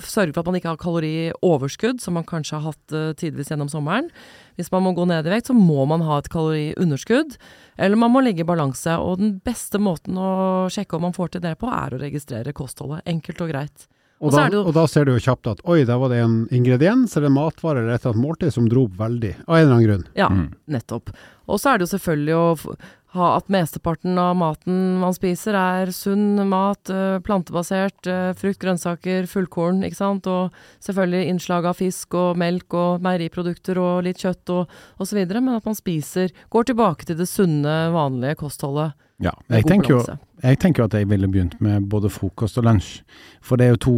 Sørge 0.00 0.32
for 0.32 0.40
at 0.40 0.46
man 0.48 0.56
ikke 0.56 0.70
har 0.72 0.78
kalorioverskudd, 0.80 2.00
som 2.00 2.14
man 2.16 2.24
kanskje 2.24 2.56
har 2.56 2.70
hatt 2.72 2.94
eh, 2.96 3.10
tidvis 3.20 3.50
gjennom 3.52 3.68
sommeren. 3.68 4.08
Hvis 4.56 4.70
man 4.72 4.86
må 4.86 4.94
gå 4.96 5.04
ned 5.10 5.26
i 5.28 5.34
vekt, 5.34 5.50
så 5.50 5.56
må 5.56 5.84
man 5.90 6.00
ha 6.06 6.16
et 6.22 6.30
kaloriunderskudd. 6.32 7.36
Eller 7.76 8.00
man 8.00 8.14
må 8.14 8.22
ligge 8.24 8.40
i 8.44 8.48
balanse. 8.48 8.96
Og 8.96 9.18
den 9.20 9.34
beste 9.44 9.76
måten 9.82 10.16
å 10.16 10.30
sjekke 10.72 10.96
om 10.96 11.04
man 11.10 11.16
får 11.16 11.34
til 11.36 11.44
det 11.44 11.58
på, 11.60 11.68
er 11.68 11.92
å 11.92 12.00
registrere 12.00 12.56
kostholdet. 12.56 13.04
Enkelt 13.12 13.44
og 13.44 13.52
greit. 13.52 13.86
Og 14.16 14.30
Og 14.30 14.32
da, 14.32 14.46
er 14.46 14.50
jo- 14.56 14.64
og 14.64 14.72
da 14.72 14.86
ser 14.88 15.04
du 15.04 15.12
jo 15.12 15.20
kjapt 15.20 15.46
at 15.50 15.58
oi, 15.68 15.84
der 15.84 15.98
var 16.00 16.08
det 16.08 16.22
en 16.24 16.48
ingrediens 16.48 17.14
eller 17.18 17.26
en 17.28 17.34
matvare 17.36 17.82
eller 17.82 17.92
et 17.92 18.00
eller 18.06 18.14
annet 18.14 18.24
måltid 18.24 18.52
som 18.54 18.66
dro 18.66 18.84
opp 18.88 18.96
veldig, 18.96 19.34
av 19.46 19.56
en 19.58 19.62
eller 19.66 19.74
annen 19.74 19.86
grunn. 19.90 20.06
Ja, 20.16 20.28
Mm. 20.30 20.54
nettopp. 20.72 21.10
Og 21.46 21.60
så 21.60 21.74
er 21.74 21.78
det 21.78 21.84
jo 21.90 21.98
selvfølgelig 21.98 22.34
å 22.34 22.76
ha 23.16 23.30
at 23.36 23.48
mesteparten 23.52 24.18
av 24.20 24.34
maten 24.38 24.98
man 25.00 25.14
spiser 25.16 25.56
er 25.58 25.92
sunn 25.94 26.38
mat, 26.48 26.90
eh, 26.92 27.18
plantebasert, 27.24 28.06
eh, 28.06 28.32
frukt, 28.38 28.60
grønnsaker, 28.62 29.26
fullkorn, 29.30 29.82
ikke 29.86 29.98
sant, 29.98 30.26
og 30.26 30.52
selvfølgelig 30.84 31.32
innslag 31.32 31.66
av 31.66 31.76
fisk 31.80 32.14
og 32.14 32.36
melk 32.36 32.74
og 32.74 33.02
meieriprodukter 33.04 33.80
og 33.80 34.04
litt 34.04 34.22
kjøtt 34.22 34.54
og 34.54 34.76
osv., 35.00 35.24
men 35.40 35.56
at 35.56 35.64
man 35.64 35.74
spiser 35.74 36.30
Går 36.50 36.64
tilbake 36.68 37.06
til 37.06 37.16
det 37.16 37.28
sunne, 37.28 37.92
vanlige 37.92 38.36
kostholdet. 38.36 38.94
Ja, 39.24 39.32
jeg 39.48 39.64
tenker, 39.64 39.94
jo, 39.94 40.16
jeg 40.42 40.58
tenker 40.60 40.82
jo 40.82 40.86
at 40.90 40.94
jeg 40.98 41.08
ville 41.08 41.28
begynt 41.32 41.54
med 41.64 41.86
både 41.88 42.10
frokost 42.12 42.58
og 42.60 42.66
lunsj. 42.66 42.98
For 43.44 43.56
det 43.56 43.66
er 43.66 43.72
jo 43.72 43.80
to, 43.86 43.94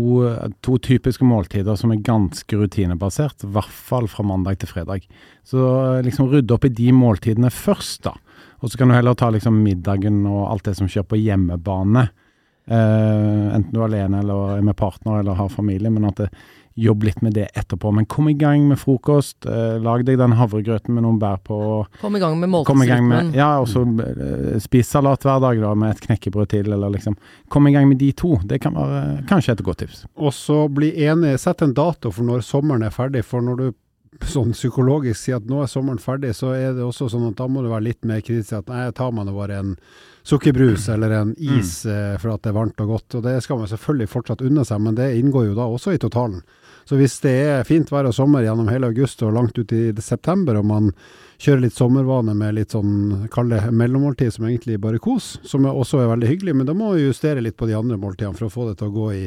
to 0.62 0.76
typiske 0.86 1.26
måltider 1.26 1.74
som 1.80 1.90
er 1.90 2.04
ganske 2.06 2.60
rutinebasert, 2.60 3.42
i 3.42 3.50
hvert 3.56 3.72
fall 3.88 4.06
fra 4.10 4.22
mandag 4.26 4.60
til 4.62 4.70
fredag. 4.70 5.08
Så 5.42 5.58
liksom 6.06 6.30
rydde 6.30 6.54
opp 6.54 6.68
i 6.68 6.74
de 6.74 6.92
måltidene 6.94 7.50
først, 7.50 8.04
da. 8.06 8.14
Og 8.62 8.70
så 8.70 8.78
kan 8.78 8.90
du 8.90 8.94
heller 8.94 9.18
ta 9.18 9.32
liksom 9.34 9.58
middagen 9.64 10.22
og 10.30 10.46
alt 10.52 10.70
det 10.70 10.76
som 10.78 10.90
skjer 10.90 11.06
på 11.06 11.18
hjemmebane. 11.18 12.06
Uh, 12.68 13.48
enten 13.56 13.72
du 13.72 13.80
er 13.80 13.88
alene 13.88 14.20
eller 14.20 14.58
er 14.58 14.64
med 14.66 14.76
partner 14.76 15.22
eller 15.22 15.38
har 15.38 15.50
familie, 15.50 15.90
men 15.90 16.06
at 16.10 16.18
det, 16.20 16.30
jobb 16.78 17.02
litt 17.08 17.22
med 17.22 17.34
det 17.34 17.48
etterpå. 17.58 17.90
Men 17.94 18.06
kom 18.06 18.28
i 18.28 18.34
gang 18.38 18.68
med 18.68 18.78
frokost. 18.80 19.46
Eh, 19.46 19.78
lag 19.82 20.04
deg 20.06 20.18
den 20.20 20.36
havregrøten 20.38 20.94
med 20.94 21.04
noen 21.06 21.18
bær 21.20 21.40
på. 21.44 21.58
Kom 22.02 22.16
i 22.16 22.22
gang 22.22 22.38
med 22.40 22.52
måltidsrytmen. 22.52 23.34
ja, 23.36 23.50
og 23.60 23.68
så 23.70 23.82
eh, 24.04 24.60
spis 24.62 24.92
salat 24.94 25.26
hver 25.26 25.42
dag 25.44 25.60
da, 25.62 25.74
med 25.78 25.96
et 25.96 26.04
knekkebrød 26.06 26.52
til, 26.54 26.70
eller 26.72 26.94
liksom. 26.94 27.18
Kom 27.52 27.68
i 27.68 27.74
gang 27.74 27.88
med 27.90 28.00
de 28.02 28.12
to. 28.16 28.36
Det 28.48 28.60
kan 28.62 28.78
være 28.78 29.26
kanskje 29.30 29.58
et 29.58 29.66
godt 29.66 29.84
tips. 29.84 30.06
Og 30.16 30.34
så 30.36 30.64
bli 30.72 30.94
enig, 31.08 31.36
sett 31.42 31.64
en 31.66 31.76
dato 31.76 32.14
for 32.14 32.26
når 32.28 32.46
sommeren 32.46 32.86
er 32.86 32.94
ferdig. 32.94 33.24
For 33.26 33.44
når 33.44 33.62
du 33.62 33.68
sånn 34.26 34.54
psykologisk 34.56 35.20
sier 35.20 35.38
at 35.38 35.48
nå 35.48 35.62
er 35.62 35.70
sommeren 35.70 36.00
ferdig, 36.02 36.32
så 36.36 36.52
er 36.56 36.72
det 36.76 36.84
også 36.84 37.10
sånn 37.12 37.28
at 37.28 37.38
da 37.38 37.46
må 37.50 37.62
du 37.62 37.70
være 37.70 37.86
litt 37.90 38.06
mer 38.08 38.22
kritisk. 38.24 38.56
At 38.60 38.70
nei, 38.72 38.86
tar 38.96 39.12
man 39.14 39.30
bare 39.34 39.60
en 39.62 39.74
sukkerbrus 40.28 40.88
eller 40.92 41.14
en 41.16 41.34
is 41.38 41.82
mm. 41.86 42.18
for 42.20 42.34
at 42.34 42.44
det 42.44 42.52
er 42.52 42.58
varmt 42.58 42.82
og 42.84 42.94
godt. 42.94 43.18
Og 43.18 43.26
det 43.26 43.38
skal 43.44 43.60
man 43.60 43.70
selvfølgelig 43.70 44.10
fortsatt 44.12 44.44
unne 44.44 44.64
seg, 44.68 44.82
men 44.84 44.98
det 44.98 45.12
inngår 45.18 45.50
jo 45.50 45.58
da 45.58 45.68
også 45.68 45.94
i 45.94 46.02
totalen. 46.02 46.42
Så 46.88 46.96
hvis 46.96 47.18
det 47.20 47.34
er 47.44 47.66
fint 47.68 47.90
vær 47.92 48.06
og 48.08 48.14
sommer 48.16 48.46
gjennom 48.46 48.70
hele 48.72 48.88
august 48.88 49.20
og 49.26 49.34
langt 49.36 49.58
ut 49.60 49.72
i 49.76 49.90
september, 50.00 50.56
og 50.56 50.64
man 50.70 50.86
kjører 51.36 51.66
litt 51.66 51.76
sommervane 51.76 52.32
med 52.34 52.56
litt 52.56 52.72
sånn, 52.72 53.26
kall 53.32 53.52
det 53.52 53.60
mellommåltid 53.76 54.32
som 54.32 54.46
egentlig 54.48 54.78
bare 54.80 55.00
kos, 55.02 55.34
som 55.44 55.68
også 55.68 56.00
er 56.00 56.08
veldig 56.14 56.30
hyggelig, 56.30 56.54
men 56.56 56.70
da 56.70 56.74
må 56.78 56.94
vi 56.94 57.04
justere 57.04 57.44
litt 57.44 57.58
på 57.60 57.68
de 57.68 57.76
andre 57.76 58.00
måltidene 58.00 58.38
for 58.38 58.48
å 58.48 58.54
få 58.54 58.70
det 58.70 58.78
til 58.80 58.88
å 58.88 58.96
gå 58.96 59.10
i, 59.18 59.26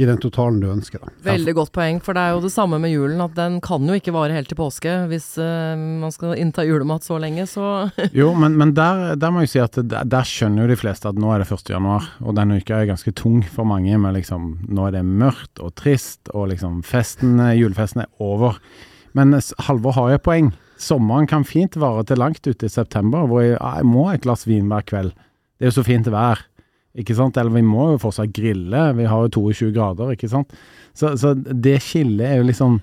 i 0.00 0.06
den 0.08 0.20
totalen 0.20 0.60
du 0.62 0.68
ønsker. 0.72 1.02
Da. 1.02 1.12
Veldig 1.26 1.52
godt 1.58 1.72
poeng, 1.76 1.98
for 2.04 2.16
det 2.16 2.22
er 2.22 2.32
jo 2.32 2.42
det 2.44 2.52
samme 2.54 2.78
med 2.80 2.92
julen, 2.92 3.20
at 3.20 3.34
den 3.36 3.58
kan 3.64 3.84
jo 3.84 3.98
ikke 3.98 4.14
vare 4.16 4.32
helt 4.32 4.48
til 4.48 4.56
påske. 4.56 4.94
Hvis 5.10 5.34
uh, 5.36 5.76
man 5.76 6.14
skal 6.14 6.38
innta 6.40 6.64
julemat 6.64 7.04
så 7.04 7.18
lenge, 7.20 7.44
så 7.50 7.90
Jo, 8.16 8.30
men, 8.38 8.56
men 8.60 8.72
der, 8.76 9.18
der 9.20 9.34
må 9.34 9.44
jeg 9.44 9.52
si 9.52 9.60
at 9.60 9.76
der, 9.76 10.08
der 10.08 10.28
skjønner 10.28 10.64
jo 10.64 10.72
de 10.72 10.78
fleste 10.80 11.10
at 11.10 11.20
nå 11.20 11.34
er 11.34 11.44
det 11.44 11.50
1. 11.52 11.74
januar, 11.74 12.08
og 12.24 12.38
denne 12.38 12.60
uka 12.62 12.80
er 12.80 12.88
ganske 12.88 13.12
tung 13.18 13.42
for 13.44 13.68
mange. 13.68 13.92
Men 14.00 14.16
liksom, 14.16 14.54
Nå 14.70 14.88
er 14.88 14.96
det 14.96 15.04
mørkt 15.04 15.60
og 15.60 15.74
trist, 15.76 16.32
og 16.32 16.48
liksom 16.54 16.80
festen, 16.86 17.36
julefesten 17.58 18.06
er 18.06 18.12
over. 18.24 18.56
Men 19.12 19.36
Halvor 19.66 19.98
har 19.98 20.12
jo 20.12 20.20
et 20.20 20.26
poeng. 20.26 20.52
Sommeren 20.80 21.28
kan 21.28 21.44
fint 21.44 21.76
vare 21.76 22.06
til 22.08 22.22
langt 22.22 22.46
ute 22.46 22.64
i 22.64 22.72
september, 22.72 23.28
hvor 23.28 23.44
jeg, 23.44 23.58
jeg 23.58 23.88
må 23.88 24.08
ha 24.08 24.16
et 24.16 24.24
glass 24.24 24.46
vin 24.48 24.70
hver 24.70 24.86
kveld. 24.88 25.12
Det 25.60 25.68
er 25.68 25.74
jo 25.74 25.76
så 25.76 25.84
fint 25.84 26.08
vær. 26.08 26.40
Ikke 26.98 27.14
sant? 27.14 27.36
Eller 27.38 27.54
vi 27.54 27.62
må 27.66 27.92
jo 27.92 28.00
fortsatt 28.02 28.32
grille, 28.34 28.86
vi 28.98 29.06
har 29.06 29.26
jo 29.26 29.34
22 29.50 29.74
grader, 29.76 30.14
ikke 30.16 30.30
sant. 30.30 30.54
Så, 30.96 31.14
så 31.20 31.34
det 31.36 31.78
skillet 31.84 32.26
er 32.26 32.40
jo 32.40 32.48
liksom 32.48 32.80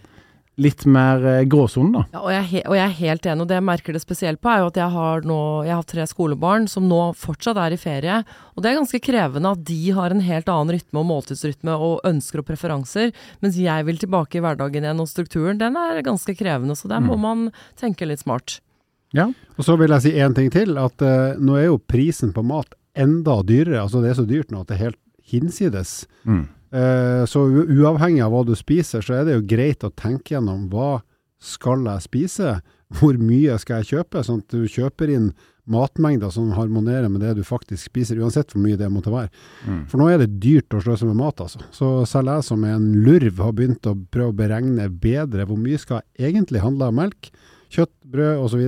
litt 0.58 0.88
mer 0.90 1.22
gråsonen, 1.46 1.50
gråsone, 1.52 1.92
da. 1.94 2.04
Ja, 2.16 2.22
og 2.24 2.32
jeg, 2.34 2.62
og 2.66 2.76
jeg 2.78 2.84
er 2.88 2.96
helt 2.98 3.28
enig, 3.30 3.44
og 3.44 3.50
det 3.50 3.58
jeg 3.60 3.66
merker 3.68 3.94
det 3.94 4.02
spesielt 4.02 4.42
på, 4.42 4.50
er 4.50 4.64
jo 4.64 4.70
at 4.72 4.80
jeg 4.82 4.94
har 4.96 5.28
nå 5.30 5.40
Jeg 5.68 5.76
har 5.76 5.86
tre 5.86 6.06
skolebarn 6.10 6.66
som 6.72 6.88
nå 6.90 7.02
fortsatt 7.18 7.60
er 7.62 7.76
i 7.76 7.80
ferie. 7.82 8.16
Og 8.56 8.64
det 8.64 8.72
er 8.72 8.80
ganske 8.80 9.02
krevende 9.04 9.52
at 9.54 9.62
de 9.68 9.82
har 9.94 10.14
en 10.14 10.24
helt 10.26 10.50
annen 10.50 10.74
rytme 10.74 11.04
og 11.04 11.10
måltidsrytme 11.12 11.76
og 11.76 12.08
ønsker 12.10 12.42
og 12.42 12.48
preferanser, 12.50 13.14
mens 13.46 13.60
jeg 13.62 13.86
vil 13.86 14.02
tilbake 14.02 14.40
i 14.40 14.44
hverdagen 14.46 14.88
igjen, 14.88 15.04
og 15.04 15.12
strukturen 15.12 15.62
den 15.62 15.78
er 15.78 16.02
ganske 16.06 16.34
krevende. 16.38 16.78
Så 16.80 16.90
der 16.90 17.06
må 17.06 17.20
man 17.22 17.52
tenke 17.78 18.10
litt 18.10 18.26
smart. 18.26 18.58
Ja. 19.16 19.30
Og 19.56 19.64
så 19.64 19.78
vil 19.80 19.94
jeg 19.94 20.04
si 20.04 20.18
én 20.18 20.34
ting 20.36 20.50
til, 20.54 20.74
at 20.82 21.06
uh, 21.06 21.38
nå 21.38 21.60
er 21.60 21.70
jo 21.70 21.78
prisen 21.80 22.34
på 22.34 22.44
mat 22.46 22.74
enda 23.00 23.40
dyrere. 23.48 23.82
Altså 23.84 24.04
det 24.04 24.12
er 24.12 24.20
så 24.20 24.28
dyrt 24.28 24.54
nå 24.54 24.64
at 24.64 24.72
det 24.72 24.78
er 24.78 24.86
helt 24.88 25.04
hinsides. 25.28 26.00
Mm. 26.24 26.46
Eh, 26.72 27.26
så 27.30 27.44
uavhengig 27.48 28.24
av 28.26 28.34
hva 28.34 28.46
du 28.48 28.56
spiser, 28.60 29.04
så 29.04 29.20
er 29.20 29.28
det 29.28 29.38
jo 29.38 29.46
greit 29.48 29.86
å 29.88 29.94
tenke 29.94 30.36
gjennom 30.36 30.68
hva 30.72 30.98
skal 31.44 31.86
jeg 31.86 32.08
spise, 32.08 32.56
hvor 32.98 33.20
mye 33.20 33.58
skal 33.62 33.82
jeg 33.84 33.98
kjøpe, 33.98 34.24
sånn 34.26 34.42
at 34.44 34.56
du 34.56 34.66
kjøper 34.72 35.12
inn 35.14 35.30
matmengder 35.68 36.32
som 36.32 36.54
harmonerer 36.56 37.10
med 37.12 37.22
det 37.22 37.34
du 37.38 37.44
faktisk 37.44 37.90
spiser, 37.90 38.22
uansett 38.24 38.54
hvor 38.54 38.64
mye 38.64 38.80
det 38.80 38.88
måtte 38.92 39.12
være. 39.12 39.28
Mm. 39.68 39.82
For 39.92 40.00
nå 40.00 40.08
er 40.14 40.22
det 40.22 40.40
dyrt 40.44 40.76
å 40.76 40.80
sløse 40.84 41.08
med 41.10 41.20
mat, 41.20 41.44
altså. 41.44 41.60
Så 41.76 41.90
selv 42.08 42.32
jeg 42.32 42.48
som 42.48 42.64
er 42.64 42.78
en 42.78 42.88
lurv 43.04 43.44
har 43.44 43.54
begynt 43.56 43.90
å 43.90 43.98
prøve 44.12 44.32
å 44.32 44.38
beregne 44.38 44.88
bedre 44.88 45.48
hvor 45.48 45.60
mye 45.60 45.80
skal 45.82 46.02
jeg 46.16 46.32
egentlig 46.32 46.64
handle 46.64 46.88
av 46.88 46.96
melk, 46.96 47.32
kjøtt, 47.74 47.92
brød 48.08 48.46
osv. 48.46 48.64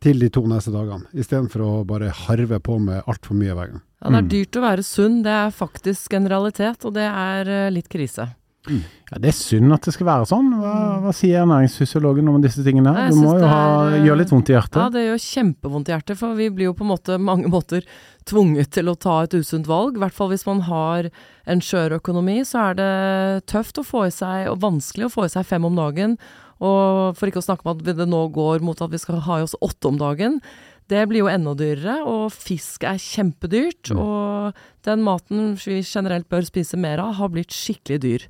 til 0.00 0.18
de 0.22 0.28
to 0.30 0.42
neste 0.46 0.70
dagene, 0.74 1.06
istedenfor 1.14 1.64
å 1.64 1.70
bare 1.86 2.10
harve 2.26 2.60
på 2.62 2.78
med 2.80 3.02
altfor 3.10 3.34
mye 3.34 3.54
hver 3.54 3.72
gang. 3.72 3.80
Ja, 4.02 4.10
det 4.10 4.18
er 4.18 4.22
Mm. 4.22 4.28
dyrt 4.30 4.56
å 4.56 4.62
være 4.62 4.84
sunn, 4.86 5.22
det 5.24 5.32
er 5.32 5.50
faktisk 5.50 6.14
en 6.14 6.28
realitet, 6.28 6.84
og 6.84 6.94
det 6.94 7.02
er 7.10 7.48
eh, 7.48 7.70
litt 7.70 7.88
krise. 7.88 8.34
Ja, 8.68 9.16
Det 9.18 9.28
er 9.30 9.32
synd 9.32 9.72
at 9.72 9.80
det 9.86 9.94
skal 9.94 10.06
være 10.06 10.26
sånn. 10.28 10.50
Hva, 10.60 11.00
hva 11.00 11.12
sier 11.16 11.40
ernæringsfysiologen 11.40 12.28
om 12.28 12.42
disse 12.42 12.60
tingene? 12.62 12.92
Nei, 12.92 13.08
Du 13.10 13.16
må 13.16 13.38
jo 13.38 13.46
ha, 13.48 13.86
er, 13.88 13.94
eh, 13.96 14.04
gjøre 14.04 14.18
litt 14.18 14.28
vondt 14.30 14.50
i 14.50 14.52
hjertet. 14.52 14.76
Ja, 14.76 14.88
det 14.90 15.04
gjør 15.06 15.22
kjempevondt 15.24 15.88
i 15.88 15.92
hjertet, 15.94 16.16
for 16.18 16.34
vi 16.34 16.48
blir 16.50 16.64
jo 16.68 16.74
på 16.74 16.84
en 16.84 16.92
måte, 16.92 17.18
mange 17.18 17.48
måter 17.48 17.82
tvunget 18.26 18.68
til 18.70 18.84
å 18.92 18.98
ta 18.98 19.22
et 19.22 19.30
usunt 19.38 19.66
valg. 19.66 19.96
I 19.96 20.00
hvert 20.00 20.12
fall 20.12 20.28
hvis 20.28 20.44
man 20.46 20.60
har 20.68 21.08
en 21.46 21.60
skjør 21.60 21.96
økonomi, 21.98 22.40
så 22.44 22.70
er 22.70 22.74
det 22.74 23.46
tøft 23.46 23.78
å 23.80 23.86
få 23.86 24.06
i 24.06 24.10
seg, 24.10 24.48
og 24.52 24.60
vanskelig 24.60 25.06
å 25.08 25.14
få 25.16 25.24
i 25.24 25.28
seg 25.32 25.46
fem 25.46 25.64
om 25.64 25.74
dagen. 25.74 26.18
Og 26.58 27.14
for 27.18 27.30
ikke 27.30 27.42
å 27.42 27.46
snakke 27.46 27.66
om 27.66 27.76
at 27.76 27.84
det 27.86 28.08
nå 28.08 28.24
går 28.34 28.64
mot 28.66 28.80
at 28.82 28.90
vi 28.90 29.00
skal 29.00 29.22
ha 29.26 29.38
i 29.38 29.46
oss 29.46 29.56
åtte 29.62 29.90
om 29.92 30.00
dagen. 30.00 30.40
Det 30.88 31.02
blir 31.08 31.26
jo 31.26 31.30
enda 31.30 31.52
dyrere, 31.56 31.98
og 32.08 32.32
fisk 32.32 32.86
er 32.88 33.00
kjempedyrt. 33.02 33.92
Og 33.92 34.56
den 34.88 35.04
maten 35.04 35.52
vi 35.60 35.82
generelt 35.84 36.28
bør 36.32 36.46
spise 36.48 36.80
mer 36.80 37.02
av, 37.04 37.18
har 37.18 37.34
blitt 37.34 37.52
skikkelig 37.52 37.98
dyr. 38.04 38.24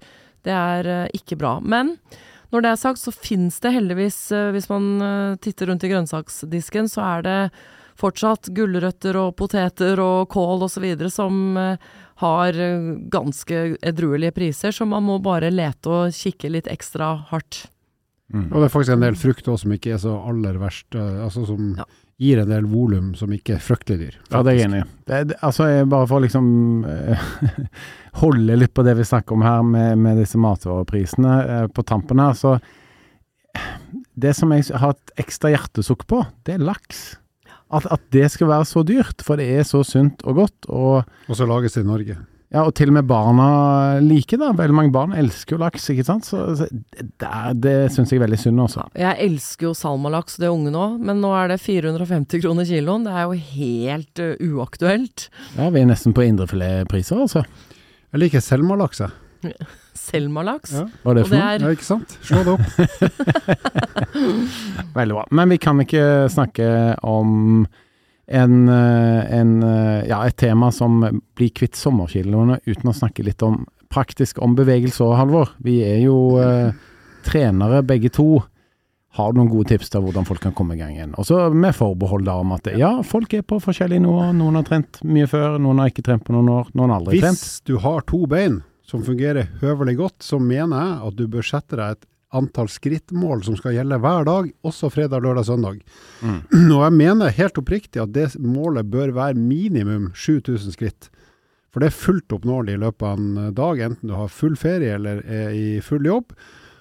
Det 0.47 0.55
er 0.55 0.91
eh, 0.91 1.13
ikke 1.15 1.39
bra. 1.39 1.59
Men 1.63 1.95
når 2.51 2.65
det 2.65 2.73
er 2.73 2.81
sagt, 2.81 3.03
så 3.03 3.15
finnes 3.15 3.61
det 3.63 3.75
heldigvis, 3.77 4.19
eh, 4.35 4.51
hvis 4.57 4.69
man 4.73 4.91
eh, 5.05 5.39
titter 5.45 5.71
rundt 5.71 5.87
i 5.87 5.93
grønnsaksdisken, 5.93 6.91
så 6.91 7.07
er 7.07 7.27
det 7.29 7.39
fortsatt 7.99 8.51
gulrøtter 8.55 9.19
og 9.19 9.37
poteter 9.39 9.99
og 10.03 10.29
kål 10.31 10.67
osv. 10.69 10.85
som 11.11 11.57
har 12.19 12.59
ganske 13.11 13.63
edruelige 13.83 14.37
priser, 14.37 14.71
så 14.71 14.87
man 14.87 15.03
må 15.03 15.19
bare 15.19 15.51
lete 15.51 15.91
og 15.91 16.15
kikke 16.15 16.51
litt 16.55 16.71
ekstra 16.71 17.17
hardt. 17.33 17.65
Mm. 18.33 18.51
Og 18.53 18.59
det 18.61 18.67
er 18.67 18.73
faktisk 18.75 18.93
en 18.93 19.05
del 19.07 19.17
frukt 19.17 19.47
også 19.49 19.63
som 19.65 19.73
ikke 19.73 19.95
er 19.97 20.01
så 20.03 20.13
aller 20.29 20.59
verst, 20.61 20.87
eh, 20.95 21.25
altså 21.25 21.47
som 21.49 21.71
Ja. 21.79 21.85
gir 22.21 22.41
en 22.43 22.49
del 22.51 22.67
volum 22.69 23.15
som 23.17 23.31
ikke 23.33 23.55
er 23.55 23.63
fryktelig 23.63 23.99
dyr. 24.03 24.17
Ja, 24.33 24.43
det 24.43 24.53
er 24.53 24.59
jeg 24.59 24.67
enig 24.69 24.83
i. 24.83 25.37
Altså, 25.41 25.69
jeg 25.71 25.89
bare 25.89 26.07
for 26.11 26.19
å 26.19 26.25
liksom 26.27 26.49
eh, 26.85 27.23
holde 28.23 28.57
litt 28.59 28.75
på 28.75 28.85
det 28.85 28.97
vi 28.99 29.07
snakker 29.09 29.33
om 29.39 29.43
her 29.47 29.63
med, 29.63 29.97
med 29.99 30.19
disse 30.21 30.37
matvareprisene 30.43 31.37
eh, 31.47 31.67
på 31.73 31.85
tampen 31.89 32.21
her, 32.21 32.35
så 32.37 32.59
Det 34.19 34.35
som 34.37 34.51
jeg 34.53 34.67
har 34.77 34.91
et 34.93 35.13
ekstra 35.23 35.51
hjertesukk 35.55 36.05
på, 36.11 36.21
det 36.45 36.55
er 36.59 36.65
laks. 36.67 37.17
At, 37.71 37.87
at 37.93 38.01
det 38.15 38.27
skal 38.33 38.49
være 38.51 38.67
så 38.69 38.83
dyrt, 38.87 39.23
for 39.25 39.37
det 39.41 39.47
er 39.59 39.65
så 39.67 39.81
sunt 39.87 40.23
og 40.25 40.37
godt. 40.43 40.69
Og, 40.69 41.05
Og 41.29 41.37
så 41.39 41.47
lages 41.49 41.75
det 41.77 41.85
i 41.85 41.89
Norge. 41.89 42.17
Ja, 42.49 42.63
og 42.65 42.71
til 42.79 42.89
og 42.89 42.95
med 42.97 43.09
barna 43.09 43.47
liker 44.01 44.41
det. 44.41 44.55
Veldig 44.57 44.77
mange 44.77 44.93
barn 44.95 45.13
elsker 45.13 45.57
jo 45.57 45.61
laks, 45.61 45.91
ikke 45.93 46.07
sant. 46.07 46.25
Så, 46.25 46.41
så 46.57 46.69
det, 46.71 47.33
det 47.61 47.75
syns 47.93 48.09
jeg 48.09 48.23
er 48.23 48.25
veldig 48.25 48.39
synd 48.41 48.63
også. 48.65 48.87
Jeg 48.97 49.21
elsker 49.27 49.69
jo 49.69 49.73
salmalaks, 49.77 50.39
det 50.41 50.49
unge 50.49 50.73
nå, 50.73 50.87
men 50.97 51.21
nå 51.21 51.35
er 51.37 51.53
det 51.53 51.59
450 51.61 52.41
kroner 52.47 52.69
kiloen. 52.69 53.05
Det 53.05 53.13
er 53.13 53.27
jo 53.27 53.37
helt 53.59 54.23
uh, 54.25 54.55
uaktuelt. 54.55 55.27
Ja, 55.59 55.69
vi 55.75 55.83
er 55.83 55.91
nesten 55.91 56.17
på 56.17 56.25
indrefiletpriser, 56.25 57.21
altså. 57.27 57.45
Jeg 58.15 58.23
liker 58.25 58.45
selmalaks, 58.45 59.05
jeg. 59.05 59.13
Selmalaks. 60.09 60.73
Ja. 60.73 60.87
Hva 61.03 61.13
er 61.13 61.19
det 61.19 61.27
Og 61.27 61.29
for 61.29 61.37
det 61.37 61.43
noe? 61.43 61.51
er 61.53 61.67
Ja, 61.67 61.75
ikke 61.77 61.85
sant? 61.85 62.17
Slå 62.25 62.41
det 62.47 62.55
opp. 62.55 62.65
Veldig 64.97 65.19
bra. 65.19 65.27
Men 65.37 65.53
vi 65.53 65.61
kan 65.61 65.85
ikke 65.85 66.07
snakke 66.33 66.71
om 67.05 67.67
en, 68.29 68.69
eh, 68.69 69.39
en, 69.41 69.63
eh, 69.63 70.09
ja, 70.09 70.27
et 70.27 70.37
tema 70.37 70.71
som 70.73 71.01
blir 71.37 71.51
kvitt 71.55 71.77
sommerkiloene 71.77 72.61
uten 72.67 72.91
å 72.91 72.97
snakke 72.97 73.25
litt 73.25 73.43
om 73.43 73.65
praktisk 73.89 74.43
om 74.45 74.57
bevegelse 74.57 75.01
òg, 75.01 75.17
Halvor. 75.17 75.55
Vi 75.65 75.81
er 75.87 76.03
jo 76.05 76.37
eh, 76.43 76.77
trenere 77.25 77.81
begge 77.87 78.13
to. 78.13 78.43
Har 79.17 79.33
du 79.33 79.41
noen 79.41 79.51
gode 79.51 79.73
tips 79.73 79.89
til 79.91 80.05
hvordan 80.05 80.27
folk 80.29 80.43
kan 80.45 80.53
komme 80.53 80.77
i 80.77 80.81
gang 80.81 80.93
igjen? 80.93 81.15
Og 81.19 81.25
så 81.27 81.49
med 81.51 81.75
forbehold 81.75 82.29
om 82.29 82.53
at 82.59 82.69
ja, 82.77 82.99
folk 83.03 83.33
er 83.35 83.47
på 83.49 83.57
forskjellige 83.65 84.05
nivåer. 84.05 84.35
Noen 84.37 84.61
har 84.61 84.69
trent 84.69 85.01
mye 85.09 85.27
før, 85.31 85.57
noen 85.63 85.81
har 85.81 85.91
ikke 85.91 86.05
trent 86.07 86.27
på 86.27 86.37
noen 86.37 86.53
år, 86.53 86.69
noen 86.77 86.93
har 86.93 87.01
aldri 87.01 87.23
trent. 87.25 87.41
Hvis 87.41 87.65
du 87.65 87.79
har 87.83 88.05
to 88.07 88.27
bein 88.31 88.61
som 88.89 89.03
fungerer 89.05 89.49
høvelig 89.63 89.97
godt, 89.99 90.21
så 90.25 90.39
mener 90.41 90.77
jeg 90.85 91.09
at 91.09 91.19
du 91.19 91.27
bør 91.33 91.49
sette 91.49 91.81
deg 91.81 91.97
et 91.97 92.07
antall 92.37 92.69
skrittmål 92.69 93.45
som 93.47 93.57
skal 93.57 93.77
gjelde 93.79 93.99
hver 94.03 94.27
dag, 94.29 94.51
også 94.67 94.91
fredag, 94.93 95.23
lørdag, 95.25 95.47
søndag. 95.49 95.81
Mm. 96.21 96.41
Og 96.77 96.83
jeg 96.83 96.97
mener 96.99 97.35
helt 97.39 97.61
oppriktig 97.61 98.03
at 98.03 98.13
det 98.13 98.31
målet 98.43 98.91
bør 98.93 99.15
være 99.17 99.39
minimum 99.41 100.11
7000 100.15 100.77
skritt. 100.77 101.11
For 101.73 101.81
det 101.85 101.91
er 101.91 101.99
fullt 102.01 102.33
oppnåelig 102.33 102.77
i 102.77 102.81
løpet 102.81 103.05
av 103.05 103.19
en 103.21 103.53
dag, 103.57 103.81
enten 103.85 104.11
du 104.11 104.17
har 104.17 104.33
full 104.33 104.57
ferie 104.57 104.95
eller 104.97 105.21
er 105.25 105.53
i 105.57 105.67
full 105.85 106.07
jobb. 106.09 106.33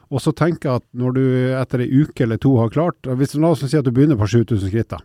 Og 0.08 0.24
så 0.24 0.32
tenker 0.32 0.70
jeg 0.70 0.82
at 0.82 0.86
når 0.96 1.18
du 1.18 1.24
etter 1.60 1.84
ei 1.84 1.90
uke 2.04 2.24
eller 2.24 2.40
to 2.40 2.54
har 2.62 2.72
klart 2.72 3.10
hvis 3.20 3.36
La 3.36 3.52
oss 3.52 3.66
si 3.68 3.76
at 3.76 3.84
du 3.88 3.92
begynner 3.92 4.20
på 4.20 4.30
7000 4.32 4.72
skritt, 4.72 4.94
da. 4.96 5.02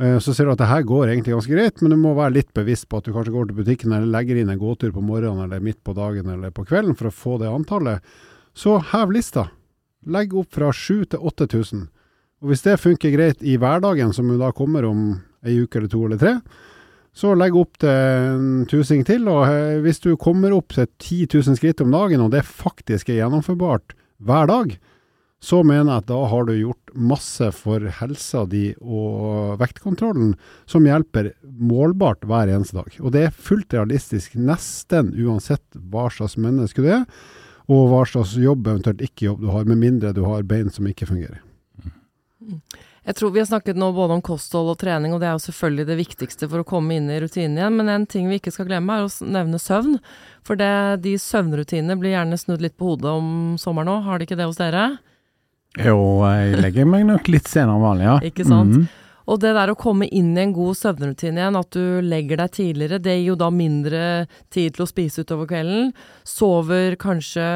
Eh, 0.00 0.18
Så 0.18 0.34
ser 0.34 0.48
du 0.48 0.54
at 0.54 0.62
det 0.62 0.70
her 0.70 0.82
går 0.88 1.12
egentlig 1.12 1.34
ganske 1.36 1.52
greit, 1.52 1.82
men 1.82 1.92
du 1.92 1.98
må 2.00 2.14
være 2.16 2.38
litt 2.38 2.52
bevisst 2.56 2.88
på 2.88 2.98
at 2.98 3.04
du 3.04 3.12
kanskje 3.12 3.34
går 3.34 3.50
til 3.50 3.58
butikken 3.60 3.92
eller 3.92 4.08
legger 4.10 4.40
inn 4.40 4.50
en 4.50 4.58
gåtur 4.58 4.92
på 4.96 5.04
morgenen 5.04 5.44
eller 5.44 5.60
midt 5.60 5.82
på 5.84 5.94
dagen 5.94 6.32
eller 6.32 6.50
på 6.56 6.64
kvelden 6.66 6.96
for 6.96 7.10
å 7.10 7.14
få 7.14 7.36
det 7.42 7.52
antallet. 7.52 8.00
Så 8.54 8.78
hev 8.92 9.12
lista. 9.12 9.48
Legg 10.06 10.34
opp 10.36 10.54
fra 10.54 10.70
7000 10.72 11.10
til 11.10 11.26
8000. 11.26 11.88
Og 12.44 12.50
hvis 12.52 12.62
det 12.66 12.80
funker 12.80 13.14
greit 13.14 13.42
i 13.42 13.56
hverdagen, 13.58 14.12
som 14.12 14.28
jo 14.30 14.38
da 14.38 14.52
kommer 14.54 14.86
om 14.86 15.04
ei 15.44 15.56
uke 15.64 15.80
eller 15.80 15.90
to 15.90 16.04
eller 16.06 16.20
tre, 16.20 16.34
så 17.14 17.34
legg 17.38 17.54
opp 17.56 17.78
til 17.82 17.90
en 17.90 18.64
tusing 18.70 19.04
til. 19.06 19.26
Og 19.30 19.46
eh, 19.48 19.80
hvis 19.84 20.02
du 20.04 20.14
kommer 20.20 20.54
opp 20.54 20.74
til 20.74 20.88
10 21.00 21.28
000 21.30 21.60
skritt 21.60 21.82
om 21.84 21.94
dagen, 21.94 22.24
og 22.24 22.34
det 22.34 22.44
faktisk 22.46 23.10
er 23.10 23.22
gjennomførbart 23.22 23.94
hver 24.24 24.50
dag, 24.50 24.74
så 25.44 25.60
mener 25.66 25.90
jeg 25.90 26.02
at 26.04 26.08
da 26.08 26.18
har 26.30 26.46
du 26.48 26.54
gjort 26.56 26.92
masse 26.94 27.48
for 27.52 27.84
helsa 27.98 28.44
di 28.48 28.66
og 28.80 29.58
vektkontrollen, 29.60 30.32
som 30.70 30.86
hjelper 30.88 31.34
målbart 31.44 32.24
hver 32.28 32.52
eneste 32.52 32.78
dag. 32.78 32.96
Og 33.02 33.12
det 33.16 33.26
er 33.26 33.40
fullt 33.48 33.76
realistisk 33.76 34.38
nesten 34.40 35.12
uansett 35.20 35.64
hva 35.92 36.06
slags 36.12 36.38
menneske 36.40 36.84
du 36.84 36.88
er, 36.96 37.04
og 37.68 37.88
hva 37.90 38.02
slags 38.08 38.34
jobb, 38.36 38.66
eventuelt 38.68 39.02
ikke 39.04 39.30
jobb 39.30 39.44
du 39.44 39.50
har, 39.54 39.64
med 39.68 39.80
mindre 39.80 40.12
du 40.16 40.24
har 40.26 40.44
bein 40.48 40.70
som 40.72 40.86
ikke 40.90 41.08
fungerer. 41.08 41.40
Jeg 43.04 43.16
tror 43.18 43.32
vi 43.34 43.40
har 43.42 43.48
snakket 43.48 43.76
nå 43.76 43.90
både 43.92 44.16
om 44.16 44.22
kosthold 44.24 44.70
og 44.72 44.78
trening, 44.80 45.12
og 45.12 45.20
det 45.20 45.28
er 45.28 45.34
jo 45.36 45.42
selvfølgelig 45.44 45.84
det 45.90 45.96
viktigste 45.98 46.48
for 46.48 46.62
å 46.62 46.66
komme 46.68 46.96
inn 46.96 47.10
i 47.12 47.18
rutinen 47.20 47.58
igjen. 47.58 47.76
Men 47.76 47.90
en 47.92 48.06
ting 48.08 48.30
vi 48.30 48.38
ikke 48.40 48.52
skal 48.54 48.68
glemme, 48.68 48.96
er 48.96 49.04
å 49.04 49.28
nevne 49.28 49.60
søvn. 49.60 49.98
For 50.44 50.56
det, 50.60 50.70
de 51.04 51.12
søvnrutinene 51.20 51.98
blir 52.00 52.14
gjerne 52.16 52.38
snudd 52.40 52.64
litt 52.64 52.76
på 52.80 52.94
hodet 52.94 53.12
om 53.12 53.28
sommeren 53.60 53.92
òg. 53.92 54.06
Har 54.08 54.20
de 54.20 54.28
ikke 54.28 54.38
det 54.40 54.48
hos 54.48 54.60
dere? 54.60 54.86
Jo, 55.84 55.98
jeg 56.24 56.60
legger 56.62 56.88
meg 56.88 57.04
nok 57.08 57.28
litt 57.32 57.50
senere 57.50 57.76
enn 57.76 57.84
vanlig, 57.84 58.08
ja. 58.08 58.16
Ikke 58.30 58.46
sant? 58.48 58.72
Mhm. 58.78 58.88
Og 59.24 59.40
det 59.40 59.54
der 59.56 59.72
å 59.72 59.78
komme 59.78 60.06
inn 60.12 60.32
i 60.36 60.42
en 60.42 60.52
god 60.56 60.76
søvnrutine 60.76 61.40
igjen, 61.40 61.56
at 61.56 61.70
du 61.72 62.04
legger 62.04 62.42
deg 62.42 62.54
tidligere, 62.56 63.00
det 63.02 63.16
gir 63.16 63.30
jo 63.32 63.38
da 63.40 63.48
mindre 63.54 64.02
tid 64.52 64.76
til 64.76 64.84
å 64.84 64.88
spise 64.88 65.24
utover 65.24 65.48
kvelden. 65.48 65.92
Sover 66.28 66.98
kanskje 67.00 67.46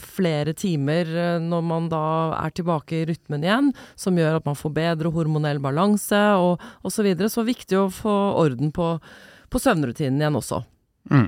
flere 0.00 0.54
timer 0.58 1.10
eh, 1.10 1.38
når 1.42 1.64
man 1.66 1.88
da 1.92 2.04
er 2.38 2.54
tilbake 2.54 3.00
i 3.00 3.06
rytmen 3.10 3.46
igjen, 3.46 3.72
som 3.98 4.18
gjør 4.18 4.38
at 4.38 4.46
man 4.46 4.58
får 4.58 4.74
bedre 4.76 5.14
hormonell 5.14 5.62
balanse 5.62 6.24
og 6.40 6.62
osv. 6.82 6.92
Så, 6.94 7.02
videre. 7.02 7.28
så 7.28 7.42
viktig 7.44 7.76
å 7.76 7.88
få 7.92 8.12
orden 8.40 8.70
på, 8.72 8.94
på 9.50 9.60
søvnrutinen 9.60 10.22
igjen 10.22 10.38
også. 10.38 10.62
Mm. 11.10 11.26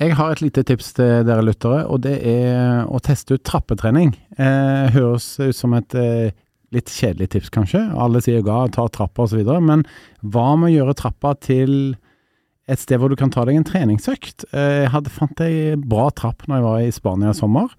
Jeg 0.00 0.16
har 0.16 0.32
et 0.32 0.40
lite 0.40 0.62
tips 0.66 0.94
til 0.96 1.26
dere 1.28 1.44
lyttere, 1.44 1.82
og 1.84 2.00
det 2.06 2.14
er 2.26 2.86
å 2.88 3.00
teste 3.04 3.36
ut 3.36 3.44
trappetrening. 3.44 4.14
Eh, 4.38 4.94
høres 4.94 5.34
ut 5.42 5.56
som 5.56 5.74
et 5.76 5.98
eh, 5.98 6.32
litt 6.74 6.92
kjedelig 6.92 7.32
tips, 7.34 7.50
kanskje. 7.54 7.82
Alle 7.98 8.22
sier 8.24 8.44
ga, 8.46 8.64
ta 8.72 8.86
trappa 8.92 9.26
osv., 9.26 9.42
men 9.64 9.84
hva 10.22 10.52
med 10.58 10.70
å 10.70 10.74
gjøre 10.76 10.96
trappa 10.98 11.34
til 11.42 11.94
et 12.70 12.80
sted 12.80 13.00
hvor 13.00 13.10
du 13.10 13.18
kan 13.18 13.32
ta 13.34 13.44
deg 13.48 13.58
en 13.58 13.66
treningsøkt? 13.66 14.46
Eh, 14.54 14.84
jeg 14.84 14.92
hadde, 14.94 15.12
fant 15.12 15.44
ei 15.44 15.74
bra 15.76 16.08
trapp 16.14 16.46
når 16.46 16.58
jeg 16.58 16.66
var 16.68 16.80
i 16.80 16.94
Spania 16.94 17.34
i 17.34 17.38
sommer. 17.38 17.74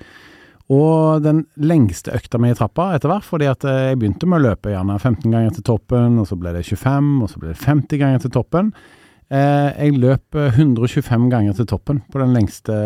Og 0.72 1.24
den 1.24 1.44
lengste 1.60 2.14
økta 2.16 2.40
mi 2.40 2.54
i 2.54 2.58
trappa 2.58 2.94
etter 2.96 3.12
hvert, 3.12 3.28
fordi 3.28 3.50
at 3.52 3.66
eh, 3.68 3.90
jeg 3.92 4.00
begynte 4.00 4.30
med 4.30 4.40
å 4.40 4.50
løpe 4.50 4.72
gjerne 4.72 4.96
15 5.00 5.28
ganger 5.28 5.56
til 5.58 5.66
toppen, 5.74 6.20
og 6.22 6.28
så 6.30 6.38
ble 6.40 6.54
det 6.56 6.66
25, 6.68 7.10
og 7.24 7.32
så 7.32 7.42
ble 7.42 7.52
det 7.52 7.62
50 7.64 8.02
ganger 8.04 8.24
til 8.24 8.34
toppen. 8.38 8.72
Eh, 9.34 9.70
jeg 9.76 10.00
løp 10.00 10.40
eh, 10.40 10.56
125 10.56 11.28
ganger 11.34 11.58
til 11.58 11.68
toppen 11.70 12.04
på 12.12 12.22
den 12.22 12.36
lengste, 12.36 12.78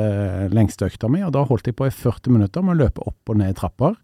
lengste 0.54 0.89
økta 0.89 1.10
mi, 1.12 1.22
og 1.28 1.36
da 1.36 1.46
holdt 1.48 1.70
jeg 1.70 1.78
på 1.78 1.89
i 1.89 1.93
40 1.93 2.34
minutter 2.34 2.65
med 2.65 2.78
å 2.78 2.86
løpe 2.86 3.06
opp 3.06 3.34
og 3.34 3.41
ned 3.43 3.58
trapper. 3.60 3.98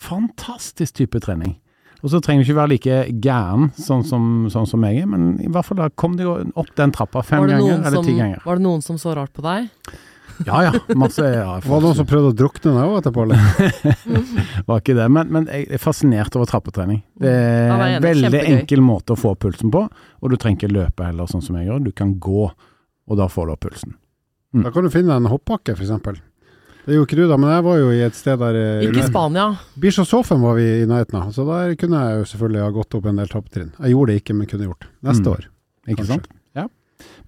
Fantastisk 0.00 0.96
type 1.00 1.20
trening. 1.22 1.58
Og 2.04 2.10
så 2.12 2.20
trenger 2.20 2.44
du 2.44 2.50
ikke 2.50 2.58
være 2.58 2.72
like 2.74 2.96
gæren 3.24 3.70
sånn 3.80 4.02
som, 4.04 4.24
sånn 4.52 4.66
som 4.68 4.82
jeg 4.84 5.04
er, 5.04 5.06
men 5.08 5.38
i 5.40 5.48
hvert 5.48 5.64
fall 5.64 5.78
da 5.80 5.86
kom 5.96 6.18
du 6.18 6.26
opp 6.28 6.74
den 6.76 6.92
trappa 6.92 7.22
fem 7.24 7.46
ganger 7.48 7.78
eller 7.78 7.96
som, 7.96 8.04
ti 8.04 8.16
ganger. 8.18 8.42
var 8.44 8.60
det 8.60 8.66
noen 8.66 8.84
som 8.84 8.98
så 9.00 9.14
rart 9.16 9.32
på 9.32 9.44
deg? 9.46 9.70
Ja 10.44 10.64
ja, 10.66 10.72
masse 10.98 11.22
ja, 11.22 11.60
Var 11.62 11.80
det 11.80 11.86
noen 11.86 11.96
som 11.96 12.06
prøvde 12.10 12.32
å 12.32 12.36
drukne 12.36 12.72
deg 12.74 12.90
òg 12.90 12.96
etterpå, 12.98 13.24
eller? 13.24 13.96
var 14.68 14.82
ikke 14.82 14.96
det, 14.98 15.06
men, 15.16 15.30
men 15.32 15.48
jeg 15.48 15.68
er 15.78 15.80
fascinert 15.80 16.36
over 16.36 16.50
trappetrening. 16.50 17.00
Det 17.22 17.30
er 17.30 17.72
en 17.72 18.04
veldig 18.04 18.28
Kjempegøy. 18.32 18.54
enkel 18.58 18.84
måte 18.84 19.14
å 19.14 19.20
få 19.20 19.36
pulsen 19.40 19.72
på, 19.72 19.84
og 19.86 20.32
du 20.32 20.36
trenger 20.36 20.64
ikke 20.64 20.74
løpe 20.74 21.06
heller, 21.06 21.30
sånn 21.30 21.44
som 21.44 21.56
jeg 21.56 21.70
gjør. 21.70 21.84
Du 21.86 21.92
kan 21.96 22.16
gå, 22.20 22.48
og 22.50 23.20
da 23.20 23.30
får 23.30 23.46
du 23.46 23.54
opp 23.54 23.64
pulsen. 23.68 23.94
Da 24.64 24.74
kan 24.74 24.86
du 24.86 24.90
finne 24.92 25.16
en 25.18 25.30
hoppbakke, 25.30 25.78
f.eks. 25.78 26.20
Det 26.84 26.92
gjorde 26.98 27.08
ikke 27.08 27.16
du, 27.16 27.24
da, 27.30 27.36
men 27.40 27.50
jeg 27.54 27.64
var 27.64 27.78
jo 27.80 27.90
i 27.94 28.00
et 28.04 28.16
sted 28.18 28.38
der 28.42 28.56
eh, 28.60 28.82
Ikke 28.84 29.00
i 29.00 29.08
Spania. 29.08 29.44
Bischofshofen 29.80 30.42
var 30.44 30.58
vi 30.58 30.66
i 30.82 30.86
nærheten 30.90 31.16
av, 31.22 31.30
så 31.32 31.46
der 31.48 31.74
kunne 31.80 32.00
jeg 32.04 32.18
jo 32.20 32.24
selvfølgelig 32.34 32.60
ha 32.66 32.70
gått 32.76 32.96
opp 32.98 33.06
en 33.08 33.20
del 33.22 33.30
trappetrinn. 33.32 33.70
Jeg 33.80 33.94
gjorde 33.94 34.12
det 34.12 34.20
ikke, 34.22 34.36
men 34.36 34.50
kunne 34.50 34.68
gjort 34.68 34.80
det. 34.84 34.90
Neste 35.08 35.24
Mm. 35.24 35.32
år. 35.32 35.46
Ikke 35.88 35.96
Kanskje. 36.02 36.18
sant? 36.18 36.28
Ja. 36.54 36.66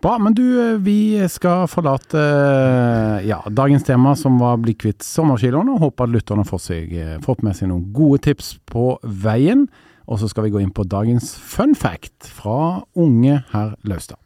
Bra, 0.03 0.19
men 0.19 0.35
du, 0.37 0.42
eh, 0.61 0.77
vi 0.79 0.99
skal 1.33 1.66
forlate 1.73 2.21
eh, 2.21 3.27
ja, 3.31 3.40
dagens 3.49 3.83
tema, 3.88 4.12
som 4.16 4.38
var 4.38 4.59
bli 4.61 4.75
kvitt 4.75 5.01
sommerkiloene, 5.03 5.73
og 5.75 5.81
håper 5.88 6.05
at 6.05 6.14
lytterne 6.19 6.45
får, 6.47 6.61
seg, 6.61 6.95
fått 7.25 7.42
med 7.42 7.57
seg 7.57 7.69
noen 7.73 7.92
gode 7.97 8.21
tips 8.29 8.59
på 8.69 8.99
veien. 9.03 9.66
Og 10.07 10.21
så 10.21 10.29
skal 10.31 10.45
vi 10.45 10.51
gå 10.55 10.61
inn 10.62 10.71
på 10.71 10.85
dagens 10.87 11.33
fun 11.35 11.73
fact 11.75 12.29
fra 12.31 12.83
unge 12.95 13.40
herr 13.51 13.73
Laustad. 13.88 14.21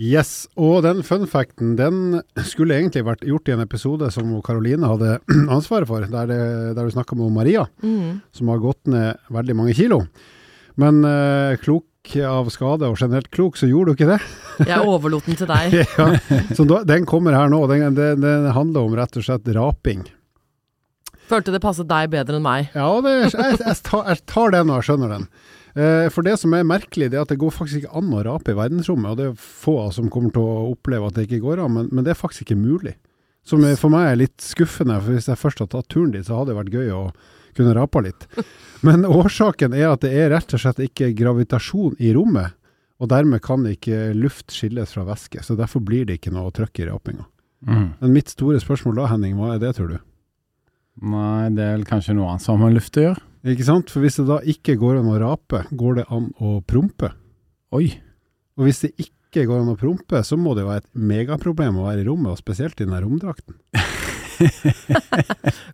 Yes, 0.00 0.48
og 0.58 0.80
den 0.82 1.04
fun 1.06 1.22
facten 1.30 1.76
den 1.78 2.16
skulle 2.42 2.74
egentlig 2.74 3.04
vært 3.06 3.22
gjort 3.28 3.46
i 3.46 3.52
en 3.54 3.62
episode 3.62 4.08
som 4.10 4.32
Karoline 4.42 4.88
hadde 4.90 5.18
ansvaret 5.54 5.86
for, 5.86 6.02
der, 6.10 6.26
det, 6.30 6.38
der 6.74 6.88
du 6.88 6.94
snakka 6.94 7.14
med 7.18 7.30
Maria, 7.36 7.66
Mm. 7.84 8.20
som 8.34 8.50
har 8.50 8.58
gått 8.64 8.90
ned 8.90 9.20
veldig 9.30 9.54
mange 9.60 9.74
kilo. 9.78 10.00
Men 10.80 11.04
eh, 11.06 11.54
klok 11.62 11.86
av 12.26 12.50
skade, 12.52 12.88
og 12.90 12.98
generelt 13.00 13.30
klok, 13.32 13.54
så 13.56 13.68
gjorde 13.70 13.94
du 13.94 13.96
ikke 14.02 14.10
det. 14.10 14.18
Jeg 14.72 14.82
overlot 14.82 15.30
den 15.30 15.38
til 15.38 15.48
deg. 15.48 15.78
ja, 16.00 16.08
så 16.58 16.66
den 16.90 17.06
kommer 17.08 17.38
her 17.38 17.48
nå. 17.48 17.62
Den, 17.70 17.94
den, 17.96 18.18
den 18.20 18.50
handler 18.52 18.90
om 18.90 18.98
rett 18.98 19.14
og 19.16 19.24
slett 19.24 19.46
raping. 19.54 20.02
Følte 21.30 21.54
det 21.54 21.62
passet 21.64 21.86
deg 21.88 22.10
bedre 22.12 22.36
enn 22.36 22.44
meg. 22.44 22.66
Ja, 22.76 22.90
det, 23.00 23.14
jeg, 23.30 23.60
jeg, 23.62 23.76
tar, 23.86 24.02
jeg 24.10 24.20
tar 24.28 24.52
den 24.52 24.68
og 24.74 24.82
jeg 24.82 24.88
skjønner 24.90 25.14
den. 25.14 25.28
Eh, 25.74 26.06
for 26.14 26.26
det 26.26 26.36
som 26.38 26.54
er 26.54 26.66
merkelig, 26.66 27.10
det 27.10 27.18
er 27.18 27.24
at 27.24 27.32
det 27.32 27.40
går 27.42 27.54
faktisk 27.54 27.82
ikke 27.82 27.98
an 27.98 28.12
å 28.14 28.22
rape 28.26 28.54
i 28.54 28.58
verdensrommet. 28.58 29.10
Og 29.10 29.18
det 29.18 29.26
er 29.30 29.40
få 29.40 29.76
som 29.94 30.10
kommer 30.12 30.34
til 30.34 30.46
å 30.46 30.70
oppleve 30.70 31.10
at 31.10 31.18
det 31.18 31.26
ikke 31.26 31.42
går 31.44 31.64
an, 31.64 31.74
men, 31.78 31.90
men 31.90 32.06
det 32.06 32.14
er 32.14 32.20
faktisk 32.20 32.46
ikke 32.46 32.60
mulig. 32.60 32.94
Som 33.44 33.64
for 33.76 33.92
meg 33.92 34.08
er 34.08 34.20
litt 34.22 34.40
skuffende, 34.40 34.96
for 35.02 35.12
hvis 35.12 35.28
jeg 35.28 35.40
først 35.40 35.60
hadde 35.60 35.74
tatt 35.74 35.90
turen 35.92 36.14
dit, 36.14 36.24
så 36.24 36.38
hadde 36.38 36.54
det 36.54 36.60
vært 36.62 36.76
gøy 36.78 36.92
å 36.96 37.02
kunne 37.54 37.74
rapa 37.76 38.00
litt. 38.00 38.24
Men 38.86 39.04
årsaken 39.04 39.76
er 39.76 39.90
at 39.90 40.02
det 40.04 40.14
er 40.16 40.30
rett 40.32 40.54
og 40.56 40.60
slett 40.60 40.80
ikke 40.82 41.12
gravitasjon 41.16 41.98
i 42.02 42.14
rommet, 42.16 42.56
og 43.02 43.10
dermed 43.12 43.42
kan 43.44 43.66
ikke 43.68 44.14
luft 44.16 44.54
skilles 44.54 44.94
fra 44.96 45.04
væske. 45.06 45.42
Så 45.44 45.58
derfor 45.58 45.84
blir 45.84 46.08
det 46.08 46.18
ikke 46.18 46.32
noe 46.34 46.52
trøkk 46.54 46.80
i 46.80 46.88
rapinga. 46.88 47.26
Mm. 47.68 47.86
Men 48.00 48.16
mitt 48.16 48.32
store 48.32 48.60
spørsmål 48.62 48.98
da, 49.00 49.06
Henning, 49.12 49.36
hva 49.38 49.54
er 49.54 49.62
det, 49.62 49.74
tror 49.76 49.92
du? 49.92 49.96
Nei, 51.04 51.52
det 51.56 51.64
er 51.64 51.78
vel 51.78 51.86
kanskje 51.88 52.16
noe 52.16 52.32
annet 52.32 52.44
som 52.44 52.56
har 52.58 52.68
med 52.68 52.78
luft 52.78 52.98
å 53.00 53.06
gjøre. 53.08 53.24
Ikke 53.44 53.64
sant? 53.66 53.90
For 53.92 54.00
hvis 54.04 54.16
det 54.20 54.26
da 54.30 54.38
ikke 54.48 54.76
går 54.80 55.00
an 55.02 55.10
å 55.12 55.18
rape, 55.20 55.64
går 55.76 55.98
det 56.00 56.04
an 56.14 56.30
å 56.40 56.54
prompe? 56.64 57.10
Oi. 57.76 57.90
Og 58.56 58.64
hvis 58.68 58.80
det 58.86 58.92
ikke 59.04 59.44
går 59.50 59.60
an 59.64 59.72
å 59.74 59.78
prompe, 59.78 60.22
så 60.24 60.38
må 60.40 60.54
det 60.56 60.62
jo 60.64 60.70
være 60.70 60.84
et 60.84 60.90
megaproblem 60.94 61.76
å 61.82 61.88
være 61.90 62.04
i 62.04 62.06
rommet, 62.08 62.32
og 62.32 62.38
spesielt 62.40 62.78
i 62.80 62.86
den 62.86 62.94
her 62.96 63.02
romdrakten. 63.04 63.58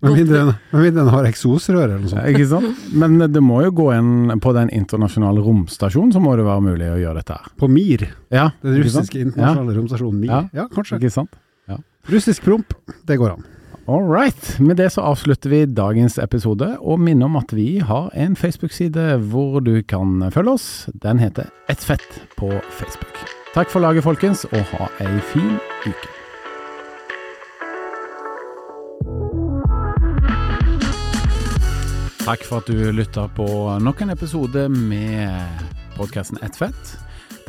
Med 0.01 0.13
mindre 0.17 0.39
en- 0.41 0.55
med 0.73 0.83
mindre 0.83 1.01
en 1.03 1.09
har 1.15 1.25
eksosrør 1.29 1.85
eller 1.87 1.99
noe 2.03 2.11
sånt. 2.13 2.27
Ikke 2.29 2.47
sant? 2.51 2.81
Men 2.93 3.19
det 3.33 3.41
må 3.45 3.63
jo 3.65 3.71
gå 3.77 3.87
en 3.95 4.35
på 4.41 4.53
den 4.57 4.69
internasjonale 4.77 5.41
romstasjonen, 5.45 6.12
så 6.12 6.21
må 6.21 6.35
det 6.37 6.45
være 6.49 6.64
mulig 6.66 6.89
å 6.93 6.99
gjøre 7.01 7.23
dette 7.23 7.39
her. 7.39 7.47
På 7.61 7.68
MIR, 7.73 8.05
Ja, 8.33 8.51
den 8.64 8.77
russiske 8.83 9.21
internasjonale 9.23 9.77
romstasjonen 9.79 10.21
MIR. 10.21 10.31
Ja. 10.35 10.43
Ja, 10.62 10.66
kanskje. 10.73 10.99
Ikke 11.01 11.12
sant? 11.14 11.39
Russisk 12.11 12.43
promp, 12.47 12.73
det 13.07 13.18
går 13.21 13.35
an. 13.37 13.43
All 13.91 14.03
right. 14.03 14.61
Med 14.61 14.76
det 14.76 14.91
så 14.91 15.01
avslutter 15.01 15.51
vi 15.51 15.64
dagens 15.66 16.18
episode, 16.22 16.76
og 16.78 17.01
minner 17.03 17.26
om 17.26 17.38
at 17.41 17.51
vi 17.51 17.80
har 17.82 18.12
en 18.14 18.36
Facebook-side 18.38 19.16
hvor 19.32 19.59
du 19.66 19.82
kan 19.82 20.30
følge 20.30 20.53
oss. 20.53 20.66
Den 21.03 21.18
heter 21.18 21.49
Ett 21.68 21.82
fett 21.82 22.20
på 22.38 22.53
Facebook. 22.70 23.18
Takk 23.51 23.66
for 23.72 23.82
laget, 23.82 24.07
folkens, 24.07 24.45
og 24.53 24.62
ha 24.76 24.86
ei 25.03 25.18
fin 25.32 25.59
uke. 25.88 26.12
Takk 32.22 32.47
for 32.47 32.62
at 32.62 32.70
du 32.70 32.93
lytta 32.95 33.26
på 33.34 33.51
nok 33.82 34.07
en 34.07 34.14
episode 34.14 34.68
med 34.70 35.66
podkasten 35.99 36.38
Ett 36.47 36.62
fett. 36.62 37.10